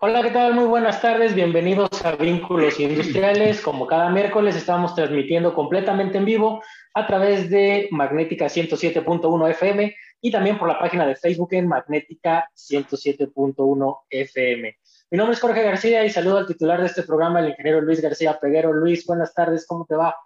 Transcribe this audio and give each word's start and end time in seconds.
Hola, 0.00 0.22
¿qué 0.22 0.30
tal? 0.30 0.54
Muy 0.54 0.66
buenas 0.66 1.00
tardes. 1.00 1.34
Bienvenidos 1.34 2.04
a 2.04 2.16
Vínculos 2.16 2.78
Industriales. 2.78 3.60
Como 3.60 3.86
cada 3.86 4.10
miércoles 4.10 4.56
estamos 4.56 4.94
transmitiendo 4.94 5.54
completamente 5.54 6.18
en 6.18 6.24
vivo 6.24 6.62
a 6.92 7.06
través 7.06 7.48
de 7.48 7.88
Magnética 7.90 8.46
107.1 8.46 9.50
FM 9.50 9.96
y 10.20 10.30
también 10.30 10.58
por 10.58 10.68
la 10.68 10.78
página 10.78 11.06
de 11.06 11.16
Facebook 11.16 11.54
en 11.54 11.68
Magnética 11.68 12.50
107.1 12.54 14.00
FM. 14.10 14.76
Mi 15.10 15.18
nombre 15.18 15.34
es 15.34 15.40
Jorge 15.40 15.62
García 15.62 16.04
y 16.04 16.10
saludo 16.10 16.38
al 16.38 16.46
titular 16.46 16.80
de 16.80 16.86
este 16.86 17.02
programa, 17.04 17.40
el 17.40 17.50
ingeniero 17.50 17.80
Luis 17.80 18.02
García 18.02 18.38
Peguero. 18.38 18.72
Luis, 18.72 19.06
buenas 19.06 19.32
tardes, 19.32 19.66
¿cómo 19.66 19.86
te 19.86 19.94
va? 19.94 20.16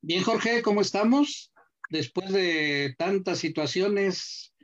Bien, 0.00 0.24
Jorge, 0.24 0.62
¿cómo 0.62 0.80
estamos? 0.80 1.52
Después 1.90 2.32
de 2.32 2.94
tantas 2.96 3.38
situaciones 3.38 4.54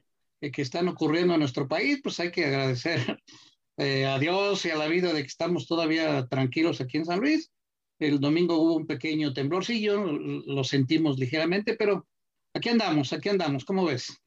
que 0.40 0.62
están 0.62 0.88
ocurriendo 0.88 1.34
en 1.34 1.40
nuestro 1.40 1.66
país, 1.66 2.00
pues 2.02 2.20
hay 2.20 2.30
que 2.30 2.46
agradecer 2.46 3.00
eh, 3.78 4.06
a 4.06 4.18
Dios 4.18 4.64
y 4.64 4.70
a 4.70 4.76
la 4.76 4.86
vida 4.86 5.12
de 5.12 5.22
que 5.22 5.26
estamos 5.26 5.66
todavía 5.66 6.26
tranquilos 6.28 6.80
aquí 6.80 6.98
en 6.98 7.04
San 7.04 7.20
Luis. 7.20 7.50
El 7.98 8.20
domingo 8.20 8.58
hubo 8.58 8.76
un 8.76 8.86
pequeño 8.86 9.32
temblorcillo, 9.32 10.04
lo 10.04 10.64
sentimos 10.64 11.18
ligeramente, 11.18 11.74
pero 11.74 12.06
aquí 12.54 12.68
andamos, 12.68 13.12
aquí 13.12 13.28
andamos, 13.30 13.64
¿cómo 13.64 13.86
ves? 13.86 14.22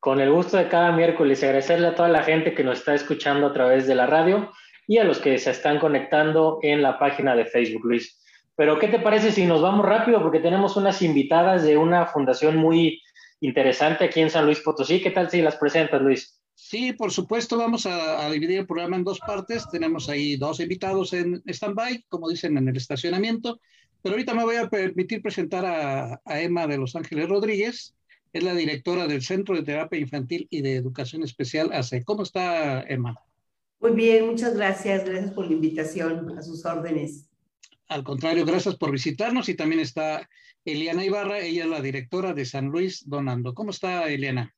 Con 0.00 0.20
el 0.20 0.32
gusto 0.32 0.56
de 0.56 0.68
cada 0.68 0.92
miércoles, 0.92 1.42
agradecerle 1.42 1.86
a 1.86 1.94
toda 1.94 2.08
la 2.08 2.24
gente 2.24 2.54
que 2.54 2.64
nos 2.64 2.80
está 2.80 2.94
escuchando 2.94 3.46
a 3.46 3.52
través 3.52 3.86
de 3.86 3.94
la 3.94 4.06
radio 4.06 4.50
y 4.88 4.98
a 4.98 5.04
los 5.04 5.20
que 5.20 5.38
se 5.38 5.52
están 5.52 5.78
conectando 5.78 6.58
en 6.62 6.82
la 6.82 6.98
página 6.98 7.36
de 7.36 7.46
Facebook, 7.46 7.84
Luis. 7.84 8.19
Pero, 8.60 8.78
¿qué 8.78 8.88
te 8.88 8.98
parece 8.98 9.32
si 9.32 9.46
nos 9.46 9.62
vamos 9.62 9.86
rápido? 9.86 10.20
Porque 10.20 10.38
tenemos 10.38 10.76
unas 10.76 11.00
invitadas 11.00 11.62
de 11.62 11.78
una 11.78 12.04
fundación 12.04 12.58
muy 12.58 13.00
interesante 13.40 14.04
aquí 14.04 14.20
en 14.20 14.28
San 14.28 14.44
Luis 14.44 14.60
Potosí. 14.60 15.00
¿Qué 15.00 15.10
tal 15.10 15.30
si 15.30 15.40
las 15.40 15.56
presentas, 15.56 16.02
Luis? 16.02 16.38
Sí, 16.52 16.92
por 16.92 17.10
supuesto, 17.10 17.56
vamos 17.56 17.86
a, 17.86 18.28
dividir 18.28 18.58
el 18.58 18.66
programa 18.66 18.96
en 18.96 19.04
dos 19.04 19.18
partes. 19.18 19.66
Tenemos 19.70 20.10
ahí 20.10 20.36
dos 20.36 20.60
invitados 20.60 21.14
en 21.14 21.42
stand-by, 21.46 22.04
como 22.10 22.28
dicen 22.28 22.58
en 22.58 22.68
el 22.68 22.76
estacionamiento. 22.76 23.62
Pero 24.02 24.12
ahorita 24.12 24.34
me 24.34 24.44
voy 24.44 24.56
a 24.56 24.68
permitir 24.68 25.22
presentar 25.22 25.64
a, 25.64 26.20
a 26.22 26.40
Emma 26.42 26.66
de 26.66 26.76
Los 26.76 26.94
Ángeles 26.94 27.30
Rodríguez 27.30 27.94
es 28.34 28.42
la 28.42 28.54
directora 28.54 29.06
del 29.06 29.22
Centro 29.22 29.56
de 29.56 29.62
Terapia 29.62 29.98
Infantil 29.98 30.46
y 30.50 30.60
de 30.60 30.76
Educación 30.76 31.22
Especial 31.22 31.72
ACE. 31.72 32.04
¿Cómo 32.04 32.24
está, 32.24 32.82
Emma? 32.82 33.18
Muy 33.80 33.92
bien, 33.92 34.26
muchas 34.26 34.54
gracias. 34.54 35.06
Gracias 35.06 35.32
por 35.32 35.46
la 35.46 35.52
invitación, 35.52 36.36
a 36.36 36.42
sus 36.42 36.66
órdenes. 36.66 37.29
Al 37.90 38.04
contrario, 38.04 38.46
gracias 38.46 38.76
por 38.76 38.92
visitarnos 38.92 39.48
y 39.48 39.56
también 39.56 39.80
está 39.80 40.30
Eliana 40.64 41.04
Ibarra, 41.04 41.40
ella 41.40 41.64
es 41.64 41.68
la 41.68 41.80
directora 41.80 42.32
de 42.34 42.44
San 42.44 42.66
Luis 42.66 43.02
Donando. 43.04 43.52
¿Cómo 43.52 43.72
está, 43.72 44.08
Eliana? 44.08 44.54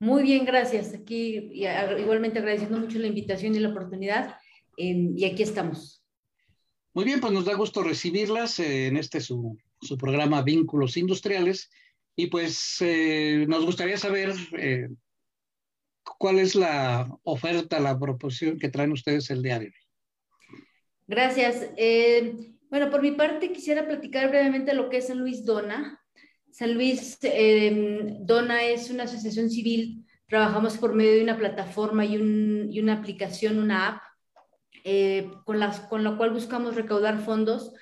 Muy 0.00 0.24
bien, 0.24 0.44
gracias. 0.44 0.92
Aquí 0.92 1.52
igualmente 1.96 2.40
agradeciendo 2.40 2.80
mucho 2.80 2.98
la 2.98 3.06
invitación 3.06 3.54
y 3.54 3.60
la 3.60 3.68
oportunidad 3.68 4.34
y 4.76 5.24
aquí 5.24 5.44
estamos. 5.44 6.02
Muy 6.92 7.04
bien, 7.04 7.20
pues 7.20 7.32
nos 7.32 7.44
da 7.44 7.54
gusto 7.54 7.84
recibirlas 7.84 8.58
en 8.58 8.96
este 8.96 9.20
su, 9.20 9.56
su 9.80 9.96
programa 9.96 10.42
Vínculos 10.42 10.96
Industriales 10.96 11.70
y 12.16 12.26
pues 12.26 12.78
eh, 12.80 13.46
nos 13.48 13.64
gustaría 13.64 13.96
saber 13.96 14.34
eh, 14.58 14.88
cuál 16.18 16.40
es 16.40 16.56
la 16.56 17.16
oferta, 17.22 17.78
la 17.78 17.96
proposición 17.96 18.58
que 18.58 18.70
traen 18.70 18.90
ustedes 18.90 19.30
el 19.30 19.44
día 19.44 19.60
de 19.60 19.66
hoy. 19.66 19.74
Gracias. 21.06 21.70
Eh, 21.76 22.55
bueno, 22.76 22.90
por 22.90 23.00
mi 23.00 23.12
parte 23.12 23.52
quisiera 23.52 23.86
platicar 23.86 24.28
brevemente 24.28 24.74
lo 24.74 24.90
que 24.90 24.98
es 24.98 25.06
San 25.06 25.18
Luis 25.18 25.46
Dona. 25.46 25.98
San 26.50 26.74
Luis 26.74 27.18
Dona 28.20 28.64
es 28.64 28.90
una 28.90 29.04
asociación 29.04 29.48
civil. 29.48 30.04
Trabajamos 30.28 30.76
por 30.76 30.94
medio 30.94 31.12
de 31.12 31.22
una 31.22 31.38
plataforma 31.38 32.04
y, 32.04 32.18
una 32.18 32.92
aplicación, 32.92 33.58
una 33.58 33.88
app, 33.88 34.02
con, 35.46 35.58
las, 35.58 35.80
con 35.80 36.04
la 36.04 36.18
cual 36.18 36.32
buscamos 36.32 36.74
recaudar 36.74 37.18
fondos 37.24 37.72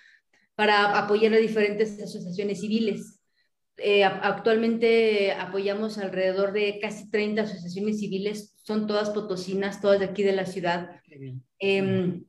para 0.55 0.97
apoyar 0.97 1.35
a 1.35 1.39
diferentes 1.39 2.01
asociaciones 2.01 2.61
civiles. 2.61 3.21
Eh, 3.79 4.05
actualmente 4.05 5.33
apoyamos 5.33 5.99
alrededor 5.99 6.53
de 6.53 6.79
casi 6.81 7.11
30 7.11 7.43
asociaciones 7.43 7.99
civiles, 7.99 8.55
son 8.63 8.87
todas 8.87 9.11
potosinas, 9.11 9.81
todas 9.81 9.99
de 9.99 10.05
aquí 10.05 10.23
de 10.23 10.37
la 10.37 10.47
ciudad. 10.47 11.01
Em, 11.59 12.25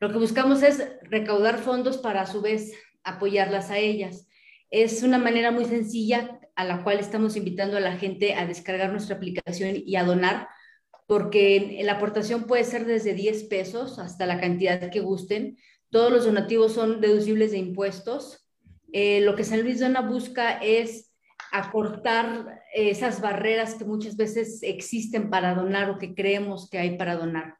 lo 0.00 0.10
que 0.10 0.18
buscamos 0.18 0.62
es 0.62 0.82
recaudar 1.02 1.58
fondos 1.58 1.98
para 1.98 2.22
a 2.22 2.26
su 2.26 2.42
vez 2.42 2.72
apoyarlas 3.04 3.70
a 3.70 3.78
ellas. 3.78 4.26
Es 4.70 5.02
una 5.02 5.18
manera 5.18 5.50
muy 5.50 5.64
sencilla 5.64 6.40
a 6.56 6.64
la 6.64 6.82
cual 6.82 6.98
estamos 6.98 7.36
invitando 7.36 7.76
a 7.76 7.80
la 7.80 7.96
gente 7.96 8.34
a 8.34 8.46
descargar 8.46 8.90
nuestra 8.90 9.16
aplicación 9.16 9.76
y 9.84 9.96
a 9.96 10.04
donar, 10.04 10.48
porque 11.06 11.80
la 11.84 11.92
aportación 11.92 12.44
puede 12.44 12.64
ser 12.64 12.84
desde 12.86 13.14
10 13.14 13.44
pesos 13.44 13.98
hasta 13.98 14.26
la 14.26 14.40
cantidad 14.40 14.90
que 14.90 15.00
gusten. 15.00 15.58
Todos 15.90 16.12
los 16.12 16.24
donativos 16.24 16.72
son 16.72 17.00
deducibles 17.00 17.52
de 17.52 17.58
impuestos 17.58 18.40
eh, 18.92 19.20
lo 19.20 19.36
que 19.36 19.44
San 19.44 19.62
Luis 19.62 19.80
Dona 19.80 20.00
busca 20.00 20.52
es 20.58 21.12
acortar 21.52 22.62
esas 22.74 23.20
barreras 23.20 23.74
que 23.74 23.84
muchas 23.84 24.16
veces 24.16 24.62
existen 24.62 25.30
para 25.30 25.54
donar 25.54 25.90
o 25.90 25.98
que 25.98 26.14
creemos 26.14 26.68
que 26.70 26.78
hay 26.78 26.96
para 26.96 27.16
donar. 27.16 27.56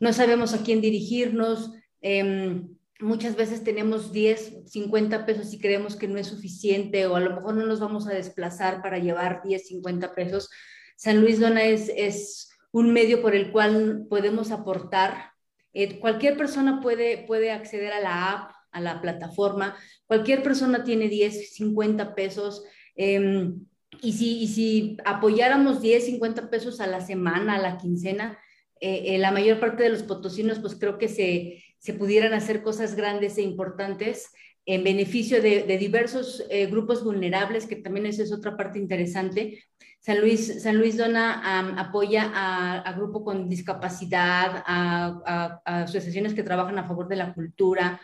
No 0.00 0.12
sabemos 0.12 0.54
a 0.54 0.62
quién 0.62 0.80
dirigirnos. 0.80 1.72
Em, 2.00 2.68
muchas 3.00 3.36
veces 3.36 3.64
tenemos 3.64 4.12
10, 4.12 4.70
50 4.70 5.26
pesos 5.26 5.52
y 5.52 5.58
creemos 5.58 5.96
que 5.96 6.08
no 6.08 6.18
es 6.18 6.26
suficiente 6.26 7.06
o 7.06 7.16
a 7.16 7.20
lo 7.20 7.34
mejor 7.34 7.54
no 7.54 7.66
nos 7.66 7.80
vamos 7.80 8.06
a 8.06 8.14
desplazar 8.14 8.82
para 8.82 8.98
llevar 8.98 9.42
10, 9.44 9.68
50 9.68 10.14
pesos. 10.14 10.50
San 10.96 11.20
Luis 11.20 11.40
Dona 11.40 11.64
es, 11.64 11.90
es 11.96 12.50
un 12.72 12.92
medio 12.92 13.22
por 13.22 13.34
el 13.34 13.52
cual 13.52 14.06
podemos 14.08 14.50
aportar. 14.50 15.32
Eh, 15.72 15.98
cualquier 16.00 16.36
persona 16.36 16.80
puede, 16.80 17.24
puede 17.26 17.52
acceder 17.52 17.92
a 17.92 18.00
la 18.00 18.32
app 18.32 18.58
a 18.70 18.80
la 18.80 19.00
plataforma. 19.00 19.76
Cualquier 20.06 20.42
persona 20.42 20.84
tiene 20.84 21.08
10, 21.08 21.54
50 21.54 22.14
pesos. 22.14 22.64
Em, 22.96 23.66
y, 24.02 24.12
si, 24.12 24.46
si 24.46 24.96
apoyáramos 25.04 25.80
10, 25.80 26.06
50 26.06 26.50
pesos 26.50 26.80
a 26.80 26.86
la 26.86 27.00
semana, 27.00 27.56
a 27.56 27.58
la 27.62 27.78
quincena, 27.78 28.38
eh, 28.80 29.14
eh, 29.14 29.18
la 29.18 29.32
mayor 29.32 29.58
parte 29.60 29.82
de 29.82 29.90
los 29.90 30.02
potosinos, 30.02 30.58
pues 30.60 30.76
creo 30.76 30.98
que 30.98 31.08
se, 31.08 31.62
se, 31.78 31.94
pudieran 31.94 32.32
hacer 32.34 32.62
cosas 32.62 32.94
grandes 32.94 33.38
e 33.38 33.42
importantes 33.42 34.32
en 34.66 34.84
beneficio 34.84 35.40
de, 35.40 35.78
diversos 35.78 36.44
eh, 36.50 36.66
grupos 36.66 37.02
vulnerables, 37.02 37.66
que 37.66 37.76
también 37.76 38.06
esa 38.06 38.22
es 38.22 38.32
otra 38.32 38.56
parte 38.56 38.78
interesante. 38.78 39.64
San 40.00 40.20
Luis, 40.20 40.62
San 40.62 40.78
Luis 40.78 40.96
Dona 40.96 41.78
apoya 41.78 42.30
a, 42.34 42.80
a 42.80 42.92
grupos 42.92 43.22
con 43.24 43.48
discapacidad, 43.48 44.62
a, 44.66 45.60
asociaciones 45.64 46.34
que 46.34 46.42
trabajan 46.42 46.78
a 46.78 46.86
favor 46.86 47.08
de 47.08 47.16
la 47.16 47.32
cultura, 47.34 48.00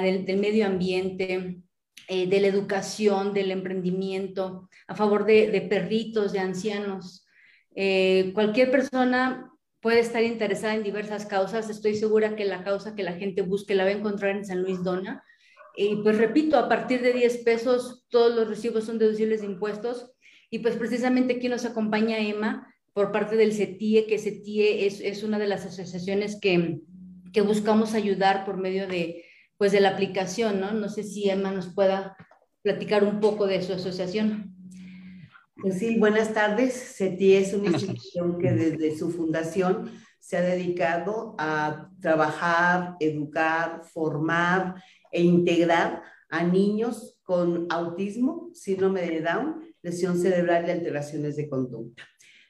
del, 0.00 0.38
medio 0.38 0.66
ambiente, 0.66 1.60
eh, 2.08 2.28
de 2.28 2.40
la 2.40 2.48
educación, 2.48 3.32
del 3.32 3.50
emprendimiento, 3.50 4.68
a 4.86 4.94
favor 4.94 5.24
de, 5.24 5.66
perritos, 5.68 6.32
de 6.32 6.40
ancianos. 6.40 7.26
Eh, 7.74 8.32
cualquier 8.34 8.70
persona 8.70 9.47
puede 9.80 10.00
estar 10.00 10.22
interesada 10.22 10.74
en 10.74 10.82
diversas 10.82 11.26
causas. 11.26 11.70
Estoy 11.70 11.94
segura 11.94 12.36
que 12.36 12.44
la 12.44 12.64
causa 12.64 12.94
que 12.94 13.02
la 13.02 13.12
gente 13.12 13.42
busque 13.42 13.74
la 13.74 13.84
va 13.84 13.90
a 13.90 13.94
encontrar 13.94 14.36
en 14.36 14.44
San 14.44 14.62
Luis 14.62 14.82
Dona. 14.82 15.24
Y 15.76 15.96
pues 15.96 16.18
repito, 16.18 16.56
a 16.56 16.68
partir 16.68 17.02
de 17.02 17.12
10 17.12 17.38
pesos 17.44 18.06
todos 18.08 18.34
los 18.34 18.48
recibos 18.48 18.84
son 18.84 18.98
deducibles 18.98 19.40
de 19.40 19.46
impuestos. 19.46 20.12
Y 20.50 20.60
pues 20.60 20.76
precisamente 20.76 21.36
aquí 21.36 21.48
nos 21.48 21.64
acompaña 21.64 22.18
Emma 22.18 22.74
por 22.92 23.12
parte 23.12 23.36
del 23.36 23.52
CETIE, 23.52 24.06
que 24.06 24.18
CETIE 24.18 24.86
es, 24.86 25.22
una 25.22 25.38
de 25.38 25.46
las 25.46 25.64
asociaciones 25.64 26.40
que, 26.40 26.80
que 27.32 27.42
buscamos 27.42 27.94
ayudar 27.94 28.44
por 28.44 28.56
medio 28.56 28.88
de, 28.88 29.24
pues 29.56 29.70
de 29.70 29.80
la 29.80 29.90
aplicación, 29.90 30.58
¿no? 30.58 30.72
No 30.72 30.88
sé 30.88 31.04
si 31.04 31.30
Emma 31.30 31.52
nos 31.52 31.72
pueda 31.72 32.16
platicar 32.62 33.04
un 33.04 33.20
poco 33.20 33.46
de 33.46 33.62
su 33.62 33.72
asociación. 33.72 34.57
Pues 35.60 35.80
sí, 35.80 35.98
buenas 35.98 36.32
tardes. 36.32 36.94
CETI 36.96 37.34
es 37.34 37.52
una 37.52 37.70
institución 37.70 38.38
que 38.38 38.52
desde 38.52 38.96
su 38.96 39.10
fundación 39.10 39.90
se 40.20 40.36
ha 40.36 40.40
dedicado 40.40 41.34
a 41.36 41.90
trabajar, 42.00 42.94
educar, 43.00 43.82
formar 43.92 44.80
e 45.10 45.20
integrar 45.20 46.04
a 46.30 46.44
niños 46.44 47.18
con 47.24 47.66
autismo, 47.70 48.50
síndrome 48.54 49.00
de 49.00 49.20
Down, 49.20 49.74
lesión 49.82 50.16
cerebral 50.16 50.68
y 50.68 50.70
alteraciones 50.70 51.34
de 51.34 51.48
conducta. 51.48 52.04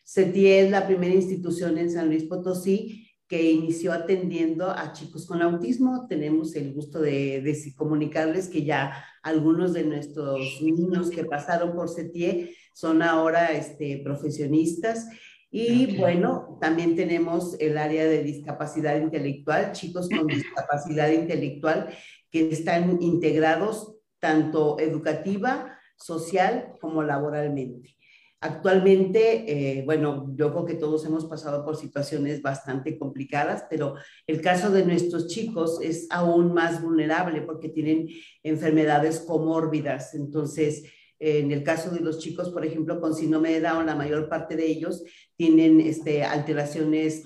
CETI 0.04 0.46
es 0.48 0.70
la 0.70 0.86
primera 0.86 1.14
institución 1.14 1.78
en 1.78 1.90
San 1.90 2.08
Luis 2.08 2.24
Potosí 2.24 3.06
que 3.26 3.50
inició 3.50 3.92
atendiendo 3.92 4.70
a 4.70 4.92
chicos 4.92 5.26
con 5.26 5.40
autismo. 5.40 6.06
Tenemos 6.08 6.54
el 6.56 6.74
gusto 6.74 7.00
de, 7.00 7.40
de 7.40 7.74
comunicarles 7.74 8.48
que 8.48 8.64
ya 8.64 9.02
algunos 9.22 9.72
de 9.72 9.84
nuestros 9.84 10.60
niños 10.60 11.10
que 11.10 11.24
pasaron 11.24 11.74
por 11.74 11.88
CETIE 11.88 12.54
son 12.78 13.02
ahora 13.02 13.50
este, 13.50 14.00
profesionistas. 14.04 15.08
Y 15.50 15.96
bueno, 15.96 16.58
también 16.60 16.94
tenemos 16.94 17.56
el 17.58 17.76
área 17.76 18.04
de 18.04 18.22
discapacidad 18.22 19.00
intelectual, 19.00 19.72
chicos 19.72 20.08
con 20.08 20.26
discapacidad 20.28 21.10
intelectual 21.10 21.88
que 22.30 22.50
están 22.50 23.02
integrados 23.02 23.96
tanto 24.20 24.78
educativa, 24.78 25.76
social 25.96 26.74
como 26.80 27.02
laboralmente. 27.02 27.96
Actualmente, 28.40 29.80
eh, 29.80 29.82
bueno, 29.84 30.32
yo 30.36 30.52
creo 30.52 30.64
que 30.64 30.74
todos 30.74 31.04
hemos 31.04 31.24
pasado 31.24 31.64
por 31.64 31.74
situaciones 31.74 32.42
bastante 32.42 32.96
complicadas, 32.96 33.64
pero 33.68 33.96
el 34.28 34.40
caso 34.40 34.70
de 34.70 34.84
nuestros 34.84 35.26
chicos 35.26 35.80
es 35.82 36.06
aún 36.10 36.54
más 36.54 36.80
vulnerable 36.80 37.42
porque 37.42 37.70
tienen 37.70 38.06
enfermedades 38.44 39.18
comórbidas. 39.18 40.14
Entonces, 40.14 40.84
en 41.20 41.50
el 41.50 41.62
caso 41.64 41.90
de 41.90 42.00
los 42.00 42.18
chicos, 42.18 42.50
por 42.50 42.64
ejemplo, 42.64 43.00
con 43.00 43.14
síndrome 43.14 43.52
de 43.52 43.60
Down, 43.60 43.86
la 43.86 43.94
mayor 43.94 44.28
parte 44.28 44.56
de 44.56 44.66
ellos 44.66 45.02
tienen 45.36 45.80
este, 45.80 46.22
alteraciones, 46.24 47.24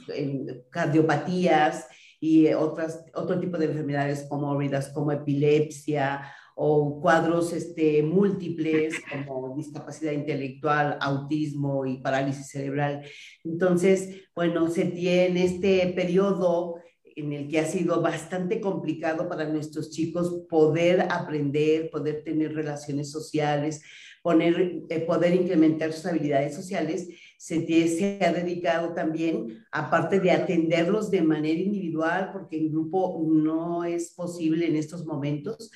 cardiopatías 0.70 1.86
y 2.20 2.52
otras, 2.52 3.04
otro 3.14 3.38
tipo 3.38 3.58
de 3.58 3.66
enfermedades 3.66 4.26
comórbidas 4.28 4.90
como 4.90 5.12
epilepsia 5.12 6.22
o 6.54 7.00
cuadros 7.00 7.52
este, 7.52 8.02
múltiples 8.02 8.94
como 9.10 9.56
discapacidad 9.56 10.12
intelectual, 10.12 10.98
autismo 11.00 11.86
y 11.86 11.98
parálisis 11.98 12.48
cerebral. 12.48 13.02
Entonces, 13.44 14.22
bueno, 14.34 14.68
se 14.68 14.84
tiene 14.86 15.44
este 15.44 15.92
periodo 15.94 16.81
en 17.16 17.32
el 17.32 17.48
que 17.48 17.60
ha 17.60 17.64
sido 17.64 18.00
bastante 18.00 18.60
complicado 18.60 19.28
para 19.28 19.48
nuestros 19.48 19.90
chicos 19.90 20.44
poder 20.48 21.06
aprender, 21.10 21.90
poder 21.90 22.22
tener 22.24 22.54
relaciones 22.54 23.10
sociales, 23.10 23.82
eh, 24.24 25.00
poder 25.00 25.34
incrementar 25.34 25.92
sus 25.92 26.06
habilidades 26.06 26.54
sociales, 26.54 27.08
se, 27.36 27.66
se, 27.66 28.24
ha 28.24 28.32
dedicado 28.32 28.94
también, 28.94 29.64
aparte 29.72 30.20
de 30.20 30.30
atenderlos 30.30 31.10
de 31.10 31.22
manera 31.22 31.58
individual, 31.58 32.30
porque 32.32 32.56
en 32.56 32.70
grupo 32.70 33.20
no 33.28 33.82
es 33.82 34.12
posible 34.12 34.68
en 34.68 34.76
estos 34.76 35.04
momentos, 35.04 35.72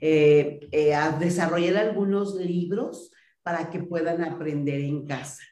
eh, 0.00 0.60
eh, 0.72 0.94
a 0.94 1.18
desarrollar 1.18 1.76
algunos 1.76 2.36
libros 2.36 3.10
para 3.42 3.68
que 3.68 3.82
puedan 3.82 4.24
aprender 4.24 4.80
en 4.80 5.04
casa. 5.04 5.42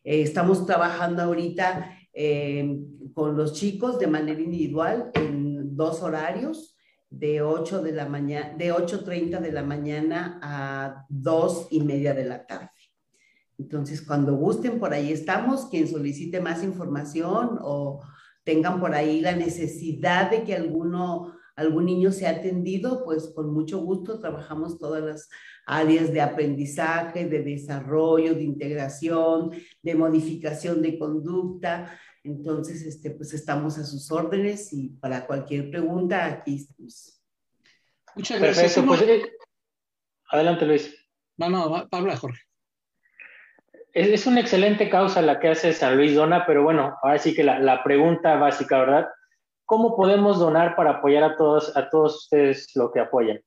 Eh, 0.04 0.22
estamos 0.22 0.68
trabajando 0.68 1.24
ahorita 1.24 1.98
eh, 2.14 2.80
con 3.16 3.36
los 3.36 3.54
chicos 3.54 3.98
de 3.98 4.06
manera 4.06 4.40
individual 4.40 5.10
en 5.16 5.76
dos 5.76 6.04
horarios, 6.04 6.78
de 7.10 7.42
8 7.42 7.82
de 7.82 7.92
la 7.92 8.08
mañana, 8.08 8.54
de 8.56 8.72
8.30 8.72 9.40
de 9.40 9.52
la 9.52 9.64
mañana 9.64 10.40
a 10.44 11.08
2 11.10 11.70
y 11.72 11.82
media 11.82 12.14
de 12.14 12.26
la 12.26 12.46
tarde. 12.46 12.70
Entonces, 13.58 14.04
cuando 14.04 14.36
gusten, 14.36 14.80
por 14.80 14.94
ahí 14.94 15.12
estamos. 15.12 15.66
Quien 15.72 15.88
solicite 15.88 16.40
más 16.40 16.64
información 16.64 17.58
o 17.64 18.02
tengan 18.44 18.80
por 18.80 18.94
ahí 18.94 19.22
la 19.22 19.36
necesidad 19.36 20.32
de 20.32 20.44
que 20.44 20.56
alguno, 20.56 21.36
algún 21.56 21.86
niño 21.86 22.12
sea 22.12 22.32
atendido, 22.32 23.04
pues 23.04 23.32
con 23.36 23.54
mucho 23.54 23.80
gusto 23.80 24.20
trabajamos 24.20 24.80
todas 24.80 25.04
las 25.04 25.30
áreas 25.66 26.12
de 26.12 26.22
aprendizaje, 26.22 27.28
de 27.28 27.44
desarrollo, 27.44 28.34
de 28.34 28.44
integración, 28.44 29.52
de 29.82 29.96
modificación 29.96 30.82
de 30.82 30.98
conducta. 30.98 32.00
Entonces, 32.24 32.82
este, 32.84 33.12
pues 33.12 33.34
estamos 33.34 33.78
a 33.78 33.86
sus 33.86 34.12
órdenes 34.12 34.74
y 34.74 34.90
para 34.90 35.26
cualquier 35.26 35.70
pregunta, 35.70 36.26
aquí 36.26 36.56
estamos. 36.56 37.22
Muchas 38.16 38.42
gracias. 38.42 38.84
Pues, 38.86 39.02
eh, 39.04 39.32
adelante, 40.32 40.66
Luis. 40.66 40.96
No, 41.38 41.50
no, 41.50 41.88
habla, 41.92 42.18
Jorge 42.18 42.49
es, 44.00 44.26
una 44.26 44.40
excelente 44.40 44.90
causa 44.90 45.22
la 45.22 45.40
que 45.40 45.50
hace 45.50 45.74
San 45.74 45.98
Luis 45.98 46.16
Dona, 46.16 46.46
pero 46.46 46.64
bueno, 46.64 46.98
ahora 47.04 47.20
sí 47.20 47.36
que 47.36 47.44
la, 47.44 47.84
pregunta 47.84 48.38
básica, 48.38 48.80
¿verdad? 48.80 49.10
¿Cómo 49.66 49.98
podemos 49.98 50.40
donar 50.40 50.78
para 50.78 50.92
apoyar 50.92 51.24
a 51.24 51.36
todos, 51.36 51.76
a 51.76 51.90
todos 51.90 52.24
ustedes 52.24 52.72
lo 52.76 52.92
que 52.92 53.02
apoyan? 53.02 53.42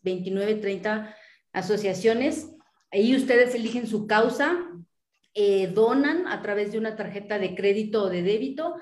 29, 0.03 0.55
30 0.57 1.17
asociaciones. 1.53 2.55
Ahí 2.91 3.15
ustedes 3.15 3.55
eligen 3.55 3.87
su 3.87 4.07
causa, 4.07 4.59
eh, 5.35 5.69
donan 5.69 6.27
a 6.27 6.43
través 6.43 6.73
de 6.73 6.79
una 6.79 6.97
tarjeta 6.97 7.39
de 7.39 7.55
crédito 7.55 8.05
o 8.05 8.09
de 8.09 8.23
débito 8.23 8.77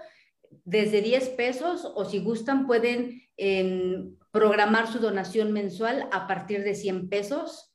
desde 0.64 1.02
10 1.02 1.30
pesos 1.30 1.90
o 1.94 2.04
si 2.04 2.20
gustan 2.20 2.66
pueden 2.66 3.22
em, 3.36 4.16
programar 4.30 4.90
su 4.90 4.98
donación 4.98 5.52
mensual 5.52 6.08
a 6.10 6.26
partir 6.26 6.64
de 6.64 6.74
100 6.74 7.08
pesos. 7.08 7.74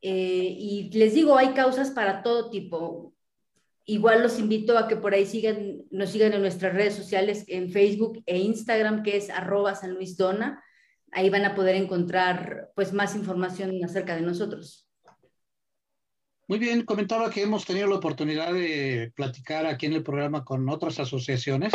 Eh, 0.00 0.56
y 0.58 0.90
les 0.92 1.14
digo, 1.14 1.36
hay 1.36 1.48
causas 1.54 1.90
para 1.90 2.22
todo 2.22 2.50
tipo. 2.50 3.14
Igual 3.84 4.22
los 4.22 4.38
invito 4.38 4.78
a 4.78 4.88
que 4.88 4.96
por 4.96 5.12
ahí 5.12 5.26
sigan, 5.26 5.82
nos 5.90 6.10
sigan 6.10 6.32
en 6.32 6.40
nuestras 6.40 6.72
redes 6.72 6.94
sociales, 6.94 7.44
en 7.48 7.70
Facebook 7.70 8.22
e 8.26 8.38
Instagram, 8.38 9.02
que 9.02 9.16
es 9.16 9.28
arroba 9.28 9.74
San 9.74 9.94
Luis 9.94 10.16
Dona 10.16 10.63
ahí 11.14 11.30
van 11.30 11.44
a 11.44 11.54
poder 11.54 11.76
encontrar 11.76 12.72
pues 12.74 12.92
más 12.92 13.14
información 13.14 13.72
acerca 13.84 14.16
de 14.16 14.22
nosotros. 14.22 14.88
Muy 16.46 16.58
bien, 16.58 16.84
comentaba 16.84 17.30
que 17.30 17.42
hemos 17.42 17.64
tenido 17.64 17.86
la 17.86 17.96
oportunidad 17.96 18.52
de 18.52 19.12
platicar 19.16 19.64
aquí 19.64 19.86
en 19.86 19.94
el 19.94 20.02
programa 20.02 20.44
con 20.44 20.68
otras 20.68 21.00
asociaciones. 21.00 21.72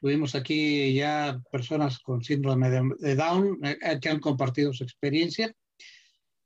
Tuvimos 0.00 0.34
aquí 0.34 0.94
ya 0.94 1.40
personas 1.50 1.98
con 1.98 2.22
síndrome 2.22 2.70
de, 2.70 3.14
Down 3.16 3.58
eh, 3.64 3.98
que 4.00 4.08
han 4.08 4.20
compartido 4.20 4.72
su 4.72 4.84
experiencia. 4.84 5.52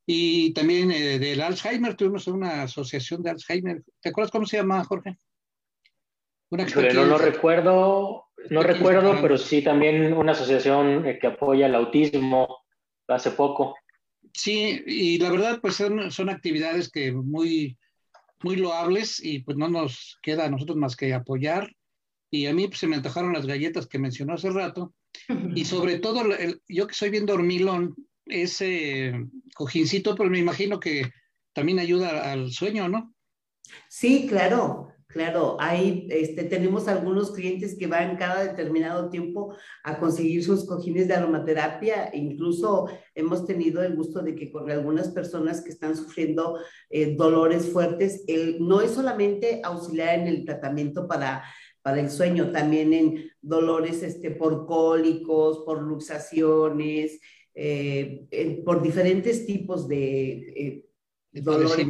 Y 0.07 0.53
también 0.55 0.91
eh, 0.91 1.19
del 1.19 1.41
Alzheimer, 1.41 1.95
tuvimos 1.95 2.27
una 2.27 2.62
asociación 2.62 3.23
de 3.23 3.31
Alzheimer. 3.31 3.83
¿Te 4.00 4.09
acuerdas 4.09 4.31
cómo 4.31 4.47
se 4.47 4.57
llama, 4.57 4.83
Jorge? 4.85 5.19
no 6.50 7.05
lo 7.05 7.19
recuerdo, 7.19 8.24
no 8.51 8.63
recuerdo, 8.63 9.19
pero 9.21 9.39
sí 9.39 9.63
también 9.63 10.13
una 10.13 10.33
asociación 10.33 11.07
eh, 11.07 11.19
que 11.19 11.29
apoya 11.29 11.67
el 11.67 11.75
autismo 11.75 12.65
hace 13.09 13.31
poco. 13.31 13.77
Sí, 14.33 14.83
y 14.87 15.19
la 15.19 15.31
verdad, 15.31 15.61
pues 15.61 15.77
son, 15.77 16.11
son 16.11 16.29
actividades 16.29 16.91
que 16.91 17.13
muy, 17.13 17.79
muy 18.43 18.57
loables 18.57 19.23
y 19.25 19.41
pues 19.41 19.57
no 19.57 19.69
nos 19.69 20.19
queda 20.23 20.47
a 20.47 20.51
nosotros 20.51 20.77
más 20.77 20.97
que 20.97 21.15
apoyar. 21.15 21.71
Y 22.31 22.47
a 22.47 22.55
mí 22.55 22.67
pues, 22.67 22.81
se 22.81 22.87
me 22.87 22.97
antojaron 22.97 23.33
las 23.33 23.47
galletas 23.47 23.87
que 23.87 23.99
mencionó 23.99 24.35
hace 24.35 24.51
rato. 24.51 24.93
Y 25.55 25.65
sobre 25.65 26.01
todo, 26.01 26.25
yo 26.69 26.87
que 26.89 26.95
soy 26.95 27.11
bien 27.11 27.25
dormilón, 27.25 27.95
ese 28.27 29.13
cojincito, 29.55 30.17
pues 30.17 30.29
me 30.29 30.41
imagino 30.41 30.81
que 30.81 31.13
también 31.53 31.79
ayuda 31.79 32.33
al 32.33 32.51
sueño, 32.51 32.89
¿no? 32.89 33.15
Sí, 33.89 34.27
claro. 34.29 34.94
Claro, 35.14 35.56
hay, 35.61 36.09
este, 36.11 36.42
tenemos 36.42 36.88
algunos 36.88 37.30
clientes 37.30 37.76
que 37.78 37.87
van 37.87 38.16
cada 38.16 38.42
determinado 38.42 39.11
tiempo 39.11 39.54
a 39.85 40.00
conseguir 40.00 40.42
sus 40.42 40.66
cojines 40.66 41.06
de 41.06 41.14
aromaterapia. 41.14 42.11
incluso 42.12 42.88
hemos 43.14 43.47
tenido 43.47 43.85
el 43.85 43.94
gusto 43.94 44.23
de 44.23 44.35
que 44.35 44.50
con 44.50 44.68
algunas 44.68 45.11
personas 45.11 45.61
que 45.62 45.71
están 45.71 45.97
sufriendo 45.97 46.59
eh, 46.90 47.14
dolores 47.14 47.71
fuertes, 47.71 48.25
el, 48.26 48.59
no 48.59 48.80
es 48.80 48.90
solamente 48.90 49.61
auxiliar 49.62 50.18
en 50.18 50.26
el 50.26 50.44
tratamiento 50.44 51.06
para, 51.06 51.44
para 51.80 52.00
el 52.00 52.11
sueño, 52.11 52.50
también 52.50 52.92
en 52.92 53.30
dolores 53.40 54.02
este, 54.02 54.33
por 54.33 54.66
cólicos, 54.66 55.61
por 55.64 55.80
luxaciones, 55.80 57.21
eh, 57.54 58.26
por 58.64 58.83
diferentes 58.83 59.47
tipos 59.47 59.87
de 59.87 60.33
eh, 60.56 60.85
dolores. 61.30 61.87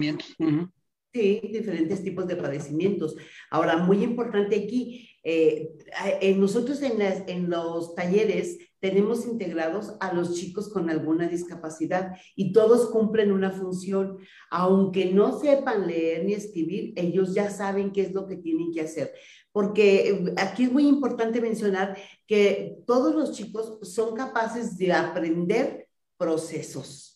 Sí, 1.15 1.41
diferentes 1.45 2.03
tipos 2.03 2.27
de 2.27 2.35
padecimientos. 2.35 3.15
Ahora, 3.49 3.77
muy 3.77 4.03
importante 4.03 4.57
aquí, 4.57 5.09
eh, 5.23 5.77
nosotros 6.37 6.83
en, 6.83 6.99
las, 6.99 7.23
en 7.29 7.49
los 7.49 7.95
talleres 7.95 8.59
tenemos 8.81 9.25
integrados 9.25 9.95
a 10.01 10.13
los 10.13 10.35
chicos 10.35 10.69
con 10.69 10.91
alguna 10.91 11.29
discapacidad 11.29 12.17
y 12.35 12.53
todos 12.53 12.91
cumplen 12.91 13.31
una 13.31 13.53
función. 13.53 14.19
Aunque 14.51 15.13
no 15.13 15.39
sepan 15.39 15.87
leer 15.87 16.25
ni 16.25 16.33
escribir, 16.33 16.93
ellos 16.97 17.33
ya 17.33 17.49
saben 17.49 17.93
qué 17.93 18.01
es 18.01 18.13
lo 18.13 18.27
que 18.27 18.37
tienen 18.37 18.73
que 18.73 18.81
hacer. 18.81 19.15
Porque 19.53 20.09
eh, 20.09 20.35
aquí 20.37 20.65
es 20.65 20.73
muy 20.73 20.89
importante 20.89 21.41
mencionar 21.41 21.97
que 22.27 22.79
todos 22.89 23.15
los 23.15 23.31
chicos 23.31 23.79
son 23.83 24.17
capaces 24.17 24.77
de 24.79 24.93
aprender 24.93 25.87
procesos. 26.17 27.14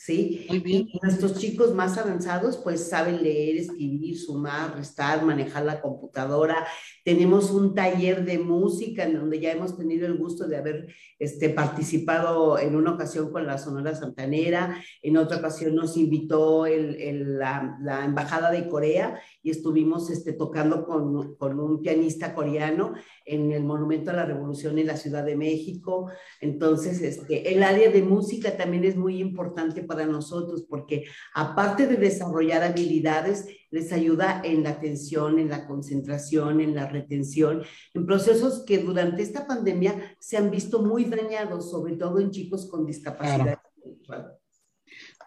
¿Sí? 0.00 0.46
Muy 0.48 0.60
bien. 0.60 0.88
Y 0.90 0.98
nuestros 1.02 1.38
chicos 1.38 1.74
más 1.74 1.98
avanzados 1.98 2.56
pues 2.56 2.88
saben 2.88 3.22
leer, 3.22 3.58
escribir, 3.58 4.18
sumar, 4.18 4.74
restar, 4.74 5.22
manejar 5.22 5.64
la 5.64 5.82
computadora. 5.82 6.66
Tenemos 7.04 7.50
un 7.50 7.74
taller 7.74 8.24
de 8.24 8.38
música 8.38 9.04
en 9.04 9.14
donde 9.14 9.40
ya 9.40 9.52
hemos 9.52 9.76
tenido 9.76 10.06
el 10.06 10.16
gusto 10.16 10.46
de 10.46 10.56
haber 10.56 10.88
este, 11.18 11.50
participado 11.50 12.58
en 12.58 12.76
una 12.76 12.92
ocasión 12.92 13.30
con 13.30 13.46
la 13.46 13.58
Sonora 13.58 13.94
Santanera, 13.94 14.82
en 15.02 15.16
otra 15.16 15.38
ocasión 15.38 15.74
nos 15.74 15.96
invitó 15.96 16.66
el, 16.66 16.96
el, 17.00 17.38
la, 17.38 17.78
la, 17.82 18.04
Embajada 18.04 18.50
de 18.50 18.68
Corea 18.68 19.20
y 19.42 19.50
estuvimos 19.50 20.10
este, 20.10 20.32
tocando 20.32 20.84
con, 20.84 21.36
con 21.36 21.60
un 21.60 21.80
pianista 21.80 22.34
coreano 22.34 22.94
en 23.24 23.52
el 23.52 23.64
Monumento 23.64 24.10
a 24.10 24.14
la 24.14 24.24
Revolución 24.24 24.78
en 24.78 24.86
la 24.86 24.96
Ciudad 24.96 25.24
de 25.24 25.36
México. 25.36 26.10
Entonces, 26.40 27.00
este, 27.02 27.54
el 27.54 27.62
área 27.62 27.90
de 27.90 28.02
música 28.02 28.56
también 28.56 28.84
es 28.84 28.96
muy 28.96 29.20
importante 29.20 29.82
para 29.82 30.06
nosotros 30.06 30.64
porque 30.68 31.04
aparte 31.34 31.86
de 31.86 31.96
desarrollar 31.96 32.62
habilidades, 32.62 33.46
les 33.70 33.92
ayuda 33.92 34.42
en 34.44 34.62
la 34.62 34.70
atención, 34.70 35.38
en 35.38 35.48
la 35.48 35.66
concentración, 35.66 36.60
en 36.60 36.74
la 36.74 36.88
retención, 36.88 37.62
en 37.94 38.06
procesos 38.06 38.64
que 38.66 38.78
durante 38.78 39.22
esta 39.22 39.46
pandemia 39.46 40.16
se 40.18 40.36
han 40.36 40.50
visto 40.50 40.82
muy 40.82 41.04
dañados, 41.04 41.70
sobre 41.70 41.96
todo 41.96 42.18
en 42.18 42.30
chicos 42.30 42.68
con 42.68 42.86
discapacidad 42.86 43.60
claro. 44.04 44.38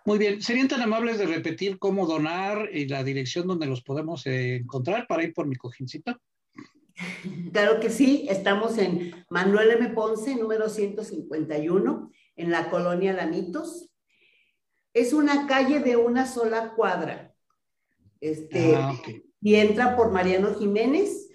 Muy 0.06 0.18
bien, 0.18 0.42
¿serían 0.42 0.68
tan 0.68 0.82
amables 0.82 1.18
de 1.18 1.26
repetir 1.26 1.80
cómo 1.80 2.06
donar 2.06 2.70
y 2.74 2.88
la 2.88 3.04
dirección 3.04 3.48
donde 3.48 3.68
los 3.68 3.82
podemos 3.82 4.26
eh, 4.28 4.58
encontrar 4.58 5.08
para 5.08 5.24
ir 5.24 5.34
por 5.34 5.48
mi 5.48 5.56
cojincito? 5.56 6.20
Claro 7.52 7.80
que 7.80 7.90
sí, 7.90 8.28
estamos 8.30 8.78
en 8.78 9.26
Manuel 9.30 9.72
M. 9.72 9.90
Ponce, 9.90 10.36
número 10.36 10.70
151, 10.70 12.12
en 12.36 12.52
la 12.52 12.70
colonia 12.70 13.14
Lamitos. 13.14 13.90
Es 14.94 15.14
una 15.14 15.48
calle 15.48 15.80
de 15.80 15.96
una 15.96 16.28
sola 16.28 16.74
cuadra. 16.76 17.33
Este, 18.24 18.76
ah, 18.76 18.96
okay. 18.98 19.24
Y 19.42 19.56
entra 19.56 19.98
por 19.98 20.12
Mariano 20.12 20.56
Jiménez 20.56 21.28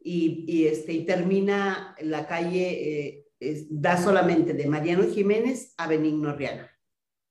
y, 0.00 0.44
y, 0.46 0.66
este, 0.66 0.92
y 0.92 1.04
termina 1.04 1.96
la 2.00 2.28
calle, 2.28 3.08
eh, 3.08 3.26
es, 3.40 3.66
da 3.68 4.00
solamente 4.00 4.54
de 4.54 4.68
Mariano 4.68 5.12
Jiménez 5.12 5.74
a 5.76 5.88
Benigno 5.88 6.30
Arriaga. 6.30 6.70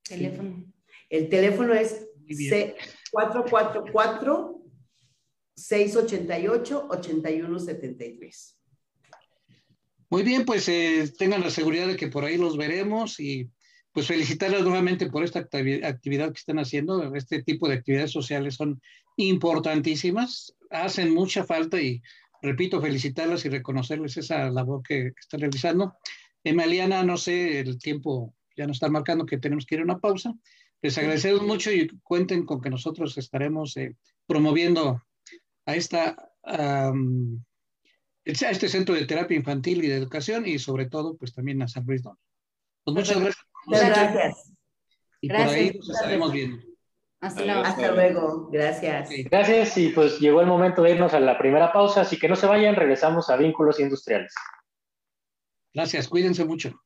Teléfono. 0.03 0.65
El 1.09 1.29
teléfono 1.29 1.73
es 1.73 2.09
444 3.11 4.51
688-8173. 5.57 8.55
Muy 10.09 10.23
bien, 10.23 10.43
pues 10.43 10.67
eh, 10.67 11.09
tengan 11.17 11.39
la 11.39 11.49
seguridad 11.49 11.87
de 11.87 11.95
que 11.95 12.09
por 12.09 12.25
ahí 12.25 12.37
los 12.37 12.57
veremos 12.57 13.21
y 13.21 13.49
pues 13.95 14.07
felicitarles 14.07 14.63
nuevamente 14.63 15.09
por 15.09 15.23
esta 15.23 15.39
actividad 15.39 16.33
que 16.33 16.39
están 16.39 16.59
haciendo. 16.59 17.15
Este 17.15 17.41
tipo 17.41 17.69
de 17.69 17.75
actividades 17.75 18.11
sociales 18.11 18.55
son 18.55 18.81
importantísimas, 19.17 20.55
hacen 20.69 21.13
mucha 21.13 21.43
falta 21.43 21.81
y 21.81 22.01
repito, 22.41 22.81
felicitarlas 22.81 23.45
y 23.45 23.49
reconocerles 23.49 24.17
esa 24.17 24.49
labor 24.49 24.81
que, 24.83 25.11
que 25.13 25.19
están 25.19 25.39
realizando. 25.41 25.95
Emiliana, 26.43 27.03
no 27.03 27.17
sé, 27.17 27.59
el 27.59 27.79
tiempo 27.79 28.33
ya 28.55 28.67
nos 28.67 28.77
está 28.77 28.89
marcando 28.89 29.25
que 29.25 29.37
tenemos 29.37 29.65
que 29.65 29.75
ir 29.75 29.81
a 29.81 29.85
una 29.85 29.99
pausa. 29.99 30.33
Les 30.81 30.97
agradecemos 30.97 31.41
mucho 31.41 31.71
y 31.71 31.87
cuenten 32.03 32.45
con 32.45 32.61
que 32.61 32.69
nosotros 32.69 33.17
estaremos 33.17 33.75
eh, 33.77 33.95
promoviendo 34.27 35.03
a, 35.65 35.75
esta, 35.75 36.15
um, 36.43 37.43
a 38.25 38.49
este 38.51 38.69
centro 38.69 38.93
de 38.93 39.05
terapia 39.05 39.37
infantil 39.37 39.83
y 39.83 39.87
de 39.87 39.95
educación 39.95 40.45
y 40.45 40.59
sobre 40.59 40.87
todo 40.87 41.17
pues 41.17 41.33
también 41.33 41.61
a 41.61 41.67
San 41.67 41.85
Luis 41.85 42.03
Don. 42.03 42.17
Pues 42.83 42.95
muchas 42.95 43.19
gracias. 43.19 43.45
Muchas 43.65 43.89
gracias. 43.89 44.51
Y 45.21 45.27
gracias. 45.27 45.49
por 45.49 45.57
ahí 45.57 45.77
nos 45.77 45.89
estaremos 45.89 46.31
viendo. 46.31 46.74
Hasta 47.25 47.43
luego. 47.43 47.61
Hasta 47.61 47.91
luego. 47.91 48.49
Gracias. 48.51 49.09
Gracias 49.31 49.77
y 49.77 49.89
pues 49.89 50.19
llegó 50.19 50.41
el 50.41 50.47
momento 50.47 50.83
de 50.83 50.91
irnos 50.91 51.13
a 51.13 51.19
la 51.19 51.37
primera 51.37 51.73
pausa, 51.73 52.01
así 52.01 52.19
que 52.19 52.29
no 52.29 52.35
se 52.35 52.45
vayan, 52.45 52.75
regresamos 52.75 53.29
a 53.29 53.37
Vínculos 53.37 53.79
Industriales. 53.79 54.33
Gracias, 55.73 56.07
cuídense 56.07 56.45
mucho. 56.45 56.79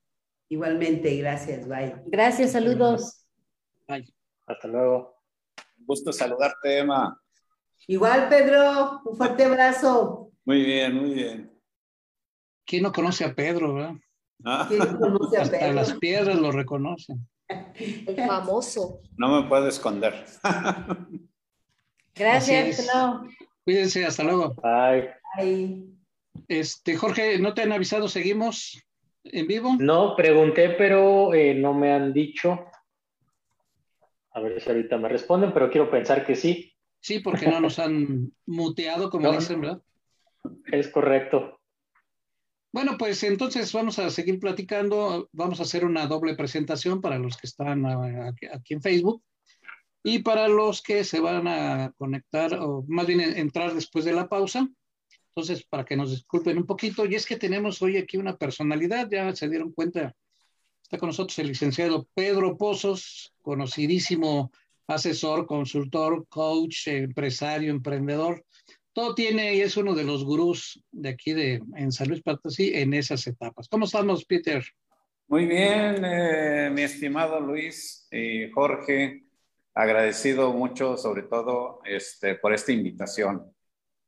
Igualmente, 0.50 1.16
gracias, 1.18 1.68
bye. 1.68 1.96
Gracias, 2.06 2.54
saludos. 2.54 3.26
Bye. 3.88 4.12
Hasta 4.48 4.68
luego. 4.68 5.16
Un 5.78 5.86
gusto 5.86 6.12
saludarte, 6.12 6.80
Emma. 6.80 7.22
Igual, 7.88 8.30
Pedro, 8.30 9.02
un 9.06 9.16
fuerte 9.18 9.44
abrazo. 9.46 10.32
Muy 10.46 10.64
bien, 10.64 10.96
muy 10.96 11.14
bien. 11.14 11.52
¿Quién 12.66 12.84
no 12.84 12.92
conoce 12.92 13.26
a 13.26 13.34
Pedro, 13.34 13.74
verdad? 13.74 13.94
Ah. 14.44 14.66
¿Quién 14.68 14.80
no 14.80 15.00
conoce 15.00 15.38
a 15.38 15.42
Hasta 15.42 15.60
Pedro? 15.60 15.74
las 15.74 15.94
piedras 15.94 16.40
lo 16.40 16.52
reconocen. 16.52 17.28
El 17.50 18.16
famoso. 18.16 19.02
No 19.18 19.42
me 19.42 19.48
puedo 19.50 19.68
esconder. 19.68 20.14
Gracias, 22.16 22.88
luego. 22.94 23.24
Cuídense, 23.64 24.06
hasta 24.06 24.24
luego. 24.24 24.54
Bye. 24.56 25.10
Ay, 25.38 25.86
Este, 26.48 26.96
Jorge, 26.96 27.40
¿no 27.40 27.54
te 27.54 27.62
han 27.64 27.72
avisado? 27.72 28.08
¿Seguimos 28.08 28.82
en 29.24 29.48
vivo? 29.48 29.76
No, 29.80 30.16
pregunté, 30.16 30.70
pero 30.72 31.34
eh, 31.34 31.54
no 31.56 31.74
me 31.74 31.92
han 31.92 32.14
dicho. 32.14 32.66
A 34.32 34.40
ver 34.42 34.62
si 34.62 34.70
ahorita 34.70 34.98
me 34.98 35.10
responden, 35.10 35.54
pero 35.54 35.70
quiero 35.70 35.90
pensar 35.90 36.26
que 36.26 36.36
sí. 36.36 36.74
Sí, 37.00 37.20
porque 37.20 37.48
no 37.48 37.60
nos 37.60 37.80
han 37.80 38.32
muteado, 38.46 39.10
como 39.10 39.28
No. 39.32 39.34
dicen, 39.34 39.62
¿verdad? 39.62 39.82
Es 40.72 40.88
correcto. 40.90 41.59
Bueno, 42.72 42.98
pues 43.00 43.24
entonces 43.24 43.74
vamos 43.74 43.98
a 43.98 44.10
seguir 44.12 44.40
platicando. 44.40 45.28
Vamos 45.32 45.60
a 45.60 45.64
hacer 45.64 45.86
una 45.86 46.06
doble 46.06 46.36
presentación 46.36 47.02
para 47.02 47.18
los 47.18 47.36
que 47.38 47.48
están 47.48 47.86
ah, 47.86 48.32
aquí- 48.54 48.74
en 48.76 48.82
Facebook 48.82 49.24
y 50.04 50.20
para 50.20 50.48
los 50.48 50.82
que 50.82 51.04
se 51.04 51.20
van 51.20 51.48
a 51.48 51.92
conectar 51.98 52.54
o 52.54 52.86
más 52.88 53.08
bien 53.08 53.22
entrar 53.22 53.74
después 53.74 54.06
de 54.06 54.14
la 54.14 54.30
pausa. 54.30 54.70
Entonces, 55.30 55.66
para 55.66 55.84
que 55.84 55.96
nos 55.96 56.12
disculpen 56.12 56.58
un 56.58 56.66
poquito, 56.66 57.06
y 57.06 57.16
es 57.16 57.26
que 57.26 57.38
tenemos 57.38 57.82
hoy 57.82 57.98
aquí 57.98 58.18
una 58.18 58.38
personalidad, 58.38 59.10
ya 59.10 59.36
se 59.36 59.50
dieron 59.50 59.72
cuenta, 59.72 60.16
está 60.82 60.98
con 60.98 61.08
nosotros 61.08 61.38
el 61.40 61.48
licenciado 61.48 62.08
Pedro 62.14 62.58
Pozos, 62.58 63.34
conocidísimo 63.42 64.52
asesor, 64.88 65.46
consultor, 65.46 66.28
coach, 66.28 66.88
empresario, 66.88 67.72
emprendedor. 67.72 68.44
Todo 69.00 69.16
tiene 69.16 69.56
y 69.56 69.62
es 69.62 69.78
uno 69.78 69.96
de 69.96 70.04
los 70.04 70.26
gurús 70.26 70.84
de 70.92 71.08
aquí 71.08 71.32
de 71.32 71.64
en 71.78 71.90
San 71.90 72.10
Luis 72.10 72.22
Potosí 72.22 72.74
en 72.76 72.94
esas 72.94 73.26
etapas. 73.28 73.70
¿Cómo 73.70 73.86
estamos, 73.86 74.26
Peter? 74.26 74.62
Muy 75.30 75.46
bien, 75.46 76.04
eh, 76.04 76.70
mi 76.70 76.82
estimado 76.82 77.40
Luis 77.40 78.10
y 78.12 78.52
Jorge, 78.52 79.24
agradecido 79.74 80.52
mucho, 80.52 80.98
sobre 80.98 81.24
todo, 81.24 81.80
este, 81.86 82.36
por 82.36 82.54
esta 82.54 82.74
invitación. 82.74 83.50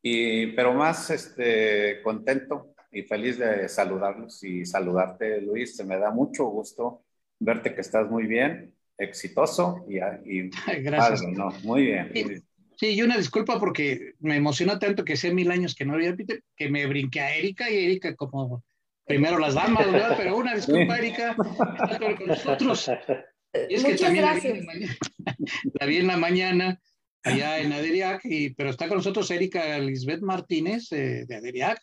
Y, 0.01 0.47
pero 0.47 0.73
más 0.73 1.09
este, 1.09 2.01
contento 2.03 2.75
y 2.91 3.03
feliz 3.03 3.37
de 3.37 3.69
saludarlos 3.69 4.43
y 4.43 4.65
saludarte, 4.65 5.39
Luis. 5.39 5.73
Se 5.73 5.85
me 5.85 5.97
da 5.99 6.11
mucho 6.11 6.47
gusto 6.47 7.05
verte 7.39 7.73
que 7.73 7.79
estás 7.79 8.11
muy 8.11 8.27
bien, 8.27 8.75
exitoso 8.97 9.85
y, 9.87 9.99
y 10.25 10.49
Gracias. 10.83 11.21
padre, 11.21 11.31
¿no? 11.31 11.49
Muy 11.63 11.83
bien. 11.85 12.11
muy 12.13 12.23
bien. 12.25 12.50
Sí, 12.81 12.95
y 12.95 13.03
una 13.03 13.15
disculpa 13.15 13.59
porque 13.59 14.13
me 14.21 14.37
emocionó 14.37 14.79
tanto 14.79 15.05
que 15.05 15.15
sé 15.15 15.31
mil 15.31 15.51
años 15.51 15.75
que 15.75 15.85
no 15.85 15.93
había 15.93 16.15
Peter, 16.15 16.43
que 16.55 16.67
me 16.67 16.87
brinqué 16.87 17.19
a 17.21 17.35
Erika 17.35 17.69
y 17.69 17.77
Erika 17.77 18.15
como 18.15 18.63
primero 19.05 19.37
las 19.37 19.53
damas, 19.53 19.91
¿verdad? 19.91 20.15
Pero 20.17 20.35
una 20.35 20.55
disculpa, 20.55 20.97
Erika, 20.97 21.35
está 21.91 21.99
con 21.99 22.25
nosotros. 22.25 22.89
Y 23.69 23.75
es 23.75 23.83
que 23.83 23.91
Muchas 23.91 24.01
también 24.01 24.25
en 24.25 24.31
gracias. 24.31 24.65
la 25.79 25.85
vi 25.85 25.97
en 25.97 26.07
la 26.07 26.17
mañana 26.17 26.81
allá 27.21 27.59
en 27.59 27.71
Aderiac, 27.71 28.21
y, 28.23 28.55
pero 28.55 28.71
está 28.71 28.87
con 28.87 28.97
nosotros 28.97 29.29
Erika 29.29 29.77
Lisbeth 29.77 30.21
Martínez 30.21 30.91
eh, 30.91 31.25
de 31.27 31.35
Aderiac. 31.35 31.79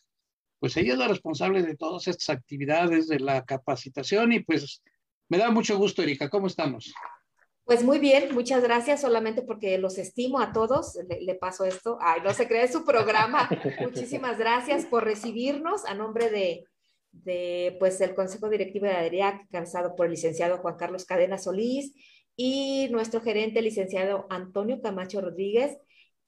Pues 0.59 0.77
ella 0.79 0.95
es 0.95 0.99
la 0.99 1.07
responsable 1.07 1.63
de 1.63 1.77
todas 1.77 2.09
estas 2.09 2.31
actividades, 2.31 3.07
de 3.07 3.21
la 3.21 3.45
capacitación 3.45 4.33
y 4.33 4.41
pues 4.41 4.83
me 5.29 5.39
da 5.39 5.53
mucho 5.53 5.79
gusto, 5.79 6.03
Erika. 6.03 6.29
¿Cómo 6.29 6.49
estamos? 6.49 6.93
Pues 7.69 7.85
muy 7.85 7.99
bien, 7.99 8.35
muchas 8.35 8.63
gracias, 8.63 9.03
solamente 9.03 9.43
porque 9.43 9.77
los 9.77 9.99
estimo 9.99 10.41
a 10.41 10.55
todos, 10.55 10.99
le, 11.07 11.21
le 11.21 11.35
paso 11.35 11.67
esto. 11.67 11.99
Ay, 12.01 12.23
no 12.25 12.33
se 12.33 12.49
cree 12.49 12.67
su 12.67 12.83
programa. 12.83 13.47
Muchísimas 13.83 14.39
gracias 14.39 14.87
por 14.87 15.05
recibirnos 15.05 15.85
a 15.85 15.93
nombre 15.93 16.31
de, 16.31 16.65
de 17.13 17.77
pues, 17.79 18.01
el 18.01 18.15
Consejo 18.15 18.49
Directivo 18.49 18.87
de 18.87 18.93
ADRIAC, 18.93 19.43
encabezado 19.43 19.95
por 19.97 20.07
el 20.07 20.13
licenciado 20.13 20.57
Juan 20.57 20.77
Carlos 20.79 21.05
Cadena 21.05 21.37
Solís 21.37 21.93
y 22.37 22.89
nuestro 22.91 23.21
gerente, 23.21 23.61
licenciado 23.61 24.27
Antonio 24.31 24.81
Camacho 24.81 25.21
Rodríguez, 25.21 25.77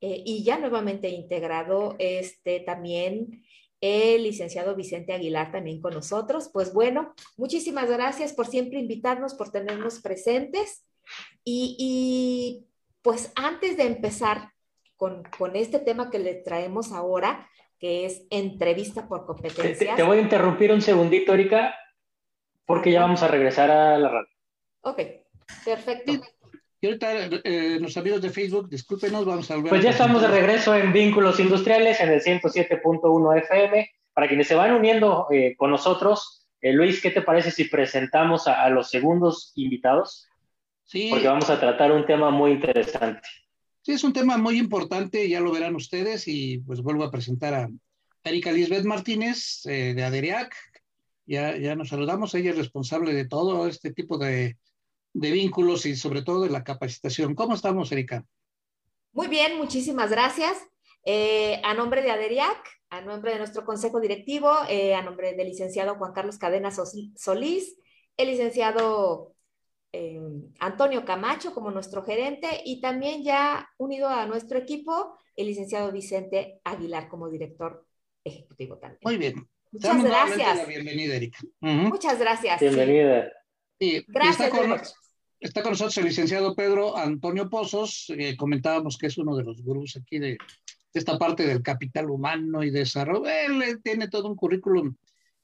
eh, 0.02 0.22
y 0.22 0.44
ya 0.44 0.58
nuevamente 0.58 1.08
integrado 1.08 1.96
este, 1.98 2.60
también 2.60 3.44
el 3.80 4.24
licenciado 4.24 4.76
Vicente 4.76 5.14
Aguilar 5.14 5.52
también 5.52 5.80
con 5.80 5.94
nosotros. 5.94 6.50
Pues 6.52 6.74
bueno, 6.74 7.14
muchísimas 7.38 7.88
gracias 7.88 8.34
por 8.34 8.46
siempre 8.46 8.78
invitarnos, 8.78 9.32
por 9.32 9.50
tenernos 9.50 10.00
presentes. 10.00 10.84
Y, 11.44 12.66
pues 13.02 13.32
antes 13.34 13.76
de 13.76 13.86
empezar 13.86 14.52
con, 14.96 15.22
con, 15.38 15.56
este 15.56 15.78
tema 15.78 16.10
que 16.10 16.18
le 16.18 16.34
traemos 16.34 16.92
ahora, 16.92 17.48
que 17.78 18.04
es 18.04 18.26
entrevista 18.30 19.08
por 19.08 19.24
competencias. 19.24 19.96
Te, 19.96 20.02
voy 20.02 20.18
a 20.18 20.20
interrumpir 20.20 20.70
un 20.70 20.82
segundito, 20.82 21.32
Erika, 21.32 21.74
porque 22.66 22.92
ya 22.92 23.00
vamos 23.00 23.22
a 23.22 23.28
regresar 23.28 23.70
a 23.70 23.98
la 23.98 24.08
radio. 24.08 24.28
Ok, 24.82 25.00
perfecto. 25.64 26.12
Y 26.82 26.86
ahorita 26.86 27.12
eh, 27.44 27.78
los 27.78 27.96
amigos 27.98 28.22
de 28.22 28.30
Facebook, 28.30 28.68
discúlpenos, 28.70 29.26
vamos 29.26 29.50
a 29.50 29.56
volver. 29.56 29.70
Pues 29.70 29.82
ya 29.82 29.90
estamos 29.90 30.22
de 30.22 30.28
regreso 30.28 30.74
en 30.74 30.92
Vínculos 30.92 31.38
Industriales 31.38 32.00
en 32.00 32.10
el 32.10 32.22
107.1 32.22 33.38
FM. 33.38 33.90
Para 34.14 34.28
quienes 34.28 34.48
se 34.48 34.54
van 34.54 34.72
uniendo 34.72 35.26
eh, 35.30 35.54
con 35.56 35.70
nosotros, 35.70 36.48
eh, 36.62 36.72
Luis, 36.72 37.02
¿qué 37.02 37.10
te 37.10 37.22
parece 37.22 37.50
si 37.50 37.64
presentamos 37.64 38.48
a, 38.48 38.68
los 38.70 38.90
segundos 38.90 39.52
invitados? 39.56 40.26
Sí. 40.90 41.08
Porque 41.10 41.28
vamos 41.28 41.48
a 41.48 41.60
tratar 41.60 41.92
un 41.92 42.04
tema 42.04 42.30
muy 42.30 42.52
interesante. 42.52 43.20
Sí, 43.82 43.92
es 43.92 44.02
un 44.02 44.12
tema 44.12 44.36
muy 44.36 44.58
importante, 44.58 45.28
ya 45.28 45.40
lo 45.40 45.52
verán 45.52 45.76
ustedes, 45.76 46.26
y 46.26 46.58
pues 46.58 46.82
vuelvo 46.82 47.04
a 47.04 47.10
presentar 47.10 47.54
a 47.54 47.68
Erika 48.24 48.50
Lisbeth 48.50 48.84
Martínez 48.84 49.62
de 49.64 50.02
Aderiac. 50.02 50.54
Ya, 51.26 51.56
ya 51.56 51.76
nos 51.76 51.90
saludamos, 51.90 52.34
ella 52.34 52.50
es 52.50 52.58
responsable 52.58 53.14
de 53.14 53.26
todo 53.26 53.68
este 53.68 53.92
tipo 53.92 54.18
de 54.18 54.56
de 55.12 55.30
vínculos 55.30 55.86
y 55.86 55.96
sobre 55.96 56.22
todo 56.22 56.42
de 56.42 56.50
la 56.50 56.64
capacitación. 56.64 57.34
¿Cómo 57.34 57.54
estamos, 57.54 57.90
Erika? 57.92 58.24
Muy 59.12 59.28
bien, 59.28 59.58
muchísimas 59.58 60.10
gracias. 60.10 60.56
Eh, 61.04 61.60
a 61.64 61.74
nombre 61.74 62.02
de 62.02 62.10
ADERIAC, 62.10 62.58
a 62.90 63.00
nombre 63.00 63.32
de 63.32 63.38
nuestro 63.38 63.64
consejo 63.64 64.00
directivo, 64.00 64.52
eh, 64.68 64.94
a 64.94 65.02
nombre 65.02 65.34
del 65.34 65.48
licenciado 65.48 65.96
Juan 65.96 66.12
Carlos 66.12 66.38
Cadenas 66.38 66.80
Solís, 67.16 67.76
el 68.16 68.28
licenciado 68.28 69.34
eh, 69.92 70.20
Antonio 70.60 71.04
Camacho 71.04 71.52
como 71.52 71.70
nuestro 71.70 72.02
gerente 72.02 72.62
y 72.64 72.80
también 72.80 73.24
ya 73.24 73.68
unido 73.78 74.08
a 74.08 74.26
nuestro 74.26 74.58
equipo, 74.58 75.16
el 75.36 75.46
licenciado 75.46 75.90
Vicente 75.90 76.60
Aguilar 76.64 77.08
como 77.08 77.28
director 77.28 77.86
ejecutivo 78.24 78.78
también. 78.78 79.00
Muy 79.02 79.16
bien. 79.16 79.48
Muchas 79.72 80.02
gracias. 80.02 80.66
bienvenida, 80.66 81.14
Erika. 81.14 81.38
Muchas 81.60 82.18
gracias. 82.18 82.60
Bienvenida. 82.60 83.32
Gracias. 84.08 84.96
Está 85.40 85.62
con, 85.62 85.70
nosotros 85.70 85.96
el 85.98 86.04
licenciado 86.04 86.54
Pedro 86.54 86.96
Antonio 86.96 87.48
Pozos. 87.48 88.12
comentábamos 88.36 88.98
que 88.98 89.06
es 89.06 89.16
uno 89.16 89.36
de 89.36 89.44
los 89.44 89.62
gurús 89.62 89.96
aquí 89.96 90.18
de, 90.18 90.36
esta 90.92 91.18
parte 91.18 91.46
del 91.46 91.62
capital 91.62 92.10
humano 92.10 92.62
y 92.62 92.70
desarrollo. 92.70 93.26
Él 93.26 93.80
tiene 93.82 94.08
todo 94.08 94.28
un 94.28 94.36
currículum. 94.36 94.94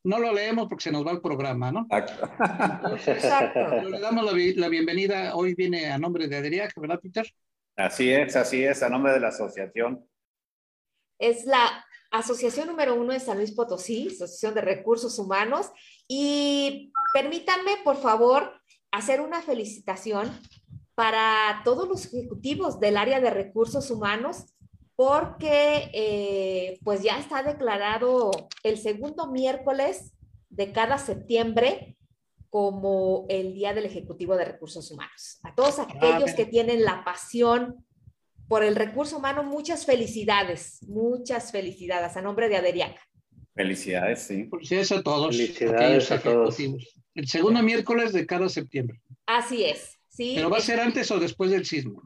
No 0.06 0.20
lo 0.20 0.32
leemos 0.32 0.68
porque 0.68 0.84
se 0.84 0.92
nos 0.92 1.04
va 1.04 1.10
el 1.10 1.20
programa, 1.20 1.72
¿no? 1.72 1.84
Exacto. 1.90 3.82
le 3.90 3.98
damos 3.98 4.25
la, 4.25 4.68
bienvenida. 4.68 5.34
Hoy 5.34 5.56
viene 5.56 5.90
a 5.90 5.98
nombre 5.98 6.28
de 6.28 6.36
Adrián, 6.36 6.68
¿verdad, 6.76 7.00
Peter? 7.00 7.28
Así 7.75 8.12
es, 8.12 8.36
así 8.36 8.62
es, 8.62 8.84
a 8.84 8.88
nombre 8.88 9.12
de 9.12 9.18
la 9.18 9.28
asociación. 9.28 10.08
Es 11.18 11.44
la 11.44 11.84
asociación 12.12 12.68
número 12.68 12.94
uno 12.94 13.14
de 13.14 13.18
San 13.18 13.38
Luis 13.38 13.50
Potosí, 13.50 14.06
Asociación 14.06 14.54
de 14.54 14.60
Recursos 14.60 15.18
Humanos, 15.18 15.72
y 16.06 16.92
permítanme, 17.12 17.72
por 17.82 17.96
favor, 17.96 18.52
hacer 18.92 19.20
una 19.20 19.42
felicitación 19.42 20.30
para 20.94 21.62
todos 21.64 21.88
los 21.88 22.06
ejecutivos 22.06 22.78
del 22.78 22.96
área 22.96 23.18
de 23.18 23.30
recursos 23.30 23.90
humanos, 23.90 24.54
porque 24.96 25.90
eh, 25.92 26.78
pues 26.82 27.02
ya 27.02 27.18
está 27.18 27.42
declarado 27.42 28.30
el 28.62 28.78
segundo 28.78 29.30
miércoles 29.30 30.14
de 30.48 30.72
cada 30.72 30.96
septiembre 30.98 31.96
como 32.48 33.26
el 33.28 33.52
Día 33.52 33.74
del 33.74 33.84
Ejecutivo 33.84 34.36
de 34.36 34.46
Recursos 34.46 34.90
Humanos. 34.90 35.38
A 35.42 35.54
todos 35.54 35.78
ah, 35.78 35.86
aquellos 35.88 36.32
que 36.32 36.46
tienen 36.46 36.82
la 36.82 37.04
pasión 37.04 37.84
por 38.48 38.64
el 38.64 38.74
recurso 38.74 39.18
humano, 39.18 39.42
muchas 39.42 39.84
felicidades, 39.84 40.82
muchas 40.88 41.52
felicidades 41.52 42.16
a 42.16 42.22
nombre 42.22 42.48
de 42.48 42.56
Aderiaca. 42.56 43.02
Felicidades, 43.54 44.22
sí. 44.22 44.48
Felicidades 44.50 44.92
a 44.92 45.02
todos. 45.02 45.36
Felicidades 45.36 46.10
a 46.10 46.21
todos. 46.21 46.56
El 47.14 47.28
segundo 47.28 47.62
miércoles 47.62 48.12
de 48.12 48.25
cada 48.25 48.49
septiembre. 48.49 49.00
Así 49.26 49.64
es, 49.64 49.99
sí. 50.08 50.32
Pero 50.36 50.49
va 50.49 50.58
a 50.58 50.60
ser 50.60 50.80
antes 50.80 51.10
o 51.10 51.18
después 51.18 51.50
del 51.50 51.66
sismo. 51.66 52.02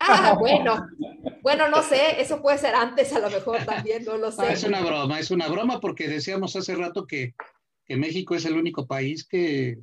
Ah, 0.00 0.36
bueno. 0.38 0.86
Bueno, 1.42 1.68
no 1.68 1.82
sé, 1.82 2.20
eso 2.20 2.40
puede 2.40 2.58
ser 2.58 2.74
antes 2.74 3.12
a 3.12 3.20
lo 3.20 3.30
mejor 3.30 3.64
también, 3.64 4.04
no 4.04 4.16
lo 4.16 4.30
sé. 4.30 4.52
es 4.52 4.64
una 4.64 4.80
broma, 4.80 5.18
es 5.18 5.30
una 5.30 5.48
broma 5.48 5.80
porque 5.80 6.08
decíamos 6.08 6.56
hace 6.56 6.74
rato 6.74 7.06
que, 7.06 7.34
que 7.84 7.96
México 7.96 8.34
es 8.34 8.44
el 8.44 8.56
único 8.56 8.86
país 8.86 9.26
que 9.26 9.78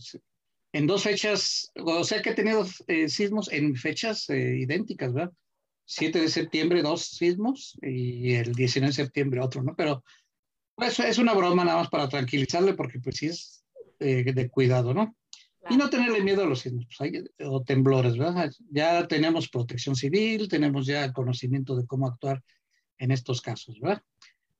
en 0.73 0.87
dos 0.87 1.03
fechas, 1.03 1.71
o 1.75 2.03
sea 2.03 2.21
que 2.21 2.31
ha 2.31 2.35
tenido 2.35 2.65
eh, 2.87 3.07
sismos 3.07 3.51
en 3.51 3.75
fechas 3.75 4.29
eh, 4.29 4.57
idénticas, 4.59 5.13
¿verdad? 5.13 5.31
7 5.85 6.19
de 6.19 6.29
septiembre 6.29 6.81
dos 6.81 7.05
sismos 7.05 7.77
y 7.81 8.33
el 8.33 8.53
19 8.53 8.89
de 8.89 8.93
septiembre 8.93 9.39
otro, 9.39 9.63
¿no? 9.63 9.75
Pero 9.75 10.03
pues 10.75 10.99
es 10.99 11.17
una 11.17 11.33
broma 11.33 11.63
nada 11.63 11.77
más 11.77 11.89
para 11.89 12.09
tranquilizarle 12.09 12.73
porque 12.73 12.99
pues 12.99 13.17
sí 13.17 13.27
es 13.27 13.63
eh, 13.99 14.23
de 14.33 14.49
cuidado, 14.49 14.93
¿no? 14.93 15.15
Y 15.69 15.77
no 15.77 15.89
tenerle 15.89 16.23
miedo 16.23 16.43
a 16.43 16.47
los 16.47 16.59
sismos 16.59 16.85
pues, 16.97 17.11
o 17.39 17.63
temblores, 17.63 18.17
¿verdad? 18.17 18.51
Ya 18.69 19.07
tenemos 19.07 19.49
protección 19.49 19.95
civil, 19.95 20.47
tenemos 20.47 20.85
ya 20.85 21.11
conocimiento 21.11 21.75
de 21.75 21.85
cómo 21.85 22.07
actuar 22.07 22.43
en 22.97 23.11
estos 23.11 23.41
casos, 23.41 23.79
¿verdad? 23.79 24.01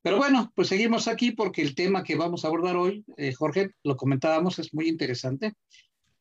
Pero 0.01 0.17
bueno, 0.17 0.51
pues 0.55 0.67
seguimos 0.67 1.07
aquí 1.07 1.31
porque 1.31 1.61
el 1.61 1.73
tema 1.73 2.03
que 2.03 2.15
vamos 2.15 2.45
a 2.45 2.47
abordar 2.47 2.75
hoy, 2.75 3.03
eh, 3.17 3.33
Jorge, 3.33 3.71
lo 3.83 3.97
comentábamos, 3.97 4.59
es 4.59 4.73
muy 4.73 4.87
interesante. 4.87 5.53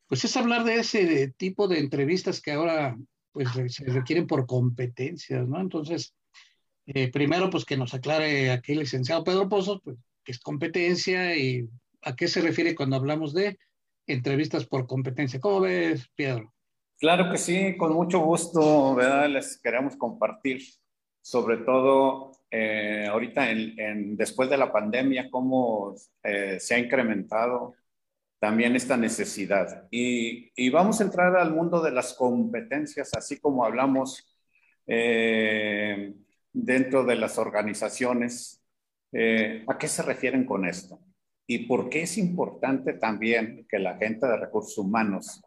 Pues 0.06 0.24
es 0.24 0.36
hablar 0.36 0.64
de 0.64 0.76
ese 0.76 1.34
tipo 1.36 1.68
de 1.68 1.80
entrevistas 1.80 2.40
que 2.40 2.52
ahora 2.52 2.96
pues 3.32 3.48
se 3.68 3.84
requieren 3.86 4.26
por 4.26 4.46
competencias, 4.46 5.46
¿no? 5.48 5.60
Entonces, 5.60 6.14
eh, 6.86 7.10
primero, 7.10 7.50
pues 7.50 7.64
que 7.64 7.76
nos 7.76 7.92
aclare 7.94 8.50
aquí 8.50 8.72
el 8.72 8.80
licenciado 8.80 9.24
Pedro 9.24 9.48
Pozos, 9.48 9.80
pues, 9.82 9.98
qué 10.22 10.32
es 10.32 10.38
competencia 10.38 11.36
y 11.36 11.68
a 12.02 12.14
qué 12.14 12.28
se 12.28 12.40
refiere 12.40 12.74
cuando 12.74 12.96
hablamos 12.96 13.34
de 13.34 13.58
entrevistas 14.06 14.66
por 14.66 14.86
competencia. 14.86 15.40
¿Cómo 15.40 15.60
ves, 15.60 16.08
Pedro? 16.14 16.54
Claro 16.98 17.30
que 17.30 17.38
sí, 17.38 17.76
con 17.76 17.92
mucho 17.92 18.20
gusto, 18.20 18.94
¿verdad? 18.94 19.28
Les 19.28 19.60
queremos 19.60 19.96
compartir, 19.96 20.62
sobre 21.20 21.58
todo 21.58 22.32
eh, 22.50 23.06
ahorita 23.10 23.50
en, 23.50 24.16
después 24.16 24.48
de 24.48 24.56
la 24.56 24.72
pandemia, 24.72 25.28
cómo 25.30 25.94
eh, 26.22 26.58
se 26.60 26.74
ha 26.74 26.78
incrementado 26.78 27.74
también 28.38 28.76
esta 28.76 28.96
necesidad. 28.96 29.88
Y, 29.90 30.70
vamos 30.70 31.00
a 31.00 31.04
entrar 31.04 31.36
al 31.36 31.52
mundo 31.52 31.82
de 31.82 31.90
las 31.90 32.14
competencias, 32.14 33.12
así 33.14 33.40
como 33.40 33.64
hablamos 33.64 34.24
eh, 34.86 36.14
dentro 36.52 37.04
de 37.04 37.16
las 37.16 37.38
organizaciones. 37.38 38.60
¿A 39.66 39.78
qué 39.78 39.86
se 39.88 40.02
refieren 40.02 40.44
con 40.44 40.64
esto? 40.64 41.00
¿Y 41.46 41.66
por 41.66 41.88
qué 41.90 42.02
es 42.02 42.16
importante 42.16 42.94
también 42.94 43.66
que 43.68 43.78
la 43.78 43.96
gente 43.96 44.26
de 44.26 44.36
recursos 44.36 44.78
humanos 44.78 45.42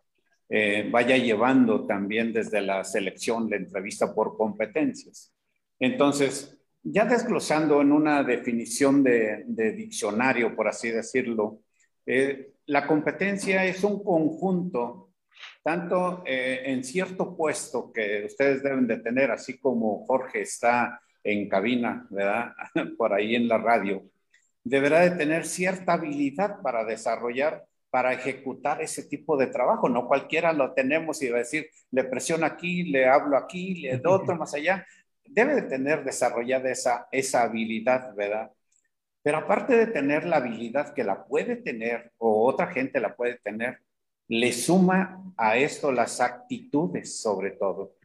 eh, 0.49 0.88
vaya 0.91 1.17
llevando 1.17 1.86
también 1.86 2.31
desde 2.31 2.62
la 2.62 2.83
selección 2.83 3.49
la 3.49 3.57
entrevista 3.57 4.13
por 4.13 4.38
competencias? 4.38 5.33
Entonces, 5.79 6.57
ya 6.83 7.05
desglosando 7.05 7.81
en 7.81 7.91
una 7.91 8.23
definición 8.23 9.03
de, 9.03 9.43
diccionario, 9.75 10.55
por 10.55 10.67
así 10.67 10.89
decirlo, 10.89 11.62
eh, 12.05 12.53
la 12.67 12.86
competencia 12.86 13.65
es 13.65 13.83
un 13.83 14.03
conjunto, 14.03 15.12
tanto 15.63 16.23
eh, 16.25 16.62
en 16.65 16.83
cierto 16.83 17.36
puesto 17.36 17.91
que 17.91 18.25
ustedes 18.25 18.63
deben 18.63 18.88
de 18.88 18.97
tener, 18.99 19.31
así 19.31 19.57
como 19.57 20.05
Jorge 20.05 20.41
está 20.41 21.01
en 21.23 21.49
cabina, 21.49 22.07
¿verdad? 22.10 22.53
Por 22.97 23.13
ahí 23.13 23.36
en 23.36 23.47
la 23.47 23.57
radio, 23.57 24.03
deberá 24.69 25.01
de 25.01 25.12
tener 25.12 25.45
cierta 25.45 25.93
habilidad 25.93 26.62
para 26.62 26.86
desarrollar, 26.86 27.65
para 27.89 28.13
ejecutar 28.13 28.82
ese 28.82 29.03
tipo 29.03 29.38
de 29.38 29.47
trabajo. 29.47 29.89
No 29.89 30.08
cualquiera 30.08 30.53
lo 30.53 30.73
tenemos 30.73 31.21
y 31.21 31.27
decir, 31.27 31.67
le 31.91 32.03
presiono 32.03 32.45
aquí, 32.45 32.84
le 32.84 33.08
hablo 33.08 33.38
aquí, 33.38 33.75
le 33.82 33.97
doy 33.97 34.13
otro 34.13 34.36
más 34.36 34.53
allá. 34.53 34.86
Debe 35.25 35.56
de 35.56 35.63
tener 35.63 36.03
desarrollada 36.03 36.69
esa, 36.69 37.08
esa 37.12 37.43
habilidad, 37.43 38.13
¿verdad? 38.15 38.51
Pero 39.23 39.39
aparte 39.39 39.75
de 39.75 39.88
tener 39.88 40.25
la 40.25 40.38
habilidad 40.38 40.93
que 40.93 41.03
la 41.03 41.25
puede 41.25 41.58
tener 41.58 42.13
o 42.17 42.45
otra 42.45 42.67
gente 42.67 42.99
la 42.99 43.15
puede 43.15 43.38
tener, 43.39 43.80
le 44.30 44.51
suma 44.51 45.34
a 45.38 45.58
esto 45.58 45.91
las 45.91 46.21
actitudes 46.21 47.19
sobre 47.19 47.51
todo. 47.51 47.95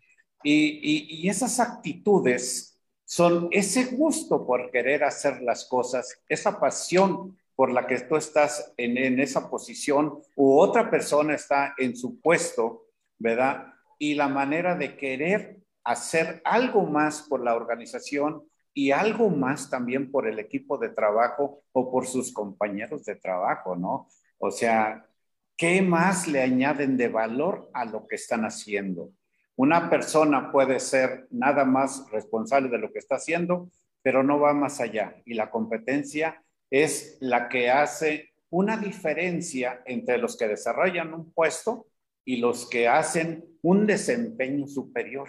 Y, 0.42 1.28
esas 1.28 1.60
actitudes 1.60 2.71
son 3.12 3.48
ese 3.50 3.94
gusto 3.94 4.46
por 4.46 4.70
querer 4.70 5.04
hacer 5.04 5.42
las 5.42 5.66
cosas, 5.66 6.22
esa 6.30 6.58
pasión 6.58 7.36
por 7.54 7.70
la 7.70 7.86
que 7.86 8.00
tú 8.00 8.16
estás 8.16 8.72
en, 8.78 9.20
esa 9.20 9.50
posición 9.50 10.18
u 10.34 10.58
otra 10.58 10.90
persona 10.90 11.34
está 11.34 11.74
en 11.76 11.94
su 11.94 12.18
puesto, 12.22 12.86
¿verdad? 13.18 13.66
Y 13.98 14.14
la 14.14 14.28
manera 14.28 14.76
de 14.76 14.96
querer 14.96 15.58
hacer 15.84 16.40
algo 16.42 16.86
más 16.86 17.26
por 17.28 17.44
la 17.44 17.54
organización 17.54 18.44
y 18.72 18.92
algo 18.92 19.28
más 19.28 19.68
también 19.68 20.10
por 20.10 20.26
el 20.26 20.38
equipo 20.38 20.78
de 20.78 20.88
trabajo 20.88 21.64
o 21.72 21.92
por 21.92 22.06
sus 22.06 22.32
compañeros 22.32 23.04
de 23.04 23.16
trabajo, 23.16 23.76
¿no? 23.76 24.08
O 24.38 24.50
sea, 24.50 25.06
¿qué 25.54 25.82
más 25.82 26.28
le 26.28 26.40
añaden 26.40 26.96
de 26.96 27.08
valor 27.08 27.68
a 27.74 27.84
lo 27.84 28.06
que 28.06 28.16
están 28.16 28.46
haciendo? 28.46 29.10
Una 29.56 29.90
persona 29.90 30.50
puede 30.50 30.80
ser 30.80 31.26
nada 31.30 31.64
más 31.64 32.06
responsable 32.10 32.70
de 32.70 32.78
lo 32.78 32.92
que 32.92 32.98
está 32.98 33.16
haciendo, 33.16 33.70
pero 34.02 34.22
no 34.22 34.40
va 34.40 34.54
más 34.54 34.80
allá. 34.80 35.16
Y 35.24 35.34
la 35.34 35.50
competencia 35.50 36.42
es 36.70 37.18
la 37.20 37.48
que 37.48 37.70
hace 37.70 38.32
una 38.50 38.76
diferencia 38.76 39.82
entre 39.86 40.18
los 40.18 40.36
que 40.36 40.48
desarrollan 40.48 41.14
un 41.14 41.32
puesto 41.32 41.86
y 42.24 42.36
los 42.36 42.68
que 42.68 42.88
hacen 42.88 43.44
un 43.62 43.86
desempeño 43.86 44.66
superior 44.66 45.28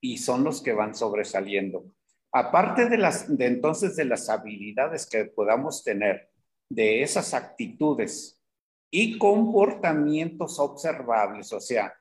y 0.00 0.18
son 0.18 0.44
los 0.44 0.62
que 0.62 0.72
van 0.72 0.94
sobresaliendo. 0.94 1.84
Aparte 2.32 2.88
de 2.88 2.98
las 2.98 3.36
de 3.36 3.46
entonces 3.46 3.96
de 3.96 4.04
las 4.04 4.28
habilidades 4.28 5.06
que 5.06 5.24
podamos 5.24 5.82
tener, 5.82 6.30
de 6.68 7.02
esas 7.02 7.32
actitudes 7.32 8.38
y 8.90 9.18
comportamientos 9.18 10.58
observables, 10.58 11.52
o 11.52 11.60
sea, 11.60 11.94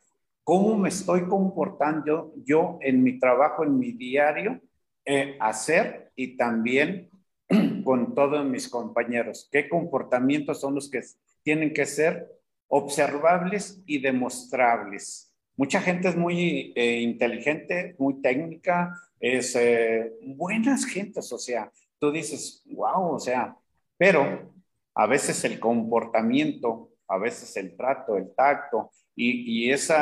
cómo 0.48 0.78
me 0.78 0.88
estoy 0.88 1.28
comportando 1.28 2.34
yo 2.46 2.80
en 2.80 3.04
mi 3.04 3.20
trabajo, 3.20 3.66
en 3.66 3.78
mi 3.78 3.92
diario, 3.92 4.62
eh, 5.04 5.36
hacer 5.42 6.14
y 6.16 6.38
también 6.38 7.10
con 7.84 8.16
todos 8.16 8.46
mis 8.46 8.70
compañeros. 8.70 9.50
¿Qué 9.52 9.68
comportamientos 9.68 10.62
son 10.62 10.76
los 10.76 10.90
que 10.90 11.02
tienen 11.44 11.74
que 11.74 11.86
ser 11.86 12.32
observables 12.70 13.84
y 13.86 14.00
demostrables? 14.00 15.34
Mucha 15.58 15.82
gente 15.82 16.08
es 16.08 16.16
muy 16.16 16.72
eh, 16.78 17.02
inteligente, 17.02 17.98
muy 18.00 18.22
técnica, 18.22 18.98
es 19.20 19.54
eh, 19.58 20.14
buenas 20.28 20.86
gentes, 20.86 21.30
o 21.34 21.38
sea, 21.38 21.70
tú 22.00 22.10
dices, 22.10 22.64
wow, 22.68 23.16
o 23.16 23.20
sea, 23.20 23.54
pero 23.98 24.54
a 24.96 25.08
veces 25.08 25.44
el 25.44 25.60
comportamiento, 25.60 26.92
a 27.06 27.18
veces 27.18 27.58
el 27.58 27.76
trato, 27.76 28.16
el 28.16 28.34
tacto 28.34 28.92
y, 29.20 29.72
ese 29.72 29.96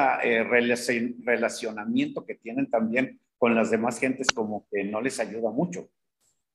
relacionamiento 1.24 2.26
que 2.26 2.36
tienen 2.36 2.70
también 2.70 3.20
con 3.38 3.56
las 3.56 3.72
demás 3.72 4.00
gentes 4.00 4.28
como 4.28 4.68
que 4.70 4.84
no 4.84 5.02
les 5.02 5.20
ayuda 5.20 5.52
mucho. 5.52 5.90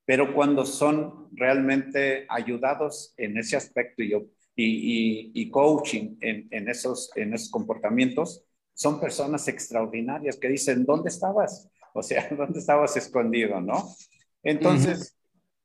Pero 0.05 0.35
cuando 0.35 0.67
son 0.67 1.29
realmente 1.33 2.27
ayudados 2.29 3.15
en 3.17 3.39
ese 3.39 3.57
aspecto 3.57 4.03
y, 4.03 4.15
y, 4.57 5.31
y 5.35 5.51
coaching 5.51 6.17
en, 6.21 6.49
en, 6.51 6.69
esos, 6.69 7.11
en 7.17 7.33
esos 7.33 7.51
comportamientos, 7.51 8.45
son 8.75 9.01
personas 9.01 9.47
extraordinarias 9.49 10.37
que 10.37 10.49
dicen, 10.49 10.85
¿dónde 10.85 11.09
estabas? 11.09 11.69
O 11.93 12.05
sea, 12.05 12.29
¿dónde 12.31 12.61
estabas 12.61 12.97
escondido? 12.97 13.61
¿No? 13.61 13.93
Entonces, 14.45 15.19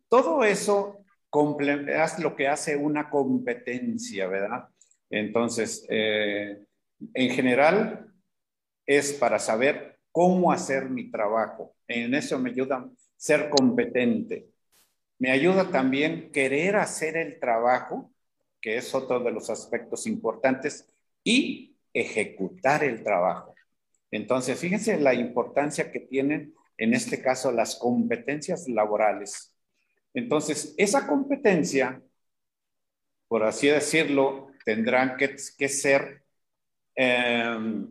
todo 0.09 0.43
eso 0.43 1.05
es 1.87 2.19
lo 2.19 2.35
que 2.35 2.47
hace 2.47 2.75
una 2.75 3.09
competencia, 3.09 4.27
¿verdad? 4.27 4.67
Entonces, 5.09 5.85
eh, 5.89 6.63
en 7.13 7.29
general, 7.31 8.11
es 8.85 9.13
para 9.13 9.39
saber 9.39 9.99
cómo 10.11 10.51
hacer 10.51 10.89
mi 10.89 11.09
trabajo. 11.11 11.75
En 11.87 12.13
eso 12.13 12.39
me 12.39 12.51
ayuda 12.51 12.89
ser 13.17 13.49
competente. 13.49 14.49
Me 15.17 15.31
ayuda 15.31 15.71
también 15.71 16.31
querer 16.31 16.75
hacer 16.75 17.17
el 17.17 17.39
trabajo, 17.39 18.11
que 18.61 18.77
es 18.77 18.93
otro 18.93 19.19
de 19.19 19.31
los 19.31 19.49
aspectos 19.49 20.05
importantes, 20.07 20.87
y 21.23 21.75
ejecutar 21.93 22.83
el 22.83 23.03
trabajo. 23.03 23.55
Entonces, 24.11 24.59
fíjense 24.59 24.99
la 24.99 25.13
importancia 25.13 25.91
que 25.91 26.01
tienen 26.01 26.53
en 26.77 26.93
este 26.93 27.21
caso 27.21 27.51
las 27.51 27.75
competencias 27.75 28.67
laborales. 28.67 29.55
Entonces, 30.13 30.73
esa 30.77 31.07
competencia, 31.07 32.01
por 33.27 33.43
así 33.43 33.67
decirlo, 33.67 34.51
tendrán 34.65 35.17
que, 35.17 35.37
ser 35.69 36.23
em, 36.95 37.87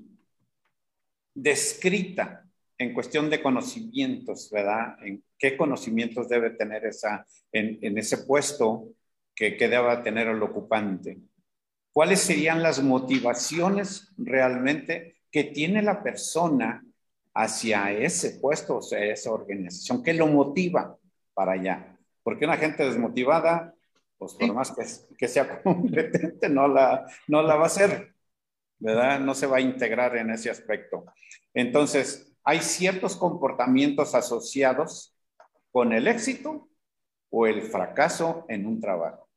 descrita 1.35 2.45
en 2.79 2.93
cuestión 2.93 3.31
de 3.31 3.43
conocimientos, 3.43 4.51
¿verdad? 4.51 4.97
En 5.03 5.23
qué 5.39 5.57
conocimientos 5.57 6.29
debe 6.29 6.51
tener 6.51 6.85
esa, 6.87 7.27
en, 7.53 7.99
ese 7.99 8.19
puesto 8.19 8.89
que, 9.35 9.57
que 9.57 9.69
deba 9.69 10.03
tener 10.03 10.29
el 10.29 10.43
ocupante. 10.43 11.19
¿Cuáles 11.93 12.21
serían 12.21 12.63
las 12.63 12.83
motivaciones 12.83 14.13
realmente 14.17 15.17
que 15.31 15.45
tiene 15.45 15.83
la 15.83 16.03
persona 16.03 16.85
hacia 17.35 17.93
ese 17.93 18.39
puesto, 18.41 18.79
o 18.79 18.83
sea, 18.83 19.05
esa 19.05 19.33
organización? 19.33 20.03
¿Qué 20.03 20.13
lo 20.13 20.27
motiva 20.27 20.97
para 21.35 21.53
allá? 21.53 21.97
Porque 22.23 22.45
una 22.47 22.57
gente 22.57 22.85
desmotivada, 22.85 23.75
pues 24.19 24.35
por 24.35 24.53
más 24.55 24.73
que, 24.73 24.85
que 25.17 25.29
sea 25.29 25.63
competente, 25.63 26.49
no 26.49 26.67
la, 26.67 27.07
no 27.29 27.43
la 27.43 27.55
va 27.57 27.65
a 27.65 27.67
hacer. 27.67 28.14
¿Verdad? 28.79 29.21
No 29.21 29.35
se 29.35 29.47
va 29.47 29.59
a 29.59 29.63
integrar 29.63 30.17
en 30.17 30.31
ese 30.31 30.51
aspecto. 30.51 31.05
Entonces, 31.53 32.35
hay 32.45 32.61
ciertos 32.61 33.17
comportamientos 33.17 34.15
asociados 34.15 35.17
con 35.71 35.93
el 35.93 36.07
éxito 36.07 36.69
o 37.31 37.47
el 37.47 37.63
fracaso 37.63 38.45
en 38.49 38.67
un 38.67 38.81
trabajo. 38.81 39.29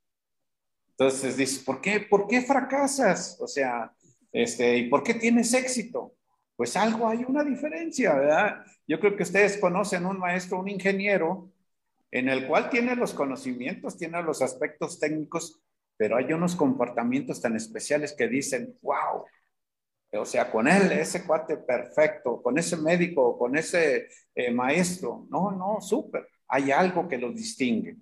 Entonces 0.91 1.37
dices, 1.37 1.63
¿por 1.63 1.79
qué, 1.79 1.99
¿por 1.99 2.27
qué 2.27 2.41
fracasas? 2.41 3.37
O 3.39 3.47
sea, 3.47 3.93
este, 4.31 4.77
¿y 4.77 4.89
por 4.89 5.03
qué 5.03 5.13
tienes 5.13 5.53
éxito? 5.53 6.15
Pues 6.55 6.75
algo 6.75 7.07
hay 7.07 7.23
una 7.27 7.43
diferencia, 7.43 8.15
¿verdad? 8.15 8.65
Yo 8.87 8.99
creo 8.99 9.15
que 9.15 9.23
ustedes 9.23 9.57
conocen 9.57 10.05
un 10.05 10.17
maestro, 10.17 10.59
un 10.59 10.69
ingeniero, 10.69 11.51
en 12.11 12.29
el 12.29 12.47
cual 12.47 12.69
tiene 12.69 12.95
los 12.95 13.13
conocimientos, 13.13 13.97
tiene 13.97 14.21
los 14.23 14.41
aspectos 14.41 14.99
técnicos, 14.99 15.61
pero 15.97 16.15
hay 16.15 16.31
unos 16.31 16.55
comportamientos 16.55 17.41
tan 17.41 17.55
especiales 17.55 18.13
que 18.13 18.27
dicen, 18.27 18.77
wow, 18.81 19.25
o 20.13 20.25
sea, 20.25 20.49
con 20.49 20.67
él, 20.67 20.91
ese 20.91 21.25
cuate 21.25 21.57
perfecto, 21.57 22.41
con 22.41 22.57
ese 22.57 22.77
médico, 22.77 23.37
con 23.37 23.57
ese 23.57 24.07
eh, 24.33 24.51
maestro, 24.51 25.27
no, 25.29 25.51
no, 25.51 25.81
súper, 25.81 26.27
hay 26.47 26.71
algo 26.71 27.07
que 27.09 27.17
los 27.17 27.35
distingue. 27.35 27.97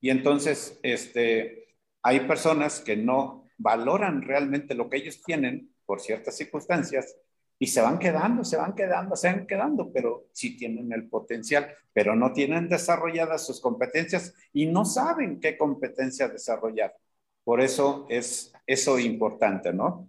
Y 0.00 0.10
entonces, 0.10 0.78
este, 0.82 1.76
hay 2.02 2.20
personas 2.20 2.80
que 2.80 2.96
no 2.96 3.48
valoran 3.58 4.22
realmente 4.22 4.74
lo 4.74 4.88
que 4.88 4.96
ellos 4.96 5.22
tienen 5.22 5.74
por 5.84 6.00
ciertas 6.00 6.36
circunstancias 6.36 7.16
y 7.58 7.68
se 7.68 7.80
van 7.80 7.98
quedando, 7.98 8.44
se 8.44 8.56
van 8.56 8.74
quedando, 8.74 9.14
se 9.14 9.28
van 9.28 9.46
quedando, 9.46 9.92
pero 9.92 10.26
sí 10.32 10.56
tienen 10.56 10.92
el 10.92 11.08
potencial, 11.08 11.72
pero 11.92 12.16
no 12.16 12.32
tienen 12.32 12.68
desarrolladas 12.68 13.46
sus 13.46 13.60
competencias 13.60 14.34
y 14.52 14.66
no 14.66 14.84
saben 14.84 15.38
qué 15.38 15.56
competencia 15.56 16.28
desarrollar. 16.28 16.96
Por 17.44 17.60
eso 17.60 18.06
es 18.08 18.52
eso 18.66 18.98
importante, 18.98 19.72
¿no? 19.72 20.08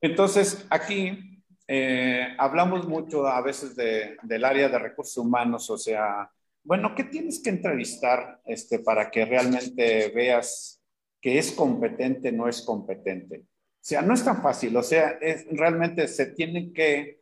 Entonces, 0.00 0.66
aquí 0.70 1.42
eh, 1.66 2.34
hablamos 2.38 2.86
mucho 2.88 3.26
a 3.26 3.40
veces 3.42 3.76
del 3.76 4.44
área 4.44 4.68
de 4.68 4.78
recursos 4.78 5.16
humanos, 5.18 5.70
o 5.70 5.78
sea, 5.78 6.30
bueno, 6.62 6.94
¿qué 6.94 7.04
tienes 7.04 7.42
que 7.42 7.50
entrevistar 7.50 8.40
este, 8.44 8.80
para 8.80 9.10
que 9.10 9.24
realmente 9.24 10.10
veas 10.14 10.80
que 11.20 11.38
es 11.38 11.52
competente, 11.52 12.32
no 12.32 12.48
es 12.48 12.62
competente? 12.62 13.44
O 13.44 13.82
sea, 13.82 14.02
no 14.02 14.14
es 14.14 14.24
tan 14.24 14.42
fácil, 14.42 14.76
o 14.76 14.82
sea, 14.82 15.10
es, 15.20 15.46
realmente 15.50 16.06
se 16.06 16.26
tiene 16.26 16.72
que 16.72 17.20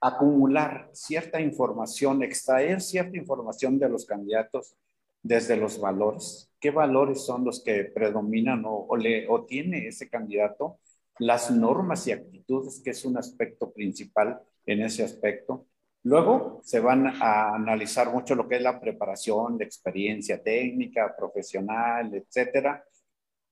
acumular 0.00 0.90
cierta 0.92 1.40
información, 1.40 2.22
extraer 2.22 2.80
cierta 2.80 3.16
información 3.16 3.78
de 3.78 3.88
los 3.88 4.04
candidatos 4.06 4.74
desde 5.22 5.56
los 5.56 5.80
valores. 5.80 6.47
¿Qué 6.60 6.70
valores 6.70 7.24
son 7.24 7.44
los 7.44 7.62
que 7.62 7.84
predominan 7.84 8.64
o, 8.66 9.44
tiene 9.46 9.86
ese 9.88 10.08
candidato? 10.08 10.80
Las 11.18 11.50
normas 11.50 12.06
y 12.06 12.12
actitudes, 12.12 12.80
que 12.82 12.90
es 12.90 13.04
un 13.04 13.16
aspecto 13.16 13.72
principal 13.72 14.40
en 14.66 14.82
ese 14.82 15.04
aspecto. 15.04 15.66
Luego 16.02 16.60
se 16.64 16.80
van 16.80 17.06
a 17.06 17.54
analizar 17.54 18.12
mucho 18.12 18.34
lo 18.34 18.48
que 18.48 18.56
es 18.56 18.62
la 18.62 18.80
preparación, 18.80 19.58
la 19.58 19.64
experiencia 19.64 20.42
técnica, 20.42 21.14
profesional, 21.16 22.14
etcétera. 22.14 22.84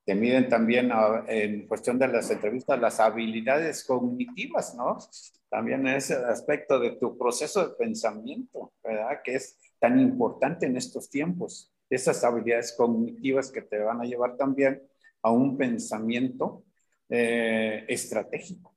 Te 0.04 0.14
miden 0.14 0.48
también 0.48 0.90
ah, 0.92 1.24
en 1.28 1.66
cuestión 1.66 1.98
de 1.98 2.08
las 2.08 2.30
entrevistas 2.30 2.80
las 2.80 3.00
habilidades 3.00 3.84
cognitivas, 3.84 4.74
¿no? 4.76 4.98
También 5.48 5.86
ese 5.88 6.14
aspecto 6.14 6.78
de 6.78 6.92
tu 6.92 7.18
proceso 7.18 7.68
de 7.68 7.74
pensamiento, 7.74 8.72
¿verdad? 8.82 9.20
Que 9.24 9.34
es 9.34 9.58
tan 9.80 10.00
importante 10.00 10.66
en 10.66 10.76
estos 10.76 11.10
tiempos. 11.10 11.75
Esas 11.88 12.22
habilidades 12.24 12.74
cognitivas 12.76 13.50
que 13.50 13.62
te 13.62 13.78
van 13.78 14.00
a 14.00 14.04
llevar 14.04 14.36
también 14.36 14.82
a 15.22 15.30
un 15.30 15.56
pensamiento 15.56 16.64
eh, 17.08 17.84
estratégico, 17.88 18.74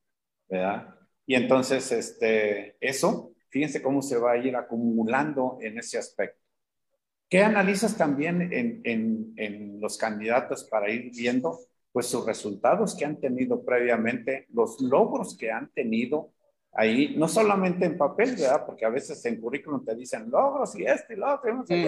¿verdad? 0.48 0.95
Y 1.26 1.36
entonces, 1.36 1.91
este, 1.91 2.76
eso, 2.80 3.34
fíjense 3.50 3.82
cómo 3.82 4.02
se 4.02 4.17
va 4.17 4.32
a 4.32 4.38
ir 4.38 4.56
acumulando 4.56 5.60
en 5.62 5.78
ese 5.78 5.98
aspecto. 5.98 6.39
¿Qué 7.30 7.43
analizas 7.43 7.95
también 7.95 8.41
en, 8.41 8.82
en, 8.84 9.34
en 9.38 9.80
los 9.80 9.98
candidatos 9.98 10.63
para 10.63 10.89
ir 10.89 11.12
viendo 11.15 11.60
pues 11.91 12.08
sus 12.08 12.26
resultados 12.26 12.95
que 12.95 13.06
han 13.06 13.19
tenido 13.19 13.63
previamente, 13.63 14.48
los 14.54 14.80
logros 14.82 15.38
que 15.38 15.52
han 15.52 15.69
tenido 15.69 16.32
ahí, 16.72 17.15
no 17.17 17.28
solamente 17.28 17.86
en 17.86 17.98
papel, 17.98 18.36
¿verdad? 18.36 18.65
Porque 18.65 18.86
a 18.86 18.89
veces 18.89 19.24
en 19.26 19.39
currículum 19.41 19.84
te 19.84 19.95
dicen 19.95 20.30
logros 20.30 20.76
y 20.78 20.86
esto 20.86 21.13
y 21.13 21.15
lo 21.15 21.34
otro, 21.34 21.63
y 21.67 21.86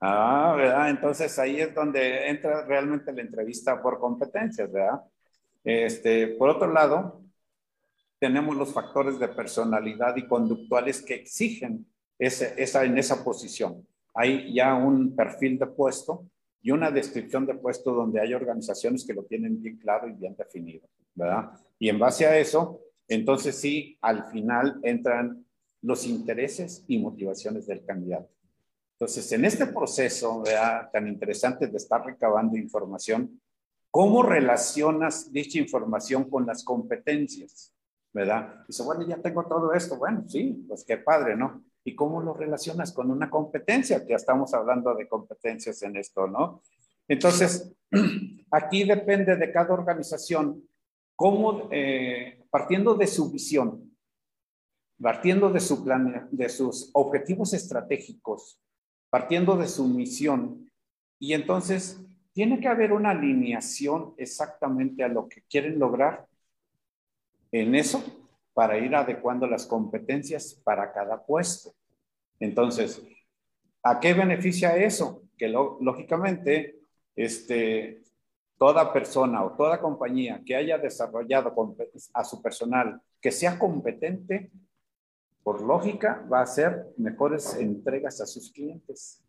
Ah, 0.00 0.54
¿verdad? 0.56 0.90
Entonces 0.90 1.38
ahí 1.38 1.60
es 1.60 1.74
donde 1.74 2.28
entra 2.28 2.64
realmente 2.66 3.12
la 3.12 3.22
entrevista 3.22 3.80
por 3.80 3.98
competencias, 3.98 4.70
¿verdad? 4.70 5.00
Este, 5.62 6.28
por 6.28 6.50
otro 6.50 6.70
lado, 6.70 7.22
tenemos 8.18 8.56
los 8.56 8.72
factores 8.72 9.18
de 9.18 9.28
personalidad 9.28 10.16
y 10.16 10.26
conductuales 10.26 11.02
que 11.02 11.14
exigen 11.14 11.86
ese, 12.18 12.54
esa, 12.56 12.84
en 12.84 12.98
esa 12.98 13.24
posición. 13.24 13.86
Hay 14.14 14.54
ya 14.54 14.74
un 14.74 15.16
perfil 15.16 15.58
de 15.58 15.66
puesto 15.66 16.26
y 16.62 16.70
una 16.70 16.90
descripción 16.90 17.46
de 17.46 17.54
puesto 17.54 17.92
donde 17.92 18.20
hay 18.20 18.32
organizaciones 18.34 19.04
que 19.06 19.14
lo 19.14 19.24
tienen 19.24 19.60
bien 19.60 19.76
claro 19.78 20.08
y 20.08 20.12
bien 20.12 20.34
definido, 20.36 20.88
¿verdad? 21.14 21.50
Y 21.78 21.88
en 21.88 21.98
base 21.98 22.26
a 22.26 22.38
eso, 22.38 22.80
entonces 23.08 23.56
sí, 23.56 23.98
al 24.00 24.24
final 24.30 24.80
entran 24.82 25.44
los 25.82 26.06
intereses 26.06 26.84
y 26.88 26.98
motivaciones 26.98 27.66
del 27.66 27.84
candidato. 27.84 28.30
Entonces, 28.98 29.30
en 29.32 29.44
este 29.44 29.66
proceso 29.66 30.42
¿verdad? 30.42 30.90
tan 30.92 31.08
interesante 31.08 31.66
de 31.66 31.76
estar 31.76 32.04
recabando 32.04 32.56
información, 32.56 33.40
¿cómo 33.90 34.22
relacionas 34.22 35.32
dicha 35.32 35.58
información 35.58 36.30
con 36.30 36.46
las 36.46 36.62
competencias? 36.62 37.74
¿Verdad? 38.12 38.64
Dice, 38.68 38.84
bueno, 38.84 39.06
ya 39.06 39.16
tengo 39.16 39.44
todo 39.46 39.72
esto. 39.72 39.96
Bueno, 39.96 40.24
sí, 40.28 40.64
pues 40.68 40.84
qué 40.84 40.98
padre, 40.98 41.36
¿no? 41.36 41.64
¿Y 41.82 41.96
cómo 41.96 42.22
lo 42.22 42.32
relacionas 42.32 42.92
con 42.92 43.10
una 43.10 43.28
competencia? 43.28 44.06
Que 44.06 44.14
estamos 44.14 44.54
hablando 44.54 44.94
de 44.94 45.08
competencias 45.08 45.82
en 45.82 45.96
esto, 45.96 46.28
¿no? 46.28 46.62
Entonces, 47.08 47.74
aquí 48.52 48.84
depende 48.84 49.36
de 49.36 49.52
cada 49.52 49.74
organización 49.74 50.62
cómo, 51.16 51.68
eh, 51.72 52.44
partiendo 52.50 52.94
de 52.94 53.08
su 53.08 53.30
visión, 53.30 53.96
partiendo 55.00 55.50
de, 55.50 55.60
su 55.60 55.84
plan, 55.84 56.28
de 56.30 56.48
sus 56.48 56.90
objetivos 56.94 57.52
estratégicos, 57.52 58.60
partiendo 59.14 59.56
de 59.56 59.68
su 59.68 59.86
misión, 59.86 60.68
y 61.20 61.34
entonces 61.34 62.04
tiene 62.32 62.58
que 62.58 62.66
haber 62.66 62.92
una 62.92 63.10
alineación 63.10 64.12
exactamente 64.16 65.04
a 65.04 65.08
lo 65.08 65.28
que 65.28 65.42
quieren 65.42 65.78
lograr 65.78 66.26
en 67.52 67.76
eso 67.76 68.02
para 68.54 68.76
ir 68.76 68.92
adecuando 68.96 69.46
las 69.46 69.66
competencias 69.66 70.60
para 70.64 70.92
cada 70.92 71.24
puesto. 71.24 71.76
Entonces, 72.40 73.00
¿a 73.84 74.00
qué 74.00 74.14
beneficia 74.14 74.76
eso? 74.76 75.22
Que 75.38 75.46
lógicamente, 75.46 76.80
este, 77.14 78.02
toda 78.58 78.92
persona 78.92 79.44
o 79.44 79.52
toda 79.52 79.80
compañía 79.80 80.42
que 80.44 80.56
haya 80.56 80.76
desarrollado 80.76 81.54
a 82.14 82.24
su 82.24 82.42
personal 82.42 83.00
que 83.20 83.30
sea 83.30 83.60
competente, 83.60 84.50
por 85.44 85.60
lógica, 85.60 86.26
va 86.32 86.40
a 86.40 86.44
hacer 86.44 86.86
mejores 86.96 87.54
entregas 87.54 88.20
a 88.20 88.26
sus 88.26 88.50
clientes, 88.50 89.22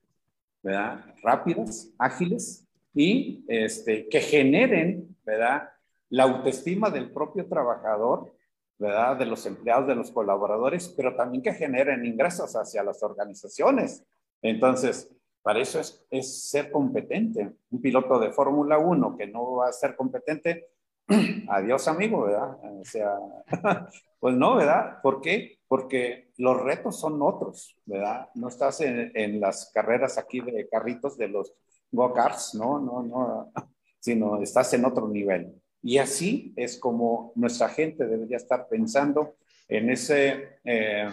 ¿verdad? 0.63 1.05
Rápidas, 1.21 1.91
ágiles 1.99 2.65
y 2.93 3.43
este, 3.49 4.07
que 4.07 4.21
generen, 4.21 5.15
¿verdad? 5.25 5.69
La 6.09 6.23
autoestima 6.23 6.89
del 6.89 7.11
propio 7.11 7.45
trabajador, 7.47 8.33
¿verdad? 8.79 9.17
De 9.17 9.25
los 9.25 9.45
empleados, 9.45 9.87
de 9.87 9.95
los 9.95 10.09
colaboradores, 10.09 10.87
pero 10.95 11.15
también 11.17 11.43
que 11.43 11.53
generen 11.53 12.05
ingresos 12.05 12.55
hacia 12.55 12.81
las 12.81 13.03
organizaciones. 13.03 14.05
Entonces, 14.41 15.13
para 15.41 15.59
eso 15.59 15.81
es, 15.81 16.05
es 16.09 16.49
ser 16.49 16.71
competente. 16.71 17.51
Un 17.69 17.81
piloto 17.81 18.19
de 18.19 18.31
Fórmula 18.31 18.77
1 18.77 19.17
que 19.17 19.27
no 19.27 19.55
va 19.55 19.67
a 19.67 19.73
ser 19.73 19.97
competente, 19.97 20.69
adiós 21.49 21.87
amigo, 21.89 22.23
¿verdad? 22.23 22.57
O 22.79 22.85
sea, 22.85 23.19
pues 24.19 24.35
no, 24.35 24.55
¿verdad? 24.55 25.01
¿Por 25.03 25.19
qué? 25.19 25.54
Porque 25.67 26.31
los 26.37 26.61
retos 26.61 26.99
son 26.99 27.21
otros, 27.21 27.75
¿verdad? 27.85 28.29
No 28.35 28.49
estás 28.49 28.81
en, 28.81 29.11
en 29.15 29.39
las 29.39 29.71
carreras 29.73 30.17
aquí 30.17 30.41
de 30.41 30.67
carritos 30.69 31.17
de 31.17 31.27
los 31.27 31.53
go-karts, 31.91 32.55
no, 32.55 32.79
no, 32.79 33.03
no, 33.03 33.51
sino 33.99 34.41
estás 34.41 34.73
en 34.73 34.85
otro 34.85 35.07
nivel. 35.07 35.59
Y 35.81 35.97
así 35.97 36.53
es 36.55 36.77
como 36.77 37.31
nuestra 37.35 37.69
gente 37.69 38.05
debería 38.05 38.37
estar 38.37 38.67
pensando 38.67 39.35
en 39.67 39.89
ese, 39.89 40.59
eh, 40.63 41.09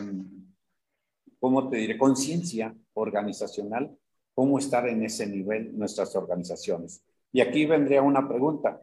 ¿cómo 1.39 1.69
te 1.69 1.77
diré? 1.79 1.99
Conciencia 1.99 2.75
organizacional, 2.95 3.97
cómo 4.35 4.59
estar 4.59 4.89
en 4.89 5.05
ese 5.05 5.27
nivel 5.27 5.77
nuestras 5.79 6.15
organizaciones. 6.17 7.03
Y 7.33 7.41
aquí 7.41 7.67
vendría 7.67 8.03
una 8.03 8.29
pregunta. 8.29 8.83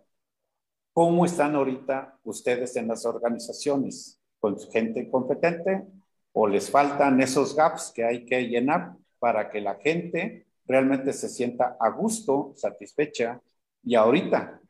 ¿Cómo 0.94 1.26
están 1.26 1.56
ahorita 1.56 2.20
ustedes 2.24 2.76
en 2.76 2.88
las 2.88 3.06
organizaciones? 3.06 4.19
¿Con 4.40 4.58
gente 4.60 5.10
competente? 5.10 5.84
¿O 6.32 6.48
les 6.48 6.70
faltan 6.70 7.22
esos 7.22 7.56
gaps 7.56 7.92
que 7.94 8.04
hay 8.04 8.26
que 8.26 8.48
llenar 8.48 8.94
para 9.20 9.50
que 9.50 9.62
la 9.62 9.76
gente 9.76 10.48
realmente 10.66 11.12
se 11.14 11.28
sienta 11.28 11.76
a 11.80 11.90
gusto, 11.90 12.54
satisfecha? 12.56 13.42
Y 13.84 13.96
ahorita 13.96 14.62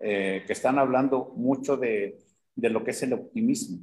eh, 0.00 0.44
que 0.46 0.52
están 0.52 0.78
hablando 0.78 1.32
mucho 1.36 1.76
de, 1.76 2.18
de, 2.54 2.70
lo 2.70 2.84
que 2.84 2.92
es 2.92 3.02
el 3.02 3.14
optimismo, 3.14 3.80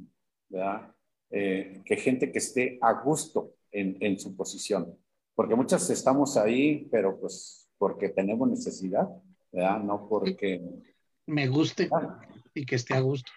¿verdad? 0.48 0.94
Eh, 1.30 1.82
que 1.84 1.96
gente 1.96 2.32
que 2.32 2.38
esté 2.38 2.78
a 2.80 2.92
gusto 2.92 3.54
en, 3.70 3.96
en, 4.00 4.18
su 4.18 4.34
posición, 4.34 4.96
porque 5.34 5.54
muchas 5.54 5.90
estamos 5.90 6.36
ahí, 6.36 6.88
pero 6.90 7.18
pues 7.18 7.68
porque 7.76 8.08
tenemos 8.08 8.48
necesidad, 8.48 9.08
¿verdad? 9.52 9.80
No 9.80 10.08
porque... 10.08 10.62
Me 11.26 11.48
guste 11.48 11.88
y 12.54 12.64
que 12.64 12.76
esté 12.76 12.94
a 12.94 13.00
gusto. 13.00 13.30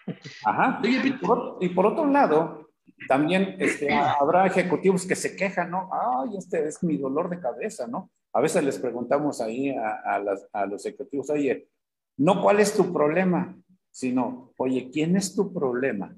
Ajá. 0.44 0.80
Y 0.82 1.12
por, 1.12 1.58
y 1.60 1.68
por 1.70 1.86
otro 1.86 2.06
lado, 2.06 2.70
también 3.08 3.56
este, 3.58 3.92
habrá 3.92 4.46
ejecutivos 4.46 5.06
que 5.06 5.16
se 5.16 5.36
quejan, 5.36 5.70
¿no? 5.70 5.90
Ay, 5.92 6.36
este 6.38 6.66
es 6.66 6.82
mi 6.82 6.96
dolor 6.96 7.28
de 7.28 7.40
cabeza, 7.40 7.86
¿no? 7.86 8.10
A 8.32 8.40
veces 8.40 8.62
les 8.64 8.78
preguntamos 8.78 9.40
ahí 9.40 9.70
a, 9.70 10.00
a, 10.04 10.18
las, 10.18 10.46
a 10.52 10.66
los 10.66 10.86
ejecutivos, 10.86 11.30
oye, 11.30 11.68
no 12.16 12.40
cuál 12.40 12.60
es 12.60 12.74
tu 12.74 12.92
problema, 12.92 13.56
sino, 13.90 14.52
oye, 14.56 14.90
¿quién 14.92 15.16
es 15.16 15.34
tu 15.34 15.52
problema? 15.52 16.14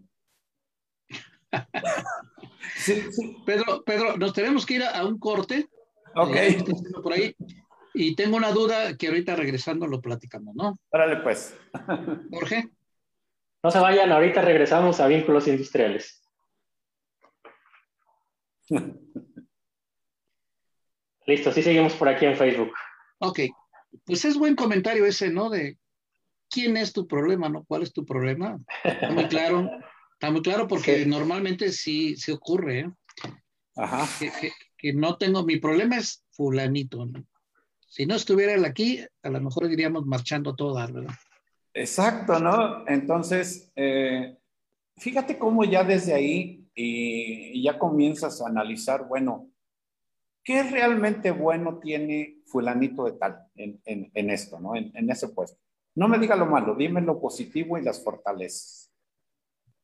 sí, 2.77 3.03
sí. 3.11 3.37
Pedro, 3.47 3.83
Pedro, 3.85 4.17
nos 4.17 4.33
tenemos 4.33 4.67
que 4.67 4.75
ir 4.75 4.83
a, 4.83 5.05
un 5.07 5.19
corte. 5.19 5.69
Ok. 6.15 6.35
Eh, 6.35 6.65
por 7.03 7.13
ahí. 7.13 7.35
Y 7.95 8.15
tengo 8.17 8.37
una 8.37 8.53
duda 8.53 8.97
que 8.97 9.09
ahorita 9.09 9.37
regresando 9.37 9.87
lo 9.87 10.01
platicamos, 10.01 10.55
¿no? 10.55 10.79
Órale, 10.91 11.17
pues. 11.17 11.57
Jorge. 12.31 12.71
No 13.63 13.71
se 13.71 13.79
vayan, 13.79 14.11
ahorita 14.11 14.43
regresamos 14.43 14.99
a 15.01 15.07
vínculos 15.07 15.47
industriales. 15.47 16.23
Listo, 21.27 21.53
sí 21.53 21.63
seguimos 21.63 21.93
por 21.95 22.09
aquí 22.09 22.27
en 22.27 22.37
Facebook. 22.37 22.73
Ok, 23.19 23.41
pues 24.05 24.25
es 24.25 24.37
buen 24.37 24.57
comentario 24.57 25.07
ese, 25.07 25.31
¿no? 25.31 25.51
De 25.51 25.79
quién 26.51 26.77
es 26.77 26.93
tu 26.93 27.07
problema, 27.07 27.49
¿no? 27.49 27.65
¿Cuál 27.65 27.83
es 27.83 27.93
tu 27.93 28.05
problema? 28.05 28.59
Está 28.83 29.11
muy 29.11 29.29
claro, 29.29 29.71
está 30.13 30.31
muy 30.33 30.43
claro 30.43 30.67
porque 30.67 31.07
normalmente 31.07 31.71
sí, 31.71 32.17
se 32.17 32.33
ocurre, 32.33 32.81
¿eh? 32.81 32.91
Ajá. 33.77 34.09
Que, 34.79 34.93
no 34.93 35.17
tengo, 35.17 35.45
mi 35.45 35.59
problema 35.59 35.97
es 35.97 36.25
fulanito, 36.33 37.07
¿no? 37.07 37.25
Si 37.93 38.07
no 38.07 38.15
estuviera 38.15 38.55
él 38.55 38.65
aquí, 38.65 39.01
a 39.23 39.29
lo 39.29 39.39
mejor 39.39 39.71
iríamos 39.71 40.07
marchando 40.07 40.57
todas, 40.57 40.91
¿verdad? 40.91 41.13
Exacto, 41.75 42.39
¿no? 42.39 42.89
Entonces, 42.89 43.71
eh, 43.77 44.39
fíjate 44.97 45.37
cómo 45.37 45.63
ya 45.65 45.85
desde 45.85 46.15
ahí 46.15 46.67
y, 46.75 47.63
ya 47.63 47.79
comienzas 47.79 48.41
a 48.41 48.49
analizar, 48.49 49.07
bueno, 49.07 49.51
¿qué 50.43 50.63
realmente 50.63 51.33
bueno 51.33 51.81
tiene 51.81 52.39
fulanito 52.47 53.05
de 53.05 53.13
tal 53.13 53.47
en, 53.57 53.79
en, 53.85 54.31
esto, 54.31 54.59
¿no? 54.59 54.75
En, 54.75 54.91
en, 54.95 55.11
ese 55.11 55.29
puesto. 55.29 55.61
No 55.95 56.09
me 56.09 56.19
diga 56.19 56.35
lo 56.35 56.47
malo, 56.47 56.75
dime 56.75 57.03
lo 57.03 57.21
positivo 57.21 57.77
y 57.77 57.83
las 57.83 58.03
fortalezas. 58.03 58.91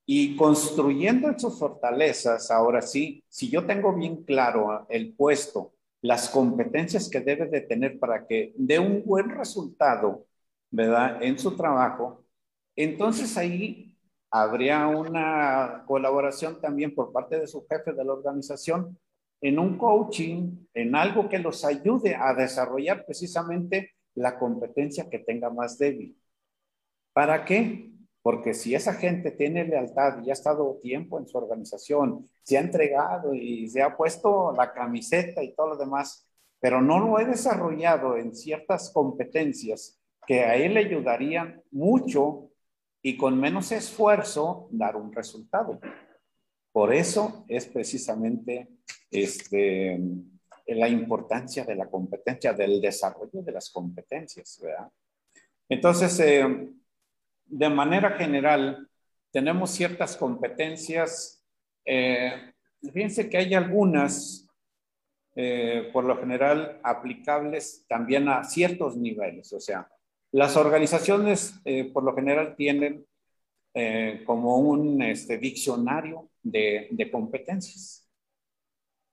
Y 0.06 0.34
construyendo 0.34 1.28
esas 1.28 1.58
fortalezas, 1.58 2.50
ahora 2.50 2.80
sí, 2.80 3.22
si 3.28 3.50
yo 3.50 3.66
tengo 3.66 3.94
bien 3.94 4.24
claro 4.24 4.86
el 4.88 5.12
puesto, 5.12 5.74
las 6.00 6.28
competencias 6.28 7.08
que 7.08 7.20
debe 7.20 7.46
de 7.46 7.62
tener 7.62 7.98
para 7.98 8.26
que 8.26 8.54
dé 8.56 8.78
un 8.78 9.02
buen 9.04 9.30
resultado, 9.30 10.26
¿verdad? 10.70 11.22
En 11.22 11.38
su 11.38 11.56
trabajo, 11.56 12.24
entonces 12.76 13.36
ahí 13.36 13.96
habría 14.30 14.86
una 14.86 15.84
colaboración 15.86 16.60
también 16.60 16.94
por 16.94 17.12
parte 17.12 17.40
de 17.40 17.46
su 17.46 17.66
jefe 17.66 17.92
de 17.92 18.04
la 18.04 18.12
organización 18.12 18.98
en 19.40 19.58
un 19.58 19.78
coaching, 19.78 20.66
en 20.74 20.94
algo 20.94 21.28
que 21.28 21.38
los 21.38 21.64
ayude 21.64 22.14
a 22.14 22.34
desarrollar 22.34 23.04
precisamente 23.06 23.92
la 24.14 24.38
competencia 24.38 25.08
que 25.08 25.20
tenga 25.20 25.50
más 25.50 25.78
débil. 25.78 26.16
¿Para 27.12 27.44
qué? 27.44 27.92
Porque 28.28 28.52
si 28.52 28.74
esa 28.74 28.92
gente 28.92 29.30
tiene 29.30 29.64
lealtad 29.64 30.22
y 30.22 30.28
ha 30.28 30.34
estado 30.34 30.78
tiempo 30.82 31.18
en 31.18 31.26
su 31.26 31.38
organización, 31.38 32.28
se 32.42 32.58
ha 32.58 32.60
entregado 32.60 33.32
y 33.32 33.70
se 33.70 33.80
ha 33.80 33.96
puesto 33.96 34.52
la 34.52 34.70
camiseta 34.74 35.42
y 35.42 35.54
todo 35.54 35.68
lo 35.68 35.76
demás, 35.78 36.28
pero 36.60 36.82
no 36.82 37.00
lo 37.00 37.18
he 37.18 37.24
desarrollado 37.24 38.18
en 38.18 38.34
ciertas 38.34 38.90
competencias 38.90 39.98
que 40.26 40.40
a 40.40 40.56
él 40.56 40.74
le 40.74 40.80
ayudarían 40.80 41.62
mucho 41.70 42.50
y 43.00 43.16
con 43.16 43.40
menos 43.40 43.72
esfuerzo 43.72 44.68
dar 44.72 44.96
un 44.96 45.10
resultado. 45.10 45.80
Por 46.70 46.92
eso 46.92 47.46
es 47.48 47.64
precisamente 47.64 48.68
este, 49.10 49.98
la 50.66 50.86
importancia 50.90 51.64
de 51.64 51.76
la 51.76 51.88
competencia, 51.88 52.52
del 52.52 52.78
desarrollo 52.78 53.40
de 53.40 53.52
las 53.52 53.70
competencias, 53.70 54.60
¿verdad? 54.62 54.90
Entonces, 55.70 56.20
eh, 56.20 56.72
de 57.48 57.68
manera 57.68 58.12
general, 58.12 58.88
tenemos 59.30 59.70
ciertas 59.70 60.16
competencias. 60.16 61.44
Eh, 61.84 62.52
fíjense 62.92 63.28
que 63.28 63.38
hay 63.38 63.54
algunas, 63.54 64.48
eh, 65.34 65.90
por 65.92 66.04
lo 66.04 66.16
general, 66.18 66.80
aplicables 66.82 67.84
también 67.88 68.28
a 68.28 68.44
ciertos 68.44 68.96
niveles. 68.96 69.52
O 69.52 69.60
sea, 69.60 69.88
las 70.30 70.56
organizaciones, 70.56 71.60
por 71.94 72.04
lo 72.04 72.14
general, 72.14 72.54
tienen 72.54 73.06
como 74.26 74.58
un 74.58 75.00
este, 75.00 75.38
diccionario 75.38 76.28
de, 76.42 76.88
de 76.90 77.10
competencias. 77.10 78.08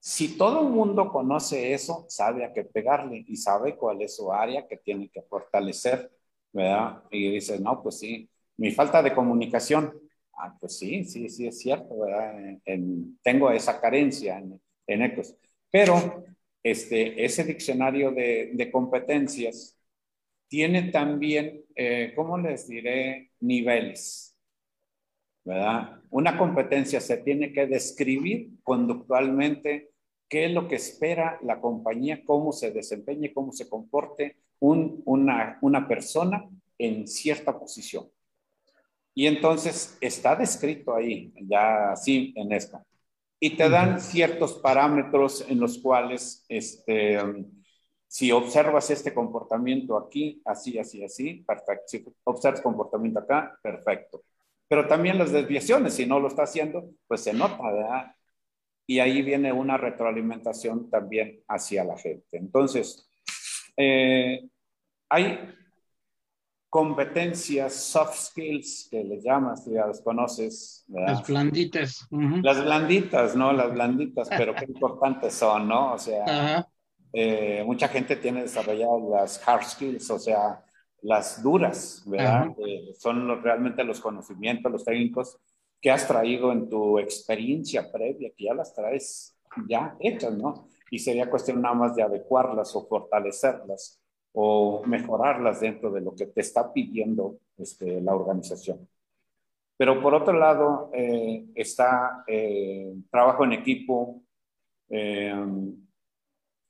Si 0.08 0.38
todo 0.38 0.62
el 0.62 0.68
mundo 0.70 1.12
conoce 1.12 1.74
eso, 1.74 2.06
sabe 2.10 2.46
a 2.46 2.54
qué 2.54 2.64
pegarle 2.64 3.26
y 3.28 3.36
sabe 3.38 3.76
cuál 3.76 4.04
es 4.04 4.16
su 4.16 4.32
área 4.32 4.68
que 4.68 4.78
tiene 4.78 5.10
que 5.10 5.24
fortalecer, 5.24 6.12
¿verdad? 6.56 7.04
Y 7.12 7.32
dice, 7.34 7.60
no, 7.60 7.84
pues 7.84 8.00
sí, 8.00 8.30
mi 8.58 8.72
falta 8.72 9.04
de 9.04 9.14
comunicación, 9.14 9.94
ah, 10.38 10.58
pues 10.60 10.78
sí, 10.80 11.04
sí, 11.04 11.30
sí 11.30 11.48
es 11.48 11.60
cierto, 11.60 12.00
¿verdad? 12.00 12.60
tengo 13.22 13.52
esa 13.52 13.80
carencia 13.82 14.40
en, 14.40 14.62
en 14.88 15.14
Pero 15.70 16.24
este, 16.64 17.24
ese 17.26 17.44
diccionario 17.44 18.12
de, 18.12 18.52
de 18.54 18.72
competencias 18.72 19.78
tiene 20.48 20.92
también, 20.92 21.66
eh, 21.76 22.14
¿cómo 22.16 22.38
les 22.38 22.68
diré? 22.68 23.32
Niveles, 23.42 24.36
¿verdad? 25.44 26.02
Una 26.10 26.38
competencia 26.38 27.02
se 27.02 27.18
tiene 27.18 27.52
que 27.52 27.68
describir 27.68 28.50
conductualmente 28.64 29.92
qué 30.30 30.46
es 30.46 30.52
lo 30.52 30.68
que 30.68 30.76
espera 30.76 31.38
la 31.44 31.60
compañía, 31.60 32.24
cómo 32.26 32.52
se 32.54 32.72
desempeñe, 32.72 33.34
cómo 33.34 33.52
se 33.52 33.70
comporte 33.70 34.38
una, 34.60 35.58
una 35.62 35.88
persona 35.88 36.48
en 36.78 37.08
cierta 37.08 37.58
posición. 37.58 38.10
Y 39.14 39.28
entonces 39.28 39.98
está 40.02 40.36
descrito 40.36 40.94
ahí, 40.94 41.34
ya 41.48 41.92
así 41.92 42.34
en 42.36 42.52
esto. 42.52 42.82
Y 43.40 43.56
te 43.56 43.70
dan 43.70 44.00
ciertos 44.00 44.54
parámetros 44.56 45.46
en 45.48 45.60
los 45.60 45.78
cuales, 45.78 46.46
este, 46.50 47.20
si 48.08 48.32
observas 48.32 48.90
este 48.90 49.14
comportamiento 49.14 49.98
aquí, 49.98 50.42
así, 50.46 50.78
así, 50.78 51.04
así, 51.04 51.44
perfecto. 51.48 51.84
Si 51.88 52.06
observas 52.24 52.62
comportamiento 52.62 53.20
acá, 53.20 53.58
perfecto. 53.62 54.24
Pero 54.68 54.88
también 54.88 55.18
las 55.18 55.32
desviaciones, 55.32 55.94
si 55.94 56.06
no 56.06 56.20
lo 56.20 56.28
está 56.28 56.44
haciendo, 56.44 56.90
pues 57.08 57.22
se 57.22 57.34
nota, 57.34 57.72
¿verdad? 57.72 58.16
y 58.88 59.00
ahí 59.00 59.22
viene 59.22 59.52
una 59.52 59.78
retroalimentación 59.78 60.90
también 60.90 61.44
hacia 61.48 61.84
la 61.84 61.98
gente. 61.98 62.38
Entonces, 62.38 63.05
eh, 63.78 64.48
hay 65.10 65.40
competencias, 66.70 67.74
soft 67.74 68.18
skills, 68.18 68.90
que 68.92 69.02
le 69.02 69.22
llamas, 69.22 69.66
ya 69.66 69.88
las 69.88 70.02
conoces. 70.02 70.84
Las 70.90 71.26
blanditas. 71.26 72.06
Las 72.12 72.64
blanditas, 72.64 73.36
¿no? 73.36 73.54
Las 73.54 73.72
blanditas, 73.72 74.28
pero 74.30 74.54
qué 74.54 74.66
importantes 74.66 75.34
son, 75.34 75.70
¿no? 75.70 75.94
O 75.94 75.98
sea, 75.98 76.68
eh, 77.14 77.64
mucha 77.66 77.88
gente 77.88 78.18
tiene 78.18 78.42
desarrolladas 78.42 79.04
las 79.10 79.48
hard 79.48 79.64
skills, 79.64 80.10
o 80.10 80.20
sea, 80.20 80.66
las 81.02 81.42
duras, 81.42 82.04
¿verdad? 82.06 82.48
Eh, 82.58 82.94
son 83.00 83.42
realmente 83.42 83.84
los 83.86 84.02
conocimientos, 84.02 84.70
los 84.70 84.84
técnicos 84.84 85.38
que 85.80 85.92
has 85.92 86.06
traído 86.06 86.52
en 86.52 86.68
tu 86.68 87.00
experiencia 87.00 87.90
previa, 87.90 88.32
que 88.36 88.46
ya 88.46 88.54
las 88.54 88.74
traes 88.74 89.38
ya 89.70 89.96
hechas, 90.02 90.34
¿no? 90.34 90.68
Y 90.90 91.00
sería 91.00 91.30
cuestión 91.30 91.62
nada 91.62 91.76
más 91.76 91.96
de 91.96 92.04
adecuarlas 92.04 92.76
o 92.76 92.88
fortalecerlas 92.88 94.02
o 94.34 94.84
mejorarlas 94.86 95.62
dentro 95.62 95.92
de 95.92 96.02
lo 96.02 96.14
que 96.14 96.28
te 96.28 96.42
está 96.42 96.72
pidiendo 96.74 97.40
este, 97.58 98.02
la 98.02 98.14
organización. 98.14 98.88
Pero 99.78 100.02
por 100.02 100.14
otro 100.14 100.34
lado, 100.38 100.90
eh, 100.94 101.46
está 101.56 102.24
eh, 102.28 102.94
trabajo 103.10 103.44
en 103.44 103.54
equipo, 103.54 104.24
eh, 104.90 105.34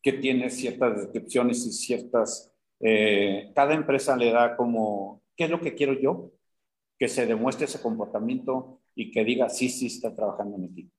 que 0.01 0.13
tiene 0.13 0.49
ciertas 0.49 0.97
descripciones 0.97 1.65
y 1.65 1.71
ciertas... 1.71 2.51
cada 3.56 3.73
empresa 3.73 4.15
le 4.15 4.32
da 4.32 4.56
como, 4.56 5.23
¿qué 5.36 5.45
es 5.45 5.49
lo 5.49 5.60
que 5.60 5.73
quiero 5.73 5.93
yo? 5.93 6.32
Que 6.99 7.08
se 7.08 7.25
demuestre 7.25 7.65
ese 7.65 7.82
comportamiento 7.82 8.82
y 8.93 9.12
que 9.12 9.23
diga, 9.23 9.49
sí, 9.49 9.69
sí, 9.69 9.88
está 9.88 10.13
trabajando 10.15 10.58
en 10.58 10.65
equipo. 10.65 10.91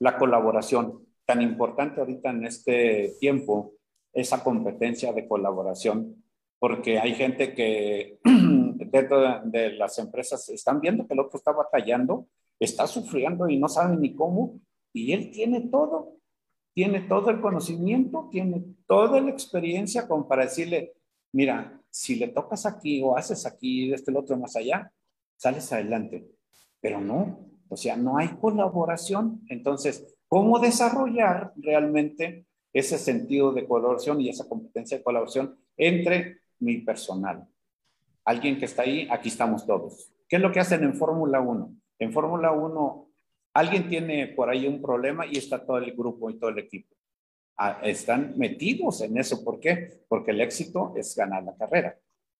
La 0.00 0.18
colaboración, 0.18 1.06
tan 1.26 1.42
importante 1.42 2.00
ahorita 2.00 2.30
en 2.30 2.44
este 2.44 3.14
tiempo, 3.20 3.74
esa 4.12 4.42
competencia 4.42 5.12
de 5.12 5.26
colaboración, 5.26 6.22
porque 6.58 6.98
hay 6.98 7.14
gente 7.14 7.54
que 7.54 8.18
dentro 8.24 9.40
de 9.44 9.72
las 9.72 9.98
empresas 9.98 10.48
están 10.48 10.80
viendo 10.80 11.06
que 11.06 11.14
el 11.14 11.20
otro 11.20 11.38
está 11.38 11.52
batallando, 11.52 12.28
está 12.60 12.86
sufriendo 12.86 13.48
y 13.48 13.58
no 13.58 13.68
saben 13.68 14.00
ni 14.00 14.14
cómo, 14.14 14.60
y 14.92 15.12
él 15.12 15.30
tiene 15.30 15.62
todo, 15.62 16.16
tiene 16.72 17.00
todo 17.00 17.30
el 17.30 17.40
conocimiento, 17.40 18.28
tiene 18.30 18.64
toda 18.86 19.20
la 19.20 19.30
experiencia 19.30 20.06
como 20.06 20.28
para 20.28 20.44
decirle, 20.44 20.92
mira, 21.32 21.80
si 21.90 22.16
le 22.16 22.28
tocas 22.28 22.66
aquí 22.66 23.02
o 23.02 23.16
haces 23.16 23.46
aquí, 23.46 23.92
este 23.92 24.10
el 24.10 24.16
otro 24.16 24.36
más 24.36 24.56
allá, 24.56 24.92
sales 25.36 25.72
adelante 25.72 26.28
pero 26.84 27.00
no, 27.00 27.48
o 27.70 27.78
sea, 27.78 27.96
no 27.96 28.18
hay 28.18 28.28
colaboración. 28.28 29.40
Entonces, 29.48 30.13
¿cómo 30.28 30.58
desarrollar 30.58 31.52
realmente 31.56 32.46
ese 32.72 32.98
sentido 32.98 33.52
de 33.52 33.66
colaboración 33.66 34.20
y 34.20 34.28
esa 34.28 34.48
competencia 34.48 34.98
de 34.98 35.04
colaboración 35.04 35.56
entre 35.76 36.40
mi 36.58 36.78
personal? 36.78 37.46
Alguien 38.24 38.58
que 38.58 38.64
está 38.64 38.82
ahí, 38.82 39.06
aquí 39.10 39.28
estamos 39.28 39.66
todos. 39.66 40.10
¿Qué 40.28 40.36
es 40.36 40.42
lo 40.42 40.50
que 40.50 40.60
hacen 40.60 40.82
en 40.82 40.94
Fórmula 40.94 41.40
1? 41.40 41.74
En 41.98 42.12
Fórmula 42.12 42.52
1, 42.52 43.08
alguien 43.54 43.88
tiene 43.88 44.28
por 44.28 44.48
ahí 44.48 44.66
un 44.66 44.80
problema 44.80 45.26
y 45.26 45.36
está 45.36 45.64
todo 45.64 45.78
el 45.78 45.92
grupo 45.92 46.30
y 46.30 46.38
todo 46.38 46.50
el 46.50 46.58
equipo. 46.58 46.94
Ah, 47.56 47.80
están 47.84 48.34
metidos 48.36 49.00
en 49.02 49.16
eso. 49.16 49.44
¿Por 49.44 49.60
qué? 49.60 50.02
Porque 50.08 50.32
el 50.32 50.40
éxito 50.40 50.92
es 50.96 51.14
ganar 51.14 51.44
la 51.44 51.54
carrera. 51.54 51.96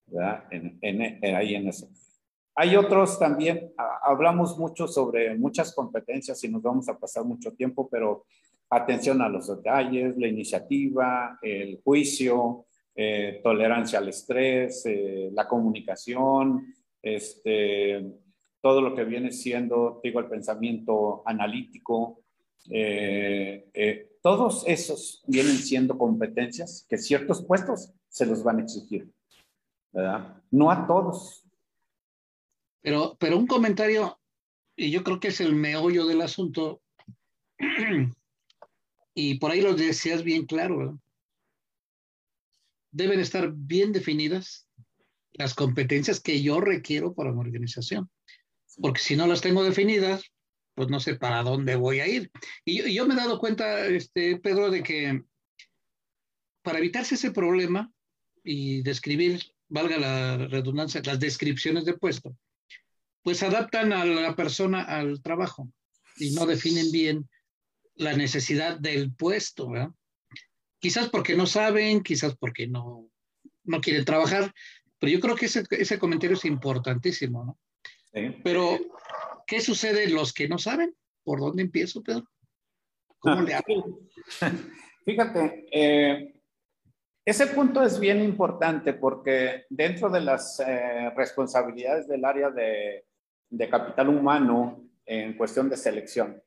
¿verdad? 0.07 0.45
ahí 1.37 1.55
en 1.55 1.69
eso. 1.69 1.89
Hay 2.57 2.77
otros 2.77 3.19
también, 3.19 3.73
hablamos 4.03 4.57
mucho 4.59 4.87
sobre 4.87 5.37
muchas 5.37 5.75
competencias 5.75 6.43
y 6.45 6.49
nos 6.49 6.63
vamos 6.63 6.89
a 6.89 6.97
pasar 6.97 7.25
mucho 7.25 7.53
tiempo, 7.53 7.89
pero 7.91 8.27
atención 8.71 9.21
a 9.23 9.29
los 9.29 9.49
detalles, 9.49 10.17
la 10.17 10.29
iniciativa, 10.29 11.39
el 11.43 11.81
juicio, 11.83 12.67
eh, 12.95 13.41
tolerancia 13.43 13.99
al 13.99 14.09
estrés, 14.09 14.87
eh, 14.87 15.31
la 15.33 15.49
comunicación, 15.49 16.75
este, 17.03 18.07
todo 18.61 18.81
lo 18.81 18.95
que 18.95 19.05
viene 19.05 19.33
siendo, 19.33 20.01
digo, 20.03 20.21
el 20.21 20.27
pensamiento 20.27 21.23
analítico, 21.27 22.21
eh, 22.71 24.11
todos 24.23 24.65
esos 24.67 25.25
vienen 25.27 25.57
siendo 25.57 25.99
competencias 25.99 26.87
que 26.89 26.99
ciertos 26.99 27.45
puestos 27.45 27.93
se 28.09 28.27
los 28.27 28.45
van 28.45 28.61
a 28.61 28.63
exigir, 28.63 29.11
¿verdad? 29.93 30.41
No 30.51 30.71
a 30.71 30.87
todos, 30.87 31.44
pero, 32.85 33.17
pero 33.19 33.39
un 33.39 33.47
comentario, 33.47 34.21
y 34.77 34.91
yo 34.91 35.03
creo 35.03 35.19
que 35.19 35.29
es 35.29 35.41
el 35.41 35.55
meollo 35.55 36.05
del 36.05 36.21
asunto, 36.21 36.83
y 39.15 39.39
por 39.39 39.51
ahí 39.51 39.63
lo 39.63 39.75
decías 39.75 40.23
bien 40.23 40.45
claro, 40.45 41.01
deben 42.91 43.21
estar 43.21 43.51
bien 43.55 43.93
definidas 43.93 44.69
las 45.33 45.55
competencias 45.55 46.21
que 46.21 46.43
yo 46.43 46.61
requiero 46.61 47.15
para 47.15 47.33
una 47.33 47.41
organización. 47.41 48.11
Porque 48.77 49.01
si 49.01 49.17
no 49.17 49.27
las 49.27 49.41
tengo 49.41 49.65
definidas, 49.65 50.23
pues 50.75 50.89
no 50.91 51.01
sé 51.01 51.15
para 51.15 51.43
dónde 51.43 51.77
voy 51.77 52.01
a 52.01 52.07
ir. 52.07 52.31
Y 52.67 52.79
yo, 52.79 52.87
yo 52.87 53.07
me 53.07 53.15
he 53.15 53.17
dado 53.17 53.39
cuenta, 53.39 53.87
este, 53.87 54.37
Pedro, 54.37 54.71
de 54.71 54.83
que 54.83 55.23
para 56.63 56.81
evitarse 56.81 57.15
ese 57.15 57.31
problema 57.31 57.91
y 58.45 58.83
describir, 58.83 59.43
valga 59.69 59.97
la 59.97 60.37
redundancia, 60.37 61.01
las 61.03 61.19
descripciones 61.19 61.87
de 61.87 61.97
puesto, 61.97 62.37
pues 63.25 63.43
adaptan 63.43 63.93
a 63.95 64.05
la 64.05 64.37
persona 64.37 64.83
al 64.83 65.23
trabajo 65.23 65.73
y 66.19 66.33
no 66.33 66.45
definen 66.45 66.93
bien 66.93 67.29
la 67.97 68.13
necesidad 68.13 68.79
del 68.79 69.15
puesto, 69.15 69.71
¿verdad? 69.71 69.91
Quizás 70.79 71.09
porque 71.09 71.35
no 71.35 71.47
saben, 71.47 72.03
quizás 72.03 72.37
porque 72.37 72.69
no, 72.69 73.09
no 73.65 73.81
quieren 73.81 74.05
trabajar, 74.05 74.53
pero 74.99 75.11
yo 75.11 75.21
creo 75.21 75.37
que 75.37 75.47
ese, 75.47 75.65
ese 75.71 75.99
comentario 75.99 76.37
es 76.37 76.45
importantísimo, 76.45 77.45
¿no? 77.45 77.59
Sí. 78.13 78.37
Pero, 78.45 78.79
¿qué 79.47 79.61
sucede 79.63 80.09
los 80.11 80.35
que 80.35 80.47
no 80.47 80.59
saben? 80.59 80.95
¿Por 81.25 81.41
dónde 81.41 81.63
empiezo, 81.63 82.03
Pedro? 82.03 82.29
¿Cómo 83.21 83.41
le 83.41 83.55
hago? 83.55 84.01
Fíjate, 85.07 85.67
eh, 85.73 86.35
ese 87.25 87.47
punto 87.47 87.83
es 87.83 87.99
bien 87.99 88.23
importante 88.23 88.93
porque 88.93 89.65
dentro 89.71 90.11
de 90.11 90.21
las 90.21 90.61
eh, 90.61 91.11
responsabilidades 91.17 92.07
del 92.07 92.23
área 92.23 92.51
de, 92.51 93.07
de 93.57 93.69
capital 93.69 94.09
humano, 94.09 94.85
en 95.07 95.37
cuestión 95.37 95.69
de 95.69 95.77
selección. 95.77 96.43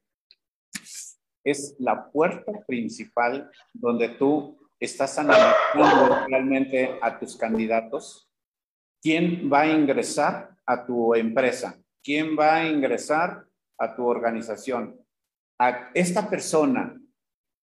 Es 1.44 1.76
la 1.80 2.10
puerta 2.12 2.52
principal 2.68 3.50
donde 3.74 4.10
tú 4.10 4.58
estás 4.80 5.18
analizando 5.18 6.28
realmente 6.28 7.00
a 7.02 7.18
tus 7.18 7.38
candidatos, 7.38 8.30
quién 9.02 9.50
va 9.52 9.62
a 9.62 9.72
ingresar 9.72 10.56
a 10.66 10.86
tu 10.86 11.16
empresa, 11.16 11.80
quién 12.04 12.38
va 12.38 12.56
a 12.56 12.68
ingresar 12.68 13.46
a 13.78 13.96
tu 13.96 14.06
organización. 14.06 15.00
A 15.60 15.90
esta 15.94 16.30
persona, 16.30 17.00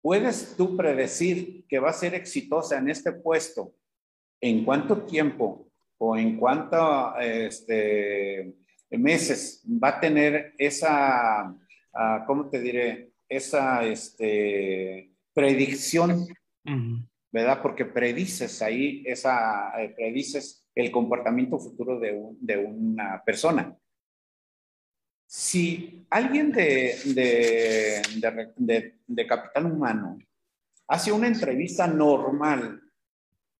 ¿puedes 0.00 0.56
tú 0.56 0.76
predecir 0.76 1.66
que 1.66 1.80
va 1.80 1.90
a 1.90 1.94
ser 1.94 2.14
exitosa 2.14 2.78
en 2.78 2.88
este 2.88 3.12
puesto? 3.12 3.74
¿En 4.40 4.64
cuánto 4.64 5.02
tiempo 5.04 5.68
o 5.98 6.16
en 6.16 6.38
cuántos 6.38 7.14
este, 7.20 8.54
meses 8.98 9.62
va 9.66 9.88
a 9.88 10.00
tener 10.00 10.54
esa, 10.58 11.50
uh, 11.50 12.26
¿cómo 12.26 12.48
te 12.48 12.60
diré? 12.60 13.12
Esa 13.28 13.84
este, 13.84 15.12
predicción, 15.32 16.26
¿verdad? 17.30 17.62
Porque 17.62 17.86
predices 17.86 18.60
ahí, 18.60 19.02
esa, 19.06 19.72
eh, 19.80 19.94
predices 19.96 20.66
el 20.74 20.90
comportamiento 20.90 21.58
futuro 21.58 21.98
de, 21.98 22.12
un, 22.12 22.38
de 22.40 22.58
una 22.58 23.22
persona. 23.24 23.76
Si 25.26 26.06
alguien 26.10 26.52
de, 26.52 26.94
de, 27.06 28.02
de, 28.56 28.98
de, 29.06 29.26
capital 29.26 29.64
humano 29.66 30.18
hace 30.86 31.10
una 31.10 31.26
entrevista 31.26 31.86
normal, 31.86 32.82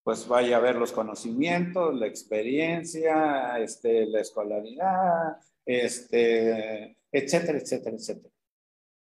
pues 0.03 0.27
vaya 0.27 0.57
a 0.57 0.61
ver 0.61 0.77
los 0.77 0.93
conocimientos, 0.93 1.95
la 1.95 2.07
experiencia, 2.07 3.59
este, 3.59 4.07
la 4.07 4.21
escolaridad, 4.21 5.37
este, 5.65 6.97
etcétera, 7.11 7.59
etcétera, 7.59 7.97
etcétera. 7.97 8.35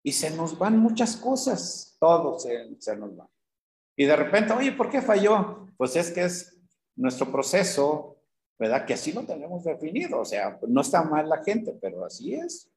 Y 0.04 0.14
se 0.14 0.32
nos 0.32 0.58
van 0.58 0.78
muchas 0.78 1.18
cosas, 1.18 1.98
todo 2.00 2.40
se, 2.40 2.76
se 2.80 2.96
nos 2.96 3.20
va. 3.20 3.30
Y 3.96 4.06
de 4.06 4.16
repente, 4.16 4.54
oye, 4.54 4.72
¿por 4.72 4.90
qué 4.90 5.02
falló? 5.02 5.68
Pues 5.78 5.96
es 5.96 6.12
que 6.12 6.24
es 6.24 6.58
nuestro 6.96 7.32
proceso 7.32 8.20
¿verdad? 8.60 8.86
Que 8.86 8.94
así 8.94 9.14
lo 9.14 9.24
tenemos 9.24 9.64
definido, 9.64 10.20
o 10.20 10.26
sea, 10.26 10.60
no 10.68 10.82
está 10.82 11.02
mal 11.04 11.30
la 11.30 11.42
gente, 11.42 11.78
pero 11.82 12.04
así 12.04 12.36
es. 12.36 12.70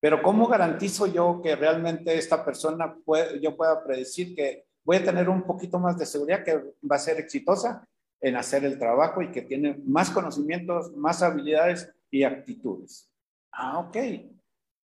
Pero 0.00 0.22
¿cómo 0.22 0.48
garantizo 0.48 1.06
yo 1.06 1.40
que 1.42 1.54
realmente 1.54 2.16
esta 2.16 2.42
persona, 2.42 2.96
yo 3.40 3.56
pueda 3.56 3.84
predecir 3.84 4.34
que 4.34 4.65
voy 4.86 4.98
a 4.98 5.04
tener 5.04 5.28
un 5.28 5.42
poquito 5.42 5.80
más 5.80 5.98
de 5.98 6.06
seguridad, 6.06 6.44
que 6.44 6.54
va 6.88 6.94
a 6.94 7.00
ser 7.00 7.18
exitosa 7.18 7.86
en 8.20 8.36
hacer 8.36 8.64
el 8.64 8.78
trabajo 8.78 9.20
y 9.20 9.32
que 9.32 9.42
tiene 9.42 9.76
más 9.84 10.10
conocimientos, 10.10 10.96
más 10.96 11.22
habilidades 11.22 11.92
y 12.08 12.22
actitudes? 12.22 13.10
Ah, 13.50 13.80
ok. 13.80 13.96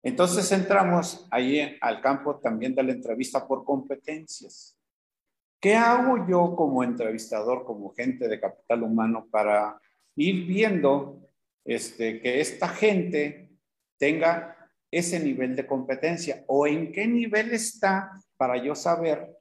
Entonces 0.01 0.49
entramos 0.53 1.27
ahí 1.29 1.77
al 1.81 2.01
campo 2.01 2.39
también 2.39 2.73
de 2.73 2.83
la 2.83 2.93
entrevista 2.93 3.45
por 3.45 3.65
competencias. 3.65 4.77
¿Qué 5.61 5.75
hago 5.75 6.25
yo 6.25 6.55
como 6.55 6.81
entrevistador, 6.81 7.65
como 7.65 7.93
gente 7.93 8.29
de 8.29 8.39
capital 8.39 8.83
humano 8.83 9.27
para 9.29 9.77
ir 10.15 10.45
viendo 10.45 11.27
este, 11.65 12.21
que 12.21 12.39
esta 12.39 12.69
gente 12.69 13.51
tenga 13.97 14.55
ese 14.89 15.19
nivel 15.19 15.57
de 15.57 15.67
competencia 15.67 16.45
o 16.47 16.65
en 16.65 16.93
qué 16.93 17.05
nivel 17.05 17.51
está 17.51 18.13
para 18.37 18.55
yo 18.63 18.73
saber 18.73 19.38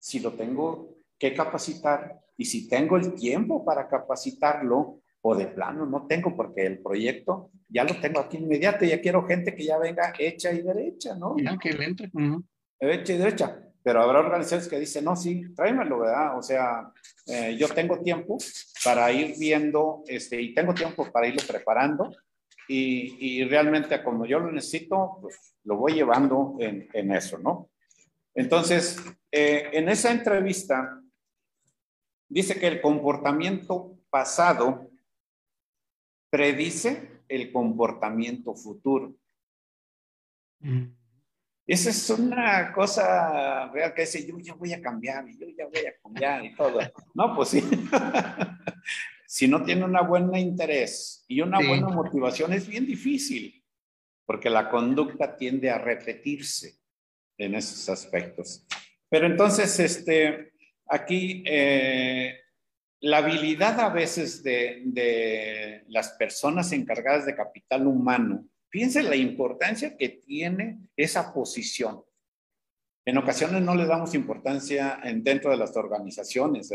si 0.00 0.18
lo 0.18 0.32
tengo 0.32 0.96
que 1.18 1.32
capacitar 1.34 2.20
y 2.36 2.46
si 2.46 2.68
tengo 2.68 2.96
el 2.96 3.14
tiempo 3.14 3.64
para 3.64 3.88
capacitarlo 3.88 5.02
o 5.22 5.34
de 5.36 5.46
plano 5.46 5.86
no 5.86 6.06
tengo 6.06 6.34
porque 6.34 6.66
el 6.66 6.78
proyecto 6.78 7.50
ya 7.68 7.84
lo 7.84 8.00
tengo 8.00 8.18
aquí 8.18 8.38
inmediato, 8.38 8.84
ya 8.84 9.00
quiero 9.00 9.26
gente 9.26 9.54
que 9.54 9.64
ya 9.64 9.78
venga 9.78 10.12
hecha 10.18 10.50
y 10.50 10.62
derecha, 10.62 11.14
¿no? 11.14 11.36
Ya 11.36 11.56
que 11.56 11.72
le 11.72 11.84
entre. 11.84 12.10
Hecha 12.80 13.12
y 13.12 13.18
derecha 13.18 13.70
pero 13.82 14.02
habrá 14.02 14.20
organizaciones 14.20 14.68
que 14.68 14.78
dicen, 14.78 15.04
no, 15.04 15.16
sí, 15.16 15.42
tráemelo, 15.54 16.00
¿verdad? 16.00 16.38
O 16.38 16.42
sea, 16.42 16.92
eh, 17.26 17.56
yo 17.58 17.68
tengo 17.68 18.00
tiempo 18.00 18.38
para 18.84 19.10
ir 19.12 19.34
viendo, 19.38 20.02
este, 20.06 20.40
y 20.40 20.54
tengo 20.54 20.74
tiempo 20.74 21.10
para 21.10 21.28
irlo 21.28 21.42
preparando, 21.46 22.10
y, 22.68 23.16
y 23.18 23.44
realmente 23.44 24.02
como 24.02 24.26
yo 24.26 24.38
lo 24.38 24.52
necesito, 24.52 25.18
pues 25.20 25.56
lo 25.64 25.76
voy 25.76 25.94
llevando 25.94 26.56
en, 26.60 26.88
en 26.92 27.12
eso, 27.12 27.38
¿no? 27.38 27.70
Entonces, 28.34 29.02
eh, 29.32 29.70
en 29.72 29.88
esa 29.88 30.10
entrevista, 30.10 31.00
dice 32.28 32.58
que 32.58 32.66
el 32.66 32.80
comportamiento 32.80 33.98
pasado 34.10 34.90
predice 36.30 37.22
el 37.28 37.52
comportamiento 37.52 38.54
futuro. 38.54 39.14
Mm. 40.60 40.86
Esa 41.66 41.90
es 41.90 42.10
una 42.10 42.72
cosa 42.72 43.68
real 43.68 43.94
que 43.94 44.02
dice, 44.02 44.26
yo 44.26 44.36
ya 44.40 44.54
voy 44.54 44.72
a 44.72 44.82
cambiar, 44.82 45.24
yo 45.38 45.46
ya 45.56 45.66
voy 45.66 45.86
a 45.86 45.96
cambiar 46.02 46.44
y 46.44 46.54
todo. 46.56 46.80
No, 47.14 47.36
pues 47.36 47.50
sí. 47.50 47.62
si 49.26 49.46
no 49.46 49.62
tiene 49.62 49.84
una 49.84 50.02
buena 50.02 50.40
interés 50.40 51.24
y 51.28 51.40
una 51.40 51.58
buena 51.58 51.86
motivación, 51.88 52.52
es 52.52 52.66
bien 52.66 52.86
difícil, 52.86 53.64
porque 54.26 54.50
la 54.50 54.68
conducta 54.68 55.36
tiende 55.36 55.70
a 55.70 55.78
repetirse 55.78 56.80
en 57.38 57.54
esos 57.54 57.88
aspectos. 57.88 58.66
Pero 59.10 59.26
entonces, 59.26 59.78
este, 59.80 60.52
aquí, 60.86 61.42
eh, 61.46 62.38
la 63.00 63.18
habilidad 63.18 63.78
a 63.80 63.90
veces 63.90 64.42
de, 64.42 65.84
las 65.88 66.10
personas 66.10 66.72
encargadas 66.72 67.26
de 67.26 67.34
capital 67.34 67.86
humano 67.86 68.46
Fíjense 68.70 69.02
la 69.02 69.16
importancia 69.16 69.96
que 69.96 70.08
tiene 70.08 70.78
esa 70.96 71.34
posición. 71.34 72.04
En 73.04 73.18
ocasiones 73.18 73.62
no 73.62 73.74
le 73.74 73.84
damos 73.84 74.14
importancia 74.14 75.00
en, 75.02 75.24
dentro 75.24 75.50
de 75.50 75.56
las 75.56 75.76
organizaciones, 75.76 76.70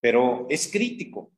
pero 0.00 0.46
es 0.48 0.70
crítico. 0.70 1.32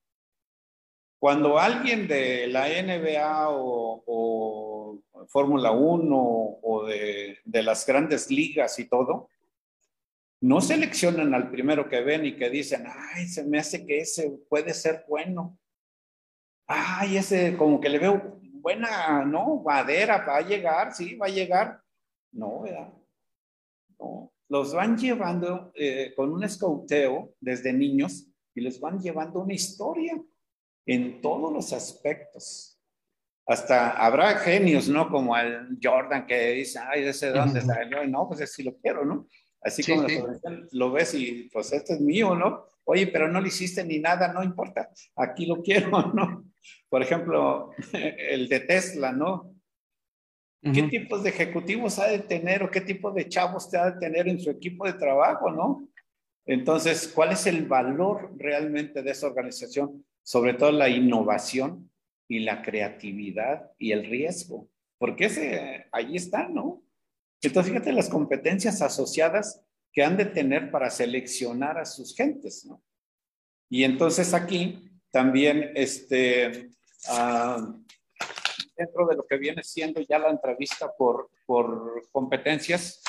Cuando 1.18 1.58
alguien 1.58 2.06
de 2.06 2.46
la 2.46 2.68
NBA 2.68 3.46
o, 3.48 5.00
Fórmula 5.28 5.70
1 5.70 6.16
o 6.62 6.86
de 6.86 7.62
las 7.62 7.86
grandes 7.86 8.30
ligas 8.30 8.78
y 8.78 8.84
todo, 8.84 9.30
no 10.40 10.60
seleccionan 10.60 11.34
al 11.34 11.50
primero 11.50 11.88
que 11.88 12.00
ven 12.00 12.26
y 12.26 12.36
que 12.36 12.50
dicen, 12.50 12.84
ay, 12.86 13.26
se 13.26 13.44
me 13.44 13.58
hace 13.58 13.86
que 13.86 14.00
ese 14.00 14.30
puede 14.48 14.74
ser 14.74 15.04
bueno. 15.08 15.58
Ay, 16.66 17.16
ese 17.16 17.56
como 17.56 17.80
que 17.80 17.88
le 17.88 17.98
veo 17.98 18.38
buena, 18.66 19.24
¿no? 19.24 19.62
Madera, 19.64 20.24
va 20.26 20.38
a 20.38 20.40
llegar, 20.42 20.92
sí, 20.92 21.14
va 21.14 21.26
a 21.26 21.30
llegar. 21.30 21.80
No, 22.32 22.62
¿verdad? 22.62 22.92
No. 23.98 24.32
Los 24.48 24.74
van 24.74 24.96
llevando 24.96 25.72
eh, 25.74 26.12
con 26.14 26.32
un 26.32 26.44
escauteo 26.44 27.34
desde 27.40 27.72
niños 27.72 28.26
y 28.54 28.60
les 28.60 28.78
van 28.78 29.00
llevando 29.00 29.40
una 29.40 29.54
historia 29.54 30.20
en 30.86 31.20
todos 31.20 31.52
los 31.52 31.72
aspectos. 31.72 32.78
Hasta 33.46 33.90
habrá 34.04 34.34
genios, 34.38 34.88
¿no? 34.88 35.08
Como 35.08 35.36
el 35.36 35.78
Jordan 35.82 36.26
que 36.26 36.50
dice, 36.52 36.80
ay, 36.80 37.04
ese 37.04 37.30
dónde 37.30 37.60
está. 37.60 37.84
No, 38.06 38.28
pues 38.28 38.52
sí 38.52 38.62
lo 38.62 38.76
quiero, 38.76 39.04
¿no? 39.04 39.26
Así 39.66 39.82
como 39.82 40.06
lo 40.70 40.92
ves 40.92 41.14
y 41.14 41.50
pues 41.52 41.72
este 41.72 41.94
es 41.94 42.00
mío, 42.00 42.36
¿no? 42.36 42.66
Oye, 42.84 43.08
pero 43.08 43.26
no 43.26 43.40
le 43.40 43.48
hiciste 43.48 43.82
ni 43.82 43.98
nada, 43.98 44.32
no 44.32 44.44
importa, 44.44 44.90
aquí 45.16 45.44
lo 45.44 45.60
quiero, 45.62 46.12
¿no? 46.14 46.44
Por 46.88 47.02
ejemplo, 47.02 47.70
el 47.92 48.48
de 48.48 48.60
Tesla, 48.60 49.10
¿no? 49.10 49.52
¿Qué 50.62 50.84
tipos 50.84 51.22
de 51.22 51.30
ejecutivos 51.30 51.98
ha 52.00 52.08
de 52.08 52.20
tener 52.20 52.62
o 52.62 52.70
qué 52.70 52.80
tipo 52.80 53.12
de 53.12 53.28
chavos 53.28 53.70
te 53.70 53.76
ha 53.76 53.90
de 53.90 54.00
tener 54.00 54.26
en 54.26 54.40
su 54.40 54.50
equipo 54.50 54.84
de 54.84 54.94
trabajo, 54.94 55.50
¿no? 55.50 55.88
Entonces, 56.44 57.06
¿cuál 57.14 57.32
es 57.32 57.46
el 57.46 57.66
valor 57.66 58.32
realmente 58.36 59.02
de 59.02 59.10
esa 59.12 59.28
organización? 59.28 60.04
Sobre 60.22 60.54
todo 60.54 60.72
la 60.72 60.88
innovación 60.88 61.90
y 62.28 62.40
la 62.40 62.62
creatividad 62.62 63.70
y 63.78 63.92
el 63.92 64.06
riesgo, 64.06 64.68
porque 64.98 65.26
ese, 65.26 65.86
ahí 65.92 66.16
está, 66.16 66.48
¿no? 66.48 66.82
Entonces, 67.42 67.72
fíjate 67.72 67.92
las 67.92 68.08
competencias 68.08 68.82
asociadas 68.82 69.62
que 69.92 70.02
han 70.02 70.16
de 70.16 70.26
tener 70.26 70.70
para 70.70 70.90
seleccionar 70.90 71.78
a 71.78 71.84
sus 71.84 72.14
gentes, 72.14 72.64
¿no? 72.66 72.82
Y 73.68 73.84
entonces 73.84 74.32
aquí 74.34 74.90
también, 75.10 75.72
este, 75.74 76.70
ah, 77.08 77.74
dentro 78.76 79.06
de 79.06 79.16
lo 79.16 79.26
que 79.26 79.38
viene 79.38 79.62
siendo 79.62 80.00
ya 80.00 80.18
la 80.18 80.30
entrevista 80.30 80.92
por, 80.96 81.30
por 81.46 82.06
competencias, 82.12 83.02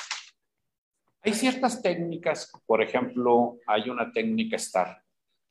hay 1.21 1.33
ciertas 1.33 1.81
técnicas, 1.81 2.51
por 2.65 2.81
ejemplo, 2.81 3.59
hay 3.67 3.89
una 3.89 4.11
técnica 4.11 4.57
STAR 4.57 5.03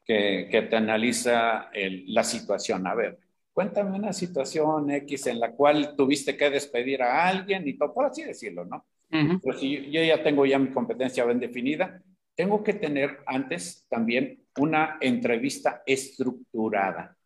que, 0.05 0.49
que 0.51 0.62
te 0.62 0.77
analiza 0.77 1.70
la 1.74 2.24
situación. 2.24 2.87
A 2.87 2.95
ver, 2.95 3.18
cuéntame 3.57 3.96
una 3.96 4.12
situación 4.12 4.90
X 4.90 5.28
en 5.28 5.40
la 5.40 5.52
cual 5.52 5.96
tuviste 5.96 6.36
que 6.36 6.50
despedir 6.50 7.02
a 7.02 7.26
alguien 7.26 7.66
y 7.66 7.72
todo, 7.72 7.94
por 7.94 8.04
así 8.04 8.22
decirlo, 8.22 8.66
¿no? 8.66 8.84
Pero 9.09 9.59
si 9.59 9.90
yo 9.90 10.02
ya 10.02 10.22
tengo 10.22 10.44
ya 10.44 10.59
mi 10.59 10.70
competencia 10.70 11.24
bien 11.24 11.40
definida, 11.40 12.02
tengo 12.34 12.62
que 12.62 12.74
tener 12.74 13.20
antes 13.24 13.86
también 13.88 14.44
una 14.59 14.98
entrevista 15.00 15.82
estructurada. 15.86 17.16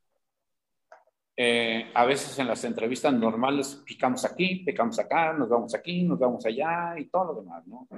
eh, 1.36 1.90
a 1.94 2.04
veces 2.04 2.38
en 2.38 2.46
las 2.46 2.62
entrevistas 2.62 3.12
normales 3.12 3.82
picamos 3.84 4.24
aquí, 4.24 4.62
picamos 4.64 5.00
acá, 5.00 5.32
nos 5.32 5.48
vamos 5.48 5.74
aquí, 5.74 6.04
nos 6.04 6.18
vamos 6.20 6.46
allá 6.46 6.94
y 6.96 7.06
todo 7.06 7.32
lo 7.32 7.40
demás, 7.40 7.66
¿no? 7.66 7.88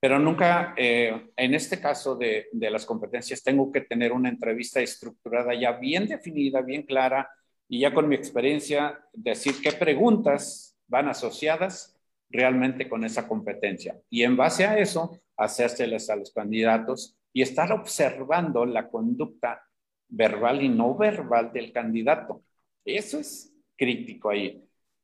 Pero 0.00 0.18
nunca, 0.18 0.74
eh, 0.76 1.30
en 1.36 1.54
este 1.54 1.80
caso 1.80 2.16
de, 2.16 2.48
de, 2.50 2.70
las 2.70 2.84
competencias, 2.84 3.44
tengo 3.44 3.70
que 3.70 3.82
tener 3.82 4.10
una 4.12 4.28
entrevista 4.28 4.80
estructurada 4.80 5.54
ya 5.54 5.72
bien 5.72 6.08
definida, 6.08 6.60
bien 6.60 6.82
clara, 6.82 7.30
y 7.74 7.80
ya 7.80 7.92
con 7.92 8.08
mi 8.08 8.14
experiencia 8.14 9.04
decir 9.12 9.54
qué 9.60 9.72
preguntas 9.72 10.78
van 10.86 11.08
asociadas 11.08 11.98
realmente 12.30 12.88
con 12.88 13.04
esa 13.04 13.26
competencia. 13.26 14.00
Y 14.08 14.22
en 14.22 14.36
base 14.36 14.64
a 14.64 14.78
eso, 14.78 15.18
hacérselas 15.36 16.08
a 16.08 16.14
los 16.14 16.32
candidatos 16.32 17.16
y 17.32 17.42
estar 17.42 17.72
observando 17.72 18.64
la 18.64 18.88
conducta 18.88 19.60
verbal 20.08 20.62
y 20.62 20.68
no 20.68 20.94
verbal 20.94 21.52
del 21.52 21.72
candidato. 21.72 22.44
Eso 22.84 23.18
es 23.18 23.52
crítico 23.76 24.30
ahí. 24.30 24.62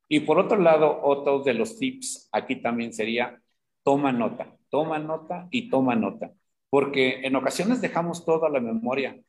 Y 0.08 0.20
por 0.20 0.38
otro 0.38 0.56
lado, 0.56 1.00
otro 1.02 1.42
de 1.42 1.54
los 1.54 1.76
tips 1.76 2.28
aquí 2.30 2.62
también 2.62 2.92
sería, 2.92 3.42
toma 3.82 4.12
nota 4.12 4.56
toma 4.70 5.00
nota 5.00 5.48
y 5.50 5.68
toma 5.68 5.96
nota. 5.96 6.32
Porque 6.70 7.26
en 7.26 7.34
ocasiones 7.36 7.80
dejamos 7.80 8.24
toda 8.24 8.48
la 8.48 8.60
memoria 8.60 9.20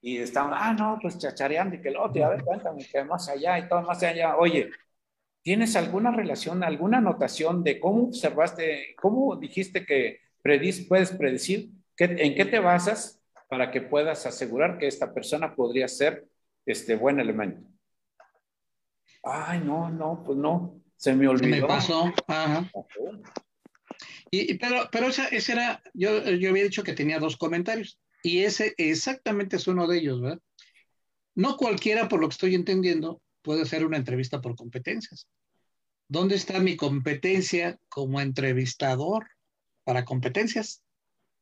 y 0.00 0.18
estamos, 0.18 0.56
ah, 0.58 0.72
no, 0.72 0.98
pues 1.00 1.18
chachareando 1.18 1.76
y 1.76 1.80
que 1.80 1.90
lo 1.90 2.04
otro, 2.04 2.24
a 2.24 2.30
ver, 2.30 2.44
cuéntame, 2.44 2.86
que 2.86 3.04
más 3.04 3.28
allá 3.28 3.58
y 3.58 3.68
todo 3.68 3.82
más 3.82 4.02
allá. 4.02 4.36
Oye, 4.36 4.70
¿tienes 5.42 5.74
alguna 5.76 6.12
relación, 6.12 6.62
alguna 6.62 6.98
anotación 6.98 7.64
de 7.64 7.80
cómo 7.80 8.04
observaste, 8.04 8.94
cómo 8.96 9.36
dijiste 9.36 9.84
que 9.84 10.20
puedes 10.88 11.10
predecir? 11.12 11.70
¿En 11.98 12.34
qué 12.36 12.44
te 12.44 12.60
basas 12.60 13.20
para 13.48 13.70
que 13.70 13.80
puedas 13.80 14.24
asegurar 14.24 14.78
que 14.78 14.86
esta 14.86 15.12
persona 15.12 15.54
podría 15.54 15.88
ser 15.88 16.28
este 16.64 16.94
buen 16.94 17.18
elemento? 17.18 17.68
Ay, 19.24 19.60
no, 19.64 19.90
no, 19.90 20.22
pues 20.24 20.38
no, 20.38 20.80
se 20.96 21.12
me 21.12 21.26
olvidó. 21.26 21.62
Me 21.62 21.66
pasó. 21.66 22.12
Ajá. 22.28 22.70
Y, 24.30 24.54
pero 24.58 24.88
pero 24.92 25.08
ese, 25.08 25.52
era, 25.52 25.82
yo, 25.92 26.22
yo 26.24 26.50
había 26.50 26.62
dicho 26.62 26.84
que 26.84 26.92
tenía 26.92 27.18
dos 27.18 27.36
comentarios 27.36 27.98
y 28.22 28.40
ese 28.40 28.74
exactamente 28.76 29.56
es 29.56 29.66
uno 29.66 29.86
de 29.86 29.98
ellos, 29.98 30.20
¿verdad? 30.20 30.40
No 31.34 31.56
cualquiera, 31.56 32.08
por 32.08 32.20
lo 32.20 32.28
que 32.28 32.32
estoy 32.32 32.54
entendiendo, 32.54 33.22
puede 33.42 33.62
hacer 33.62 33.84
una 33.84 33.96
entrevista 33.96 34.40
por 34.40 34.56
competencias. 34.56 35.28
¿Dónde 36.08 36.34
está 36.34 36.58
mi 36.58 36.76
competencia 36.76 37.78
como 37.88 38.20
entrevistador 38.20 39.28
para 39.84 40.04
competencias? 40.04 40.82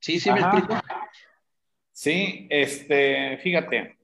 Sí, 0.01 0.21
sí, 0.21 0.31
me 0.31 0.41
explico. 0.41 0.81
Sí, 1.93 2.47
este, 2.51 3.39
fíjate, 3.39 3.97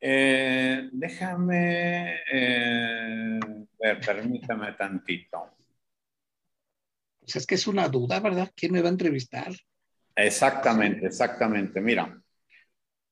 eh, 0.00 0.88
déjame, 0.92 2.14
eh, 2.32 3.40
ver, 3.78 4.00
permítame 4.00 4.72
tantito. 4.72 5.50
Pues 7.20 7.36
es 7.36 7.46
que 7.46 7.54
es 7.54 7.66
una 7.66 7.88
duda, 7.88 8.20
¿verdad? 8.20 8.52
¿Quién 8.54 8.72
me 8.72 8.82
va 8.82 8.88
a 8.88 8.92
entrevistar? 8.92 9.52
Exactamente, 10.16 11.06
exactamente. 11.06 11.80
Mira, 11.80 12.20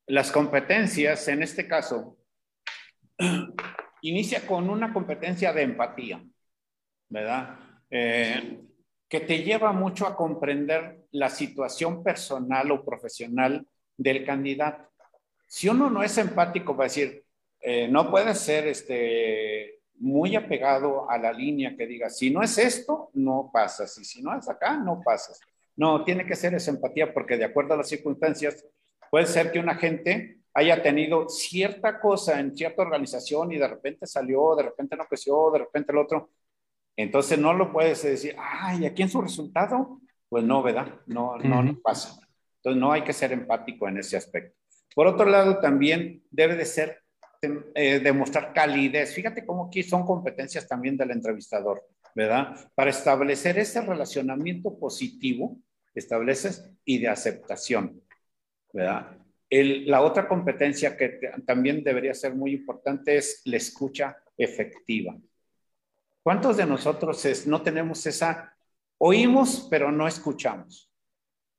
las 0.06 0.30
competencias, 0.30 1.26
en 1.28 1.42
este 1.42 1.66
caso, 1.66 2.18
inicia 4.02 4.46
con 4.46 4.68
una 4.68 4.92
competencia 4.92 5.52
de 5.52 5.62
empatía, 5.62 6.24
¿verdad? 7.08 7.58
Eh, 7.90 8.60
que 9.08 9.20
te 9.20 9.42
lleva 9.42 9.72
mucho 9.72 10.06
a 10.06 10.16
comprender 10.16 11.04
la 11.10 11.28
situación 11.28 12.02
personal 12.02 12.70
o 12.70 12.84
profesional 12.84 13.66
del 13.96 14.24
candidato. 14.24 14.90
Si 15.46 15.68
uno 15.68 15.90
no 15.90 16.02
es 16.02 16.16
empático, 16.16 16.74
va 16.74 16.84
a 16.84 16.88
decir, 16.88 17.24
eh, 17.60 17.88
no 17.88 18.10
puede 18.10 18.34
ser 18.34 18.66
este, 18.66 19.80
muy 19.96 20.34
apegado 20.34 21.08
a 21.10 21.18
la 21.18 21.32
línea 21.32 21.76
que 21.76 21.86
diga, 21.86 22.08
si 22.08 22.30
no 22.30 22.42
es 22.42 22.56
esto, 22.58 23.10
no 23.12 23.50
pasas, 23.52 23.96
y 23.98 24.04
si 24.04 24.22
no 24.22 24.36
es 24.36 24.48
acá, 24.48 24.76
no 24.76 25.00
pasas. 25.04 25.38
No, 25.76 26.04
tiene 26.04 26.26
que 26.26 26.36
ser 26.36 26.54
esa 26.54 26.70
empatía 26.70 27.12
porque 27.12 27.36
de 27.36 27.44
acuerdo 27.44 27.74
a 27.74 27.78
las 27.78 27.88
circunstancias, 27.88 28.66
puede 29.10 29.26
ser 29.26 29.52
que 29.52 29.58
una 29.58 29.74
gente 29.76 30.38
haya 30.54 30.82
tenido 30.82 31.28
cierta 31.28 32.00
cosa 32.00 32.38
en 32.38 32.54
cierta 32.54 32.82
organización 32.82 33.52
y 33.52 33.58
de 33.58 33.68
repente 33.68 34.06
salió, 34.06 34.54
de 34.54 34.64
repente 34.64 34.96
no 34.96 35.06
creció, 35.06 35.50
de 35.50 35.60
repente 35.60 35.92
el 35.92 35.98
otro. 35.98 36.30
Entonces 36.96 37.38
no 37.38 37.54
lo 37.54 37.72
puedes 37.72 38.02
decir, 38.02 38.36
ay, 38.38 38.84
aquí 38.84 39.02
en 39.02 39.08
su 39.08 39.22
resultado, 39.22 40.00
pues 40.28 40.44
no, 40.44 40.62
¿verdad? 40.62 41.00
No, 41.06 41.38
no, 41.38 41.62
no 41.62 41.78
pasa. 41.80 42.20
Entonces 42.56 42.80
no 42.80 42.92
hay 42.92 43.02
que 43.02 43.12
ser 43.12 43.32
empático 43.32 43.88
en 43.88 43.98
ese 43.98 44.16
aspecto. 44.16 44.56
Por 44.94 45.06
otro 45.06 45.24
lado, 45.24 45.58
también 45.58 46.22
debe 46.30 46.54
de 46.54 46.66
ser 46.66 47.02
eh, 47.74 47.98
demostrar 47.98 48.52
calidez. 48.52 49.14
Fíjate 49.14 49.44
cómo 49.44 49.66
aquí 49.66 49.82
son 49.82 50.04
competencias 50.04 50.68
también 50.68 50.96
del 50.96 51.10
entrevistador, 51.10 51.82
¿verdad? 52.14 52.70
Para 52.74 52.90
establecer 52.90 53.58
ese 53.58 53.80
relacionamiento 53.80 54.78
positivo, 54.78 55.58
estableces 55.94 56.70
y 56.84 56.98
de 56.98 57.08
aceptación, 57.08 58.02
¿verdad? 58.72 59.18
la 59.50 60.00
otra 60.00 60.26
competencia 60.26 60.96
que 60.96 61.20
también 61.44 61.84
debería 61.84 62.14
ser 62.14 62.34
muy 62.34 62.52
importante 62.52 63.18
es 63.18 63.42
la 63.44 63.58
escucha 63.58 64.16
efectiva. 64.38 65.14
¿Cuántos 66.22 66.56
de 66.56 66.64
nosotros 66.64 67.46
no 67.46 67.60
tenemos 67.60 68.06
esa, 68.06 68.56
oímos 68.96 69.68
pero 69.70 69.92
no 69.92 70.08
escuchamos? 70.08 70.90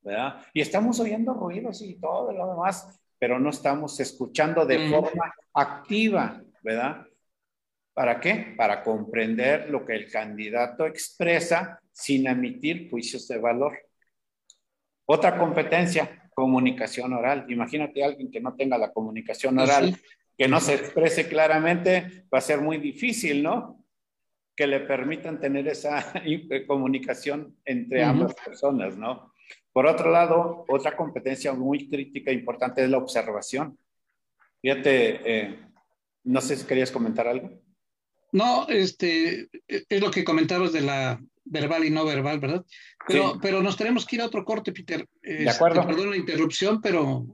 ¿verdad? 0.04 0.44
Y 0.52 0.60
estamos 0.60 1.00
oyendo 1.00 1.34
ruidos 1.34 1.80
y 1.82 1.94
todo 1.94 2.32
lo 2.32 2.48
demás, 2.48 3.00
pero 3.18 3.40
no 3.40 3.50
estamos 3.50 3.98
escuchando 4.00 4.66
de 4.66 4.90
forma 4.90 5.34
activa, 5.54 6.42
¿verdad? 6.62 7.06
¿Para 7.94 8.18
qué? 8.18 8.54
Para 8.56 8.82
comprender 8.82 9.70
lo 9.70 9.86
que 9.86 9.94
el 9.94 10.10
candidato 10.10 10.84
expresa 10.84 11.80
sin 11.92 12.26
emitir 12.26 12.90
juicios 12.90 13.28
de 13.28 13.38
valor. 13.38 13.78
Otra 15.06 15.38
competencia, 15.38 16.28
comunicación 16.34 17.12
oral. 17.12 17.46
Imagínate 17.48 18.02
a 18.02 18.06
alguien 18.06 18.32
que 18.32 18.40
no 18.40 18.56
tenga 18.56 18.76
la 18.76 18.92
comunicación 18.92 19.54
pues 19.54 19.70
oral, 19.70 19.96
que 20.36 20.48
no 20.48 20.60
se 20.60 20.74
exprese 20.74 21.28
claramente, 21.28 22.24
va 22.34 22.38
a 22.38 22.40
ser 22.40 22.60
muy 22.60 22.78
difícil, 22.78 23.44
¿no? 23.44 23.84
Que 24.56 24.66
le 24.66 24.80
permitan 24.80 25.38
tener 25.38 25.68
esa 25.68 26.12
comunicación 26.66 27.56
entre 27.64 28.02
ambas 28.02 28.34
personas, 28.34 28.96
¿no? 28.96 29.32
Por 29.72 29.86
otro 29.86 30.10
lado, 30.10 30.64
otra 30.68 30.96
competencia 30.96 31.52
muy 31.52 31.88
crítica 31.88 32.30
e 32.30 32.34
importante 32.34 32.82
es 32.82 32.90
la 32.90 32.98
observación. 32.98 33.78
Fíjate, 34.60 35.20
eh, 35.24 35.58
no 36.24 36.40
sé 36.40 36.56
si 36.56 36.66
querías 36.66 36.90
comentar 36.90 37.28
algo. 37.28 37.50
No, 38.34 38.66
este, 38.66 39.48
es 39.68 40.00
lo 40.00 40.10
que 40.10 40.24
comentabas 40.24 40.72
de 40.72 40.80
la 40.80 41.20
verbal 41.44 41.84
y 41.84 41.90
no 41.90 42.04
verbal, 42.04 42.40
¿verdad? 42.40 42.64
Pero, 43.06 43.38
pero 43.40 43.62
nos 43.62 43.76
tenemos 43.76 44.04
que 44.04 44.16
ir 44.16 44.22
a 44.22 44.26
otro 44.26 44.44
corte, 44.44 44.72
Peter. 44.72 45.06
de 45.22 45.48
acuerdo. 45.48 45.82
Este, 45.82 45.92
perdón 45.94 46.10
la 46.10 46.16
interrupción, 46.16 46.80
pero... 46.80 47.24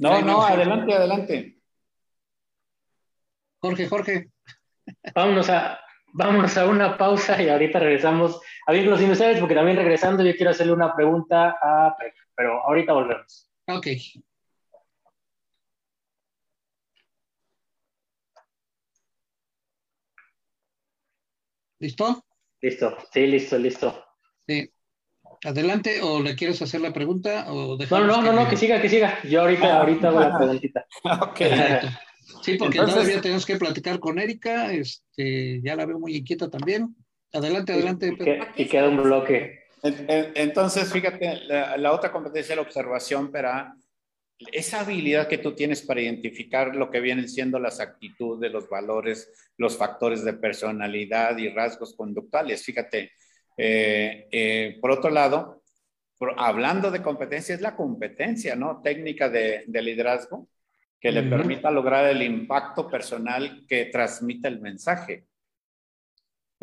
no, 0.00 0.20
no, 0.20 0.42
adelante, 0.44 0.92
adelante. 0.92 1.58
Jorge, 3.58 3.88
Jorge. 3.88 4.28
Vámonos 5.14 5.48
a, 5.48 5.80
vámonos 6.12 6.58
a 6.58 6.68
una 6.68 6.98
pausa 6.98 7.40
y 7.40 7.48
ahorita 7.48 7.78
regresamos 7.78 8.38
a 8.66 8.72
Vínculos 8.72 9.00
Industriales, 9.00 9.40
porque 9.40 9.54
también 9.54 9.78
regresando 9.78 10.22
yo 10.22 10.36
quiero 10.36 10.50
hacerle 10.50 10.74
una 10.74 10.94
pregunta 10.94 11.56
a 11.62 11.96
pero 12.36 12.62
ahorita 12.64 12.92
volvemos. 12.92 13.50
Ok. 13.68 13.86
¿Listo? 21.84 22.24
Listo, 22.62 22.96
sí, 23.12 23.26
listo, 23.26 23.58
listo. 23.58 24.04
Sí. 24.46 24.70
Adelante, 25.44 26.00
o 26.00 26.22
le 26.22 26.34
quieres 26.34 26.62
hacer 26.62 26.80
la 26.80 26.94
pregunta 26.94 27.52
o 27.52 27.76
No, 27.76 28.06
no, 28.06 28.22
no, 28.22 28.32
no, 28.32 28.48
que 28.48 28.56
siga, 28.56 28.80
que 28.80 28.88
siga. 28.88 29.18
Yo 29.24 29.42
ahorita, 29.42 29.66
ah. 29.66 29.80
ahorita 29.80 30.08
hago 30.08 30.20
la 30.20 30.38
preguntita. 30.38 30.86
ok. 31.20 31.40
Sí, 32.42 32.56
porque 32.56 32.78
todavía 32.78 33.20
tenemos 33.20 33.44
que 33.44 33.56
platicar 33.56 34.00
con 34.00 34.18
Erika, 34.18 34.72
este, 34.72 35.60
ya 35.62 35.76
la 35.76 35.84
veo 35.84 35.98
muy 35.98 36.16
inquieta 36.16 36.48
también. 36.48 36.96
Adelante, 37.34 37.74
adelante. 37.74 38.16
Y, 38.56 38.64
queda 38.64 38.88
un 38.88 39.02
bloque. 39.02 39.64
Entonces, 39.82 40.90
fíjate, 40.90 41.42
la, 41.44 41.76
la 41.76 41.92
otra 41.92 42.10
competencia 42.10 42.54
es 42.54 42.56
la 42.56 42.62
observación, 42.62 43.30
pero 43.30 43.50
esa 44.38 44.80
habilidad 44.80 45.28
que 45.28 45.38
tú 45.38 45.54
tienes 45.54 45.82
para 45.82 46.00
identificar 46.00 46.74
lo 46.74 46.90
que 46.90 47.00
vienen 47.00 47.28
siendo 47.28 47.58
las 47.58 47.80
actitudes, 47.80 48.50
los 48.50 48.68
valores, 48.68 49.32
los 49.56 49.76
factores 49.76 50.24
de 50.24 50.34
personalidad 50.34 51.36
y 51.38 51.48
rasgos 51.48 51.94
conductuales. 51.94 52.64
Fíjate, 52.64 53.12
eh, 53.56 54.26
eh, 54.30 54.78
por 54.80 54.90
otro 54.90 55.10
lado, 55.10 55.62
hablando 56.36 56.90
de 56.90 57.02
competencia, 57.02 57.54
es 57.54 57.60
la 57.60 57.76
competencia, 57.76 58.56
¿no? 58.56 58.80
Técnica 58.82 59.28
de, 59.28 59.64
liderazgo 59.66 60.48
que 61.00 61.12
le 61.12 61.22
permita 61.24 61.70
lograr 61.70 62.06
el 62.06 62.22
impacto 62.22 62.88
personal 62.88 63.66
que 63.68 63.86
transmite 63.86 64.48
el 64.48 64.60
mensaje. 64.60 65.26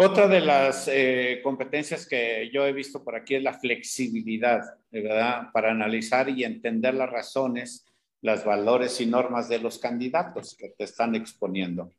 Otra 0.04 0.28
de 0.28 0.42
las 0.42 0.88
eh, 0.92 1.42
competencias 1.44 2.08
que 2.08 2.50
yo 2.52 2.66
he 2.66 2.74
visto 2.74 3.04
por 3.04 3.16
aquí 3.16 3.36
es 3.36 3.44
la 3.44 3.54
flexibilidad, 3.54 4.64
¿verdad? 4.90 5.52
Para 5.54 5.70
analizar 5.70 6.28
y 6.28 6.44
entender 6.44 6.96
las 6.96 7.12
razones, 7.12 7.86
los 8.24 8.44
valores 8.44 9.00
y 9.00 9.06
normas 9.06 9.48
de 9.48 9.60
los 9.60 9.78
candidatos 9.78 10.56
que 10.58 10.70
te 10.70 10.86
están 10.86 11.14
exponiendo. 11.14 11.92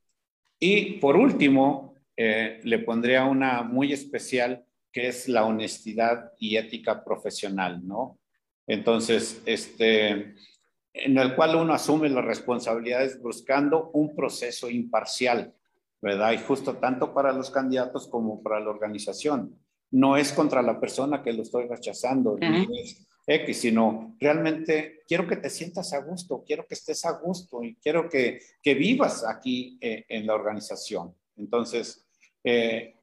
Y 0.58 0.94
por 0.94 1.14
último, 1.14 1.94
eh, 2.16 2.58
le 2.64 2.80
pondría 2.80 3.24
una 3.24 3.62
muy 3.62 3.92
especial 3.92 4.64
que 4.90 5.06
es 5.06 5.28
la 5.28 5.44
honestidad 5.44 6.32
y 6.40 6.56
ética 6.56 7.04
profesional, 7.04 7.86
¿no? 7.86 8.18
Entonces, 8.66 9.40
este, 9.46 10.34
en 10.92 11.18
el 11.18 11.36
cual 11.36 11.54
uno 11.54 11.72
asume 11.72 12.08
las 12.08 12.24
responsabilidades 12.24 13.22
buscando 13.22 13.90
un 13.92 14.12
proceso 14.16 14.68
imparcial, 14.68 15.54
¿verdad? 16.02 16.32
Y 16.32 16.38
justo 16.38 16.76
tanto 16.76 17.14
para 17.14 17.32
los 17.32 17.50
candidatos 17.50 18.08
como 18.08 18.42
para 18.42 18.60
la 18.60 18.70
organización. 18.70 19.56
No 19.92 20.16
es 20.16 20.32
contra 20.32 20.60
la 20.60 20.80
persona 20.80 21.22
que 21.22 21.32
lo 21.32 21.42
estoy 21.42 21.68
rechazando, 21.68 22.36
ni 22.38 22.66
es 22.80 23.06
X, 23.26 23.60
sino 23.60 24.16
realmente 24.18 25.02
quiero 25.06 25.28
que 25.28 25.36
te 25.36 25.48
sientas 25.48 25.92
a 25.92 26.00
gusto, 26.00 26.42
quiero 26.44 26.66
que 26.66 26.74
estés 26.74 27.04
a 27.04 27.12
gusto 27.12 27.62
y 27.62 27.76
quiero 27.76 28.08
que, 28.08 28.40
que 28.60 28.74
vivas 28.74 29.24
aquí 29.24 29.78
eh, 29.80 30.04
en 30.08 30.26
la 30.26 30.34
organización. 30.34 31.14
Entonces, 31.36 32.04
eh, 32.42 32.96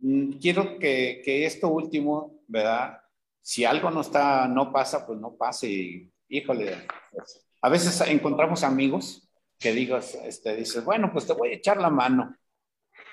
mm, 0.00 0.32
quiero 0.32 0.78
que, 0.78 1.22
que, 1.24 1.46
esto 1.46 1.68
último, 1.68 2.42
¿verdad? 2.48 2.98
Si 3.40 3.64
algo 3.64 3.90
no 3.90 4.00
está, 4.00 4.48
no 4.48 4.72
pasa, 4.72 5.06
pues 5.06 5.20
no 5.20 5.36
pase 5.36 5.68
y, 5.68 6.12
híjole, 6.28 6.76
pues, 7.12 7.46
a 7.60 7.68
veces 7.68 8.00
encontramos 8.08 8.64
amigos 8.64 9.28
que 9.62 9.72
digas, 9.72 10.18
este, 10.24 10.56
dices, 10.56 10.84
bueno, 10.84 11.10
pues 11.12 11.26
te 11.26 11.32
voy 11.32 11.50
a 11.50 11.54
echar 11.54 11.76
la 11.78 11.90
mano. 11.90 12.36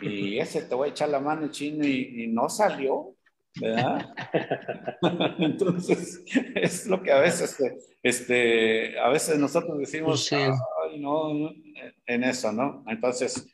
Y 0.02 0.40
ese 0.40 0.62
te 0.64 0.76
voy 0.76 0.90
a 0.90 0.92
echar 0.92 1.10
la 1.10 1.20
mano 1.20 1.52
chino 1.52 1.86
y, 1.86 2.24
y 2.24 2.28
no 2.28 2.50
salió, 2.50 3.16
¿verdad? 3.60 4.14
Entonces, 5.40 6.24
es 6.56 6.88
lo 6.88 7.02
que 7.04 7.12
a 7.12 7.20
veces, 7.20 7.58
este, 8.02 8.98
a 9.00 9.10
veces 9.10 9.38
nosotros 9.38 9.78
decimos, 9.78 10.28
pues 10.30 10.52
Ay, 10.84 11.00
no, 11.00 11.52
en 12.06 12.24
eso, 12.24 12.52
¿no? 12.52 12.84
Entonces, 12.88 13.48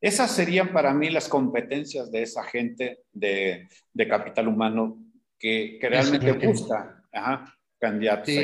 esas 0.00 0.30
serían 0.30 0.72
para 0.72 0.94
mí 0.94 1.10
las 1.10 1.28
competencias 1.28 2.10
de 2.12 2.22
esa 2.22 2.44
gente 2.44 3.00
de, 3.12 3.68
de 3.92 4.08
capital 4.08 4.46
humano 4.48 5.02
que, 5.38 5.78
que 5.80 5.88
realmente 5.88 6.32
busca 6.32 7.02
ajá, 7.12 7.54
candidatos. 7.80 8.34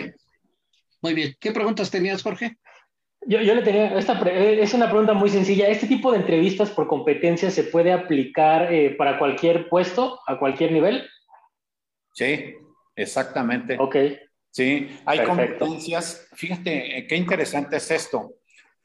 Muy 1.01 1.15
bien. 1.15 1.35
¿Qué 1.39 1.53
preguntas 1.53 1.91
tenías, 1.91 2.23
Jorge? 2.23 2.59
Yo, 3.27 3.41
yo, 3.41 3.55
le 3.55 3.63
tenía, 3.63 3.97
esta 3.99 4.21
es 4.29 4.75
una 4.75 4.89
pregunta 4.89 5.15
muy 5.15 5.31
sencilla. 5.31 5.69
¿Este 5.69 5.87
tipo 5.87 6.13
de 6.13 6.19
entrevistas 6.19 6.71
por 6.71 6.87
competencia 6.87 7.51
se 7.51 7.65
puede 7.65 7.93
aplicar 7.93 8.73
eh, 8.73 8.95
para 8.97 9.19
cualquier 9.19 9.69
puesto, 9.69 10.21
a 10.27 10.39
cualquier 10.39 10.73
nivel? 10.73 11.09
Sí, 12.13 12.55
exactamente. 12.95 13.77
Ok. 13.79 13.97
Sí, 14.51 14.89
hay 15.05 15.25
competencias. 15.25 16.29
Fíjate, 16.35 16.99
eh, 16.99 17.07
qué 17.07 17.17
interesante 17.17 17.77
es 17.77 17.91
esto. 17.91 18.35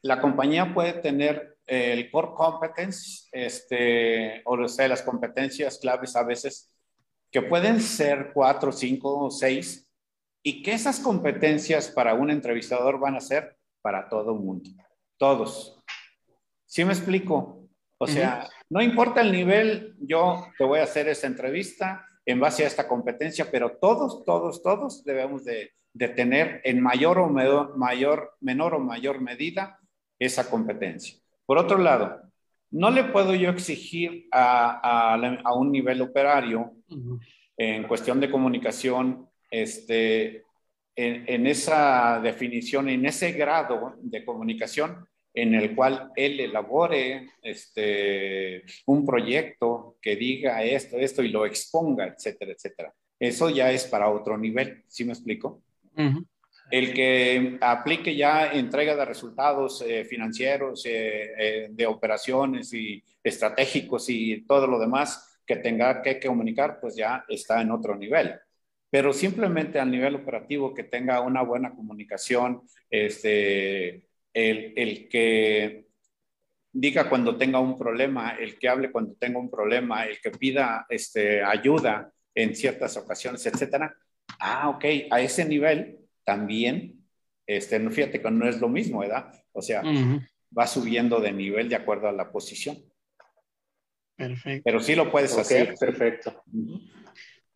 La 0.02 0.20
compañía 0.20 0.72
puede 0.74 0.94
tener 0.94 1.58
eh, 1.66 1.92
el 1.92 2.10
core 2.10 2.30
competence, 2.34 3.28
este, 3.30 4.42
o 4.44 4.66
sea, 4.66 4.88
las 4.88 5.02
competencias 5.02 5.78
claves 5.78 6.16
a 6.16 6.24
veces, 6.24 6.72
que 7.30 7.42
pueden 7.42 7.80
ser 7.80 8.32
cuatro, 8.34 8.72
cinco 8.72 9.26
o 9.26 9.30
seis, 9.30 9.86
y 10.42 10.62
que 10.62 10.72
esas 10.72 10.98
competencias 10.98 11.88
para 11.88 12.14
un 12.14 12.30
entrevistador 12.30 12.98
van 12.98 13.14
a 13.14 13.20
ser 13.20 13.59
para 13.82 14.08
todo 14.08 14.34
mundo, 14.34 14.70
todos. 15.18 15.82
¿Sí 16.66 16.84
me 16.84 16.92
explico? 16.92 17.68
O 17.98 18.06
sea, 18.06 18.48
no 18.70 18.80
importa 18.80 19.20
el 19.20 19.32
nivel, 19.32 19.94
yo 20.00 20.46
te 20.56 20.64
voy 20.64 20.80
a 20.80 20.84
hacer 20.84 21.08
esa 21.08 21.26
entrevista 21.26 22.06
en 22.24 22.40
base 22.40 22.64
a 22.64 22.66
esta 22.66 22.88
competencia, 22.88 23.50
pero 23.50 23.76
todos, 23.78 24.24
todos, 24.24 24.62
todos 24.62 25.04
debemos 25.04 25.44
de, 25.44 25.72
de 25.92 26.08
tener 26.08 26.60
en 26.64 26.80
mayor 26.80 27.18
o 27.18 27.28
menor, 27.28 27.76
mayor, 27.76 28.36
menor 28.40 28.74
o 28.74 28.78
mayor 28.78 29.20
medida 29.20 29.78
esa 30.18 30.48
competencia. 30.48 31.18
Por 31.44 31.58
otro 31.58 31.78
lado, 31.78 32.22
no 32.70 32.90
le 32.90 33.04
puedo 33.04 33.34
yo 33.34 33.50
exigir 33.50 34.28
a, 34.30 35.14
a, 35.14 35.36
a 35.44 35.54
un 35.54 35.72
nivel 35.72 36.00
operario 36.02 36.72
en 37.56 37.86
cuestión 37.88 38.20
de 38.20 38.30
comunicación 38.30 39.28
este, 39.50 40.44
en, 40.96 41.46
esa 41.46 42.20
definición, 42.22 42.88
en 42.88 43.06
ese 43.06 43.32
grado 43.32 43.94
de 44.00 44.24
comunicación 44.24 45.06
en 45.32 45.54
el 45.54 45.74
cual 45.74 46.10
él 46.16 46.40
elabore 46.40 47.30
este, 47.42 48.64
un 48.86 49.06
proyecto 49.06 49.96
que 50.02 50.16
diga 50.16 50.62
esto, 50.64 50.96
esto 50.98 51.22
y 51.22 51.28
lo 51.28 51.46
exponga, 51.46 52.06
etcétera, 52.06 52.52
etcétera. 52.52 52.92
Eso 53.18 53.50
ya 53.50 53.70
es 53.70 53.84
para 53.84 54.10
otro 54.10 54.36
nivel, 54.36 54.82
¿sí 54.88 55.04
me 55.04 55.12
explico? 55.12 55.62
El 56.70 56.94
que 56.94 57.58
aplique 57.60 58.16
ya 58.16 58.52
entrega 58.52 58.96
de 58.96 59.04
resultados 59.04 59.82
eh, 59.82 60.04
financieros, 60.04 60.84
eh, 60.86 61.32
eh, 61.38 61.68
de 61.70 61.86
operaciones 61.86 62.72
y 62.72 63.02
estratégicos 63.22 64.08
y 64.08 64.42
todo 64.46 64.66
lo 64.66 64.78
demás 64.78 65.40
que 65.46 65.56
tenga 65.56 66.00
que 66.00 66.18
comunicar, 66.20 66.78
pues 66.80 66.96
ya 66.96 67.24
está 67.28 67.60
en 67.60 67.70
otro 67.72 67.96
nivel 67.96 68.38
pero 68.90 69.12
simplemente 69.12 69.78
a 69.78 69.84
nivel 69.84 70.16
operativo 70.16 70.74
que 70.74 70.84
tenga 70.84 71.20
una 71.20 71.42
buena 71.42 71.70
comunicación, 71.70 72.62
este, 72.90 74.08
el, 74.34 74.72
el, 74.76 75.08
que 75.08 75.86
diga 76.72 77.08
cuando 77.08 77.36
tenga 77.36 77.60
un 77.60 77.78
problema, 77.78 78.30
el 78.30 78.58
que 78.58 78.68
hable 78.68 78.90
cuando 78.90 79.14
tenga 79.14 79.38
un 79.38 79.50
problema, 79.50 80.06
el 80.06 80.20
que 80.20 80.32
pida 80.32 80.86
este, 80.88 81.42
ayuda 81.42 82.12
en 82.34 82.54
ciertas 82.54 82.96
ocasiones, 82.96 83.46
etcétera. 83.46 83.94
Ah, 84.40 84.68
ok, 84.70 84.84
a 85.10 85.20
ese 85.20 85.44
nivel 85.44 85.98
también, 86.24 87.04
este, 87.46 87.78
fíjate 87.90 88.20
que 88.20 88.30
no 88.30 88.48
es 88.48 88.60
lo 88.60 88.68
mismo, 88.68 89.00
¿verdad? 89.00 89.32
O 89.52 89.62
sea, 89.62 89.82
va 90.56 90.66
subiendo 90.66 91.20
de 91.20 91.32
nivel 91.32 91.68
de 91.68 91.76
acuerdo 91.76 92.08
a 92.08 92.12
la 92.12 92.30
posición. 92.30 92.76
Perfecto. 94.16 94.62
Pero 94.64 94.80
sí 94.80 94.94
lo 94.94 95.10
puedes 95.10 95.36
hacer. 95.36 95.74
Perfecto. 95.78 96.42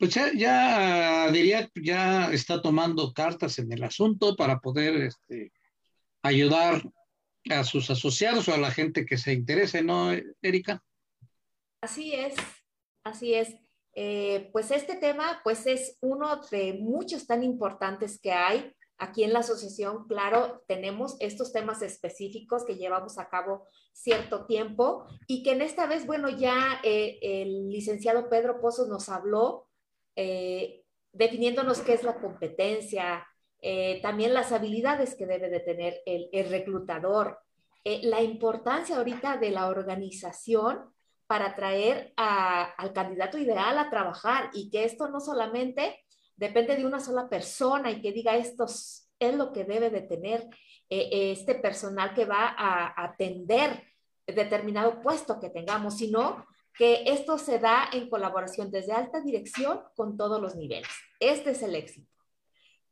Pues 0.05 0.17
ya, 0.37 1.31
diría, 1.33 1.71
ya 1.83 2.31
está 2.31 2.61
tomando 2.61 3.15
cartas 3.15 3.59
en 3.59 3.73
el 3.73 3.83
asunto 3.85 4.37
para 4.37 4.59
poder 4.59 4.97
este, 4.97 5.51
ayudar 6.23 6.83
a 7.49 7.65
sus 7.65 7.89
asociados 7.89 8.47
o 8.47 8.53
a 8.53 8.59
la 8.59 8.71
gente 8.71 9.07
que 9.07 9.17
se 9.17 9.33
interese, 9.33 9.83
¿no, 9.83 10.13
Erika? 10.43 10.85
Así 11.81 12.13
es, 12.13 12.35
así 13.03 13.33
es. 13.33 13.57
Eh, 13.95 14.51
pues 14.53 14.73
este 14.73 14.97
tema, 14.97 15.41
pues 15.43 15.67
es 15.67 15.97
uno 16.03 16.39
de 16.51 16.75
muchos 16.75 17.27
tan 17.27 17.43
importantes 17.43 18.21
que 18.21 18.33
hay. 18.33 18.77
Aquí 18.99 19.25
en 19.25 19.33
la 19.33 19.39
asociación, 19.39 20.07
claro, 20.07 20.65
tenemos 20.69 21.17
estos 21.19 21.51
temas 21.51 21.81
específicos 21.81 22.67
que 22.67 22.77
llevamos 22.77 23.17
a 23.17 23.31
cabo 23.31 23.69
cierto 23.95 24.45
tiempo 24.45 25.07
y 25.27 25.43
que 25.43 25.53
en 25.53 25.63
esta 25.63 25.87
vez, 25.87 26.07
bueno, 26.07 26.29
ya 26.29 26.79
eh, 26.83 27.19
el 27.23 27.71
licenciado 27.71 28.29
Pedro 28.29 28.61
Pozos 28.61 28.87
nos 28.89 29.09
habló 29.09 29.64
eh, 30.17 30.83
definiéndonos 31.13 31.81
qué 31.81 31.95
es 31.95 32.03
la 32.03 32.17
competencia, 32.17 33.27
eh, 33.61 34.01
también 34.03 34.35
las 34.35 34.53
habilidades 34.53 35.15
que 35.15 35.27
debe 35.27 35.49
de 35.49 35.61
tener 35.61 36.01
el, 36.07 36.29
reclutador, 36.51 37.39
eh, 37.85 38.01
la 38.03 38.23
importancia 38.23 38.97
ahorita 38.97 39.37
de 39.37 39.51
la 39.51 39.69
organización 39.69 40.93
para 41.27 41.55
traer 41.55 42.13
al 42.17 42.93
candidato 42.93 43.39
ideal 43.39 43.79
a 43.79 43.89
trabajar 43.89 44.51
y 44.53 44.71
que 44.71 44.85
esto 44.85 45.09
no 45.09 45.21
solamente 45.21 46.05
depende 46.37 46.77
de 46.77 46.85
una 46.85 47.01
sola 47.01 47.29
persona 47.29 47.91
y 47.91 48.03
que 48.03 48.13
diga 48.13 48.37
esto 48.37 48.67
es 48.67 49.35
lo 49.35 49.53
que 49.53 49.65
debe 49.65 49.89
de 49.89 50.03
tener 50.03 50.47
este 50.91 51.55
personal 51.55 52.13
que 52.13 52.27
va 52.27 52.55
a 52.57 53.05
atender 53.05 53.83
determinado 54.27 55.01
puesto 55.01 55.41
que 55.41 55.49
tengamos, 55.49 55.97
sino 55.97 56.45
que 56.77 57.05
esto 57.07 57.39
se 57.39 57.59
da 57.59 57.89
en 57.93 58.09
colaboración 58.09 58.71
desde 58.71 58.93
alta 58.93 59.21
dirección 59.21 59.81
con 59.95 60.17
todos 60.17 60.41
los 60.41 60.57
niveles. 60.57 60.89
Este 61.21 61.51
es 61.53 61.63
el 61.63 61.75
éxito. 61.75 62.11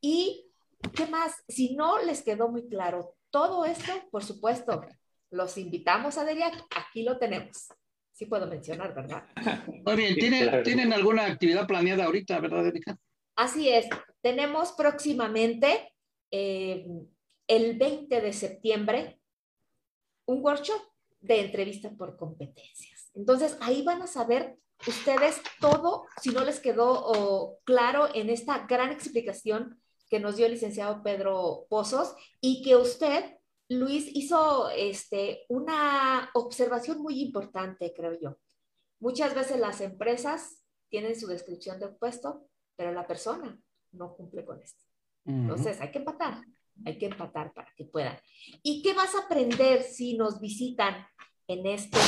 Y, 0.00 0.50
¿qué 0.94 1.06
más? 1.06 1.42
Si 1.48 1.74
no 1.74 2.02
les 2.02 2.22
quedó 2.22 2.48
muy 2.48 2.68
claro 2.68 3.16
todo 3.30 3.64
esto, 3.64 3.92
por 4.10 4.22
supuesto, 4.22 4.84
los 5.30 5.56
invitamos 5.58 6.18
a 6.18 6.24
Deriac. 6.24 6.54
Aquí 6.76 7.02
lo 7.02 7.18
tenemos. 7.18 7.68
Sí 8.12 8.26
puedo 8.26 8.46
mencionar, 8.46 8.94
¿verdad? 8.94 9.24
Muy 9.84 9.96
bien. 9.96 10.14
¿Tienen, 10.14 10.62
¿tienen 10.62 10.92
alguna 10.92 11.24
actividad 11.24 11.66
planeada 11.66 12.04
ahorita, 12.04 12.38
verdad, 12.40 12.66
Erika? 12.66 12.96
Así 13.34 13.70
es. 13.70 13.88
Tenemos 14.20 14.72
próximamente, 14.72 15.94
eh, 16.30 16.86
el 17.48 17.78
20 17.78 18.20
de 18.20 18.32
septiembre, 18.32 19.18
un 20.26 20.44
workshop 20.44 20.80
de 21.20 21.40
entrevista 21.40 21.90
por 21.90 22.16
competencias. 22.16 22.91
Entonces, 23.14 23.56
ahí 23.60 23.82
van 23.82 24.02
a 24.02 24.06
saber 24.06 24.58
ustedes 24.86 25.40
todo, 25.60 26.06
si 26.20 26.30
no 26.30 26.44
les 26.44 26.60
quedó 26.60 27.58
claro 27.64 28.08
en 28.14 28.30
esta 28.30 28.66
gran 28.66 28.90
explicación 28.90 29.80
que 30.08 30.20
nos 30.20 30.36
dio 30.36 30.46
el 30.46 30.52
licenciado 30.52 31.02
Pedro 31.02 31.66
Pozos 31.68 32.14
y 32.40 32.62
que 32.62 32.76
usted, 32.76 33.38
Luis, 33.68 34.08
hizo 34.12 34.68
este, 34.70 35.44
una 35.48 36.30
observación 36.34 37.00
muy 37.00 37.20
importante, 37.20 37.92
creo 37.96 38.18
yo. 38.20 38.36
Muchas 39.00 39.34
veces 39.34 39.58
las 39.58 39.80
empresas 39.80 40.62
tienen 40.88 41.18
su 41.18 41.26
descripción 41.26 41.80
de 41.80 41.88
puesto, 41.88 42.46
pero 42.76 42.92
la 42.92 43.06
persona 43.06 43.58
no 43.92 44.14
cumple 44.14 44.44
con 44.44 44.60
esto. 44.60 44.82
Entonces, 45.24 45.80
hay 45.80 45.90
que 45.90 45.98
empatar, 45.98 46.42
hay 46.84 46.98
que 46.98 47.06
empatar 47.06 47.54
para 47.54 47.72
que 47.76 47.84
puedan. 47.84 48.18
¿Y 48.62 48.82
qué 48.82 48.92
vas 48.92 49.14
a 49.14 49.20
aprender 49.20 49.82
si 49.82 50.16
nos 50.16 50.40
visitan 50.40 51.06
en 51.46 51.66
este, 51.66 51.98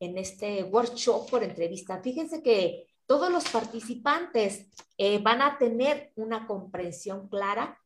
en 0.00 0.18
este 0.18 0.64
workshop 0.64 1.30
por 1.30 1.44
entrevista. 1.44 2.02
Fíjense 2.02 2.42
que 2.42 2.86
todos 3.06 3.30
los 3.30 3.48
participantes 3.48 4.66
eh, 4.96 5.18
van 5.18 5.42
a 5.42 5.58
tener 5.58 6.12
una 6.16 6.46
comprensión 6.46 7.28
clara 7.28 7.78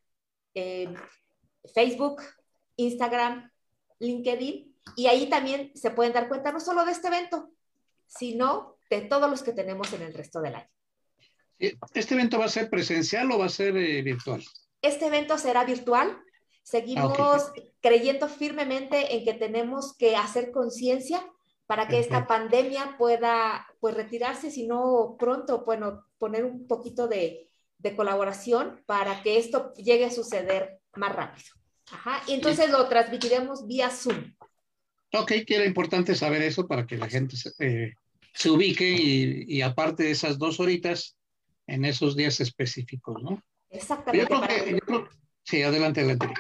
Facebook, 1.73 2.21
Instagram, 2.77 3.51
LinkedIn, 3.99 4.75
y 4.95 5.07
ahí 5.07 5.29
también 5.29 5.71
se 5.75 5.91
pueden 5.91 6.13
dar 6.13 6.29
cuenta 6.29 6.51
no 6.51 6.59
solo 6.59 6.85
de 6.85 6.93
este 6.93 7.07
evento, 7.07 7.51
sino 8.05 8.77
de 8.89 9.01
todos 9.01 9.29
los 9.29 9.43
que 9.43 9.51
tenemos 9.51 9.91
en 9.93 10.03
el 10.03 10.13
resto 10.13 10.41
del 10.41 10.55
año. 10.55 10.69
¿Este 11.59 12.13
evento 12.13 12.39
va 12.39 12.45
a 12.45 12.49
ser 12.49 12.69
presencial 12.69 13.29
o 13.31 13.39
va 13.39 13.45
a 13.45 13.49
ser 13.49 13.75
eh, 13.75 14.01
virtual? 14.01 14.43
Este 14.81 15.07
evento 15.07 15.37
será 15.37 15.65
virtual. 15.65 16.17
Seguimos 16.70 17.18
ah, 17.18 17.53
creyendo 17.80 18.28
firmemente 18.28 19.15
en 19.15 19.24
que 19.24 19.34
tenemos 19.34 19.95
que 19.95 20.18
hacer 20.18 20.51
conciencia 20.51 21.26
para 21.65 21.88
que 21.88 21.97
esta 21.97 22.28
pandemia 22.28 22.97
pueda 22.97 23.65
pues 23.80 23.95
retirarse, 23.95 24.51
si 24.51 24.68
no 24.68 25.15
pronto, 25.18 25.63
bueno, 25.65 26.03
poner 26.18 26.43
un 26.43 26.68
poquito 26.68 27.07
de, 27.07 27.47
de, 27.78 27.95
colaboración 27.95 28.84
para 28.86 29.24
que 29.24 29.38
esto 29.38 29.74
llegue 29.76 30.03
a 30.03 30.11
suceder 30.11 30.82
más 30.93 31.15
rápido. 31.15 31.47
Ajá. 31.89 32.22
Y 32.28 32.34
entonces 32.34 32.70
lo 32.70 32.86
transmitiremos 32.89 33.65
vía 33.65 33.89
Zoom. 33.89 34.34
Ok, 35.13 35.32
que 35.47 35.55
era 35.55 35.65
importante 35.65 36.15
saber 36.15 36.41
eso 36.41 36.68
para 36.68 36.86
que 36.86 36.97
la 36.97 37.07
gente 37.07 37.38
eh, 37.59 37.93
se 38.34 38.49
ubique 38.49 38.89
y, 38.89 39.61
aparte 39.61 40.03
de 40.03 40.11
esas 40.11 40.38
dos 40.38 40.59
horitas 40.59 41.15
en 41.65 41.86
esos 41.86 42.18
días 42.18 42.41
específicos, 42.41 43.24
¿no? 43.24 43.41
Exactamente. 43.70 44.36
sí, 45.43 45.63
adelante, 45.63 46.01
adelante. 46.01 46.34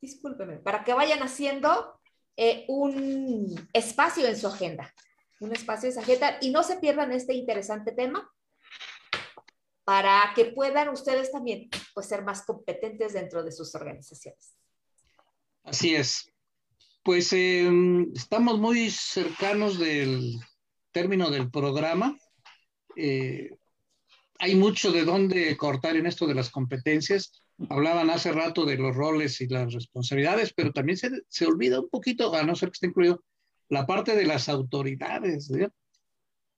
Discúlpeme, 0.00 0.58
para 0.58 0.82
que 0.84 0.94
vayan 0.94 1.22
haciendo 1.22 2.00
eh, 2.36 2.64
un 2.68 3.68
espacio 3.72 4.26
en 4.26 4.38
su 4.38 4.46
agenda, 4.46 4.94
un 5.40 5.52
espacio 5.52 5.88
en 5.88 5.94
su 5.94 6.00
agenda 6.00 6.38
y 6.40 6.50
no 6.50 6.62
se 6.62 6.78
pierdan 6.78 7.12
este 7.12 7.34
interesante 7.34 7.92
tema 7.92 8.30
para 9.84 10.32
que 10.34 10.46
puedan 10.46 10.88
ustedes 10.88 11.32
también 11.32 11.68
pues, 11.94 12.06
ser 12.06 12.22
más 12.22 12.42
competentes 12.46 13.12
dentro 13.12 13.42
de 13.42 13.52
sus 13.52 13.74
organizaciones. 13.74 14.54
Así 15.64 15.94
es. 15.94 16.30
Pues 17.02 17.32
em, 17.32 18.12
estamos 18.14 18.58
muy 18.58 18.90
cercanos 18.90 19.78
del 19.78 20.38
término 20.92 21.30
del 21.30 21.50
programa. 21.50 22.16
Eh, 22.96 23.50
hay 24.38 24.54
mucho 24.54 24.92
de 24.92 25.04
dónde 25.04 25.56
cortar 25.56 25.96
en 25.96 26.06
esto 26.06 26.26
de 26.26 26.34
las 26.34 26.50
competencias. 26.50 27.42
Hablaban 27.68 28.10
hace 28.10 28.32
rato 28.32 28.64
de 28.64 28.76
los 28.76 28.96
roles 28.96 29.40
y 29.40 29.48
las 29.48 29.72
responsabilidades, 29.72 30.52
pero 30.54 30.72
también 30.72 30.96
se, 30.96 31.10
se 31.28 31.46
olvida 31.46 31.80
un 31.80 31.88
poquito, 31.90 32.34
a 32.34 32.42
no 32.42 32.54
ser 32.54 32.70
que 32.70 32.74
esté 32.74 32.86
incluido, 32.86 33.22
la 33.68 33.86
parte 33.86 34.16
de 34.16 34.26
las 34.26 34.48
autoridades, 34.48 35.50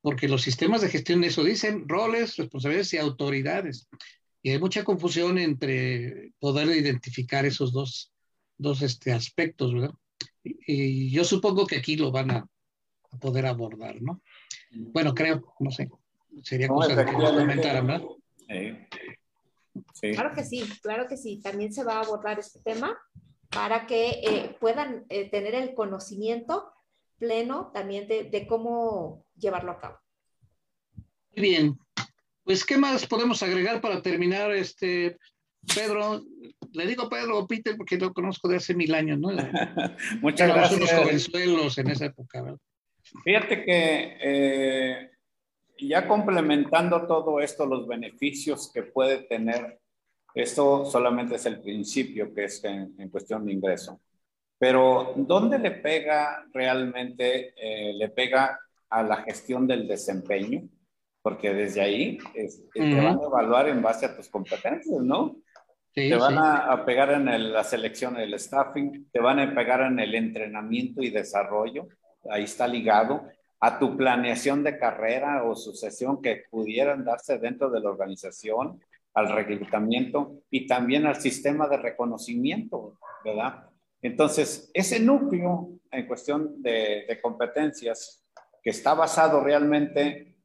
porque 0.01 0.29
los 0.29 0.43
sistemas 0.43 0.81
de 0.81 0.89
gestión 0.89 1.21
de 1.21 1.29
eso 1.29 1.45
dicen 1.45 1.89
roles, 1.89 2.37
responsabilidades 2.37 2.93
y 2.95 2.99
autoridades. 2.99 3.89
Y 4.43 4.51
hay 4.51 4.59
mucha 4.59 4.85
confusión 4.85 5.39
entre 5.39 6.33
poder 6.39 6.69
identificar 6.69 7.47
esos 7.47 7.73
dos, 7.73 8.13
dos 8.57 8.83
este, 8.83 9.13
aspectos, 9.13 9.75
¿verdad? 9.75 9.95
Y, 10.43 10.57
y 10.67 11.11
yo 11.11 11.25
supongo 11.25 11.67
que 11.67 11.77
aquí 11.77 11.97
lo 11.97 12.11
van 12.11 12.31
a, 12.31 12.47
a 13.13 13.19
poder 13.19 13.47
abordar, 13.47 14.01
¿no? 14.01 14.23
Bueno, 14.71 15.15
creo, 15.15 15.55
no 15.61 15.71
sé, 15.71 15.91
sería 16.43 16.69
cosa 16.69 16.97
de 16.97 17.05
comentaran, 17.13 17.87
¿verdad? 17.87 18.07
Sí. 19.93 20.12
Claro 20.12 20.34
que 20.34 20.45
sí, 20.45 20.62
claro 20.82 21.07
que 21.09 21.16
sí. 21.16 21.40
También 21.43 21.72
se 21.72 21.84
va 21.84 21.95
a 21.95 22.03
abordar 22.03 22.38
este 22.38 22.61
tema 22.61 22.99
para 23.51 23.86
que 23.86 24.20
eh, 24.22 24.57
puedan 24.61 25.05
eh, 25.09 25.30
tener 25.30 25.55
el 25.55 25.74
conocimiento 25.74 26.72
pleno 27.18 27.70
también 27.72 28.09
de, 28.09 28.24
de, 28.24 28.47
cómo 28.47 29.24
llevarlo 29.36 29.72
a 29.72 29.78
cabo. 29.78 29.99
Muy 31.36 31.49
bien. 31.49 31.78
Pues, 32.45 32.64
¿qué 32.64 32.76
más 32.76 33.07
podemos 33.07 33.43
agregar 33.43 33.80
para 33.80 34.03
terminar, 34.03 34.51
este, 34.53 35.18
Pedro? 35.74 36.22
Le 36.72 36.86
digo 36.86 37.09
Pedro 37.09 37.38
o 37.38 37.47
Peter 37.47 37.76
porque 37.76 37.97
lo 37.97 38.12
conozco 38.12 38.49
de 38.49 38.57
hace 38.57 38.74
mil 38.74 38.95
años, 38.95 39.18
¿no? 39.20 39.28
Muchas 40.20 40.49
gracias. 40.49 40.93
jovenzuelos 40.93 41.78
en 41.78 41.90
esa 41.90 42.07
época, 42.07 42.43
¿verdad? 42.43 42.59
Fíjate 43.24 43.64
que 43.64 44.16
eh, 44.20 45.11
ya 45.78 46.09
complementando 46.09 47.07
todo 47.07 47.40
esto, 47.40 47.66
los 47.66 47.86
beneficios 47.86 48.70
que 48.72 48.82
puede 48.82 49.22
tener, 49.24 49.80
esto 50.35 50.85
solamente 50.85 51.37
es 51.37 51.47
el 51.47 51.61
principio 51.61 52.33
que 52.33 52.45
es 52.45 52.62
en, 52.64 52.95
en 52.99 53.09
cuestión 53.09 53.45
de 53.45 53.53
ingreso. 53.53 54.01
Pero 54.59 55.12
¿dónde 55.16 55.59
le 55.59 55.72
pega 55.72 56.47
realmente? 56.53 57.53
Eh, 57.57 57.95
le 57.95 58.09
pega 58.11 58.61
a 58.89 59.03
la 59.03 59.16
gestión 59.16 59.66
del 59.66 59.89
desempeño, 59.89 60.68
porque 61.20 61.53
desde 61.53 61.80
ahí 61.80 62.18
es, 62.35 62.62
te 62.72 62.95
van 62.95 63.18
a 63.18 63.24
evaluar 63.24 63.68
en 63.68 63.83
base 63.83 64.07
a 64.07 64.14
tus 64.14 64.28
competencias, 64.28 65.01
¿no? 65.01 65.37
Sí, 65.95 66.09
te 66.09 66.16
van 66.16 66.35
sí. 66.35 66.39
a, 66.41 66.72
a, 66.72 66.85
pegar 66.85 67.11
en 67.12 67.28
el, 67.28 67.53
la 67.53 67.64
selección 67.64 68.14
del 68.14 68.39
staffing, 68.39 69.09
te 69.11 69.20
van 69.20 69.41
a 69.41 69.55
pegar 69.55 69.80
en 69.80 69.99
el 69.99 70.14
entrenamiento 70.14 71.03
y 71.03 71.11
desarrollo, 71.11 71.89
ahí 72.30 72.45
está 72.45 72.68
ligado 72.68 73.24
a 73.61 73.78
tu 73.78 73.97
planeación 73.97 74.62
de 74.64 74.78
carrera 74.78 75.45
o 75.45 75.55
sucesión 75.55 76.20
que 76.20 76.45
pudieran 76.51 77.05
darse 77.05 77.39
dentro 77.39 77.70
de 77.70 77.80
la 77.80 77.91
organización, 77.91 78.80
al 79.15 79.31
reclutamiento 79.31 80.43
y 80.51 80.67
también 80.67 81.07
al 81.07 81.17
sistema 81.17 81.69
de 81.69 81.77
reconocimiento, 81.77 82.99
¿verdad? 83.25 83.69
Entonces, 84.01 84.71
ese 84.75 84.99
núcleo 84.99 85.71
en 85.91 86.07
cuestión 86.07 86.63
de, 86.63 87.19
competencias 87.23 88.25
que 88.63 88.71
está 88.71 88.95
basado 88.95 89.41
realmente 89.41 90.37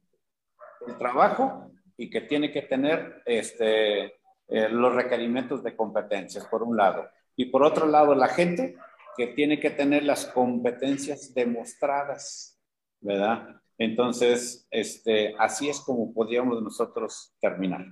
en 0.80 0.90
el 0.90 0.98
trabajo 0.98 1.72
y 1.96 2.10
que 2.10 2.20
tiene 2.20 2.52
que 2.52 2.62
tener 2.62 3.22
este, 3.24 4.04
eh, 4.04 4.68
los 4.70 4.94
requerimientos 4.94 5.62
de 5.62 5.74
competencias, 5.74 6.44
por 6.46 6.62
un 6.62 6.76
lado. 6.76 7.08
Y 7.36 7.46
por 7.46 7.62
otro 7.62 7.86
lado, 7.86 8.14
la 8.14 8.28
gente 8.28 8.76
que 9.16 9.28
tiene 9.28 9.58
que 9.58 9.70
tener 9.70 10.04
las 10.04 10.26
competencias 10.26 11.34
demostradas, 11.34 12.60
¿verdad? 13.00 13.60
Entonces, 13.76 14.68
este, 14.70 15.34
así 15.38 15.68
es 15.68 15.80
como 15.80 16.12
podríamos 16.12 16.62
nosotros 16.62 17.34
terminar. 17.40 17.84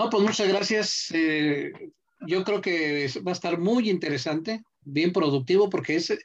No, 0.00 0.08
pues 0.08 0.22
muchas 0.22 0.48
gracias. 0.48 1.10
Eh, 1.12 1.72
yo 2.26 2.42
creo 2.42 2.62
que 2.62 3.06
va 3.18 3.32
a 3.32 3.34
estar 3.34 3.58
muy 3.58 3.90
interesante, 3.90 4.62
bien 4.80 5.12
productivo, 5.12 5.68
porque 5.68 5.96
es, 5.96 6.18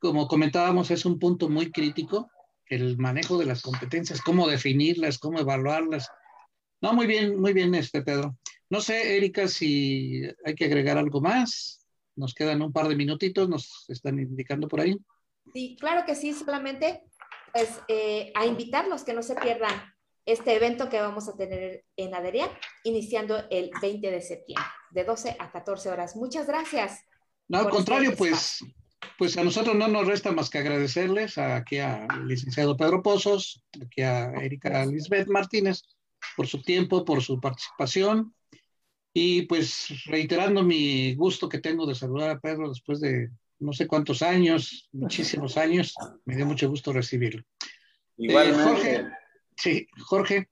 como 0.00 0.26
comentábamos, 0.26 0.90
es 0.90 1.04
un 1.04 1.20
punto 1.20 1.48
muy 1.48 1.70
crítico, 1.70 2.28
el 2.66 2.98
manejo 2.98 3.38
de 3.38 3.46
las 3.46 3.62
competencias, 3.62 4.20
cómo 4.20 4.48
definirlas, 4.48 5.20
cómo 5.20 5.38
evaluarlas. 5.38 6.08
No, 6.80 6.94
muy 6.94 7.06
bien, 7.06 7.40
muy 7.40 7.52
bien, 7.52 7.72
este 7.76 8.02
Pedro. 8.02 8.36
No 8.68 8.80
sé, 8.80 9.16
Erika, 9.16 9.46
si 9.46 10.22
hay 10.44 10.56
que 10.56 10.64
agregar 10.64 10.98
algo 10.98 11.20
más. 11.20 11.86
Nos 12.16 12.34
quedan 12.34 12.60
un 12.60 12.72
par 12.72 12.88
de 12.88 12.96
minutitos, 12.96 13.48
nos 13.48 13.84
están 13.88 14.18
indicando 14.18 14.66
por 14.66 14.80
ahí. 14.80 14.96
Sí, 15.52 15.76
claro 15.78 16.04
que 16.04 16.16
sí, 16.16 16.32
solamente 16.32 17.04
pues 17.52 17.80
eh, 17.86 18.32
a 18.34 18.46
invitarlos 18.46 19.04
que 19.04 19.14
no 19.14 19.22
se 19.22 19.36
pierdan 19.36 19.91
este 20.26 20.54
evento 20.54 20.88
que 20.88 21.00
vamos 21.00 21.28
a 21.28 21.36
tener 21.36 21.84
en 21.96 22.14
Aderia, 22.14 22.48
iniciando 22.84 23.42
el 23.50 23.70
20 23.80 24.10
de 24.10 24.20
septiembre, 24.20 24.66
de 24.90 25.04
12 25.04 25.36
a 25.38 25.50
14 25.50 25.88
horas. 25.90 26.16
Muchas 26.16 26.46
gracias. 26.46 27.00
No, 27.48 27.58
al 27.58 27.64
este 27.64 27.76
contrario, 27.76 28.14
pues, 28.16 28.64
pues 29.18 29.36
a 29.36 29.44
nosotros 29.44 29.74
no 29.74 29.88
nos 29.88 30.06
resta 30.06 30.32
más 30.32 30.48
que 30.48 30.58
agradecerles 30.58 31.38
aquí 31.38 31.78
al 31.78 32.26
licenciado 32.26 32.76
Pedro 32.76 33.02
Pozos, 33.02 33.64
aquí 33.84 34.02
a 34.02 34.32
Erika 34.34 34.86
Lisbeth 34.86 35.28
Martínez, 35.28 35.82
por 36.36 36.46
su 36.46 36.62
tiempo, 36.62 37.04
por 37.04 37.22
su 37.22 37.40
participación. 37.40 38.34
Y 39.14 39.42
pues 39.42 39.88
reiterando 40.06 40.62
mi 40.62 41.14
gusto 41.16 41.48
que 41.48 41.58
tengo 41.58 41.86
de 41.86 41.94
saludar 41.94 42.30
a 42.30 42.40
Pedro 42.40 42.70
después 42.70 42.98
de 43.00 43.30
no 43.58 43.72
sé 43.72 43.86
cuántos 43.86 44.22
años, 44.22 44.88
muchísimos 44.92 45.56
años, 45.56 45.94
me 46.24 46.34
dio 46.34 46.46
mucho 46.46 46.68
gusto 46.68 46.92
recibirlo. 46.92 47.42
Igual, 48.16 48.54
Jorge, 48.54 49.06
Sí, 49.56 49.86
Jorge. 50.04 50.48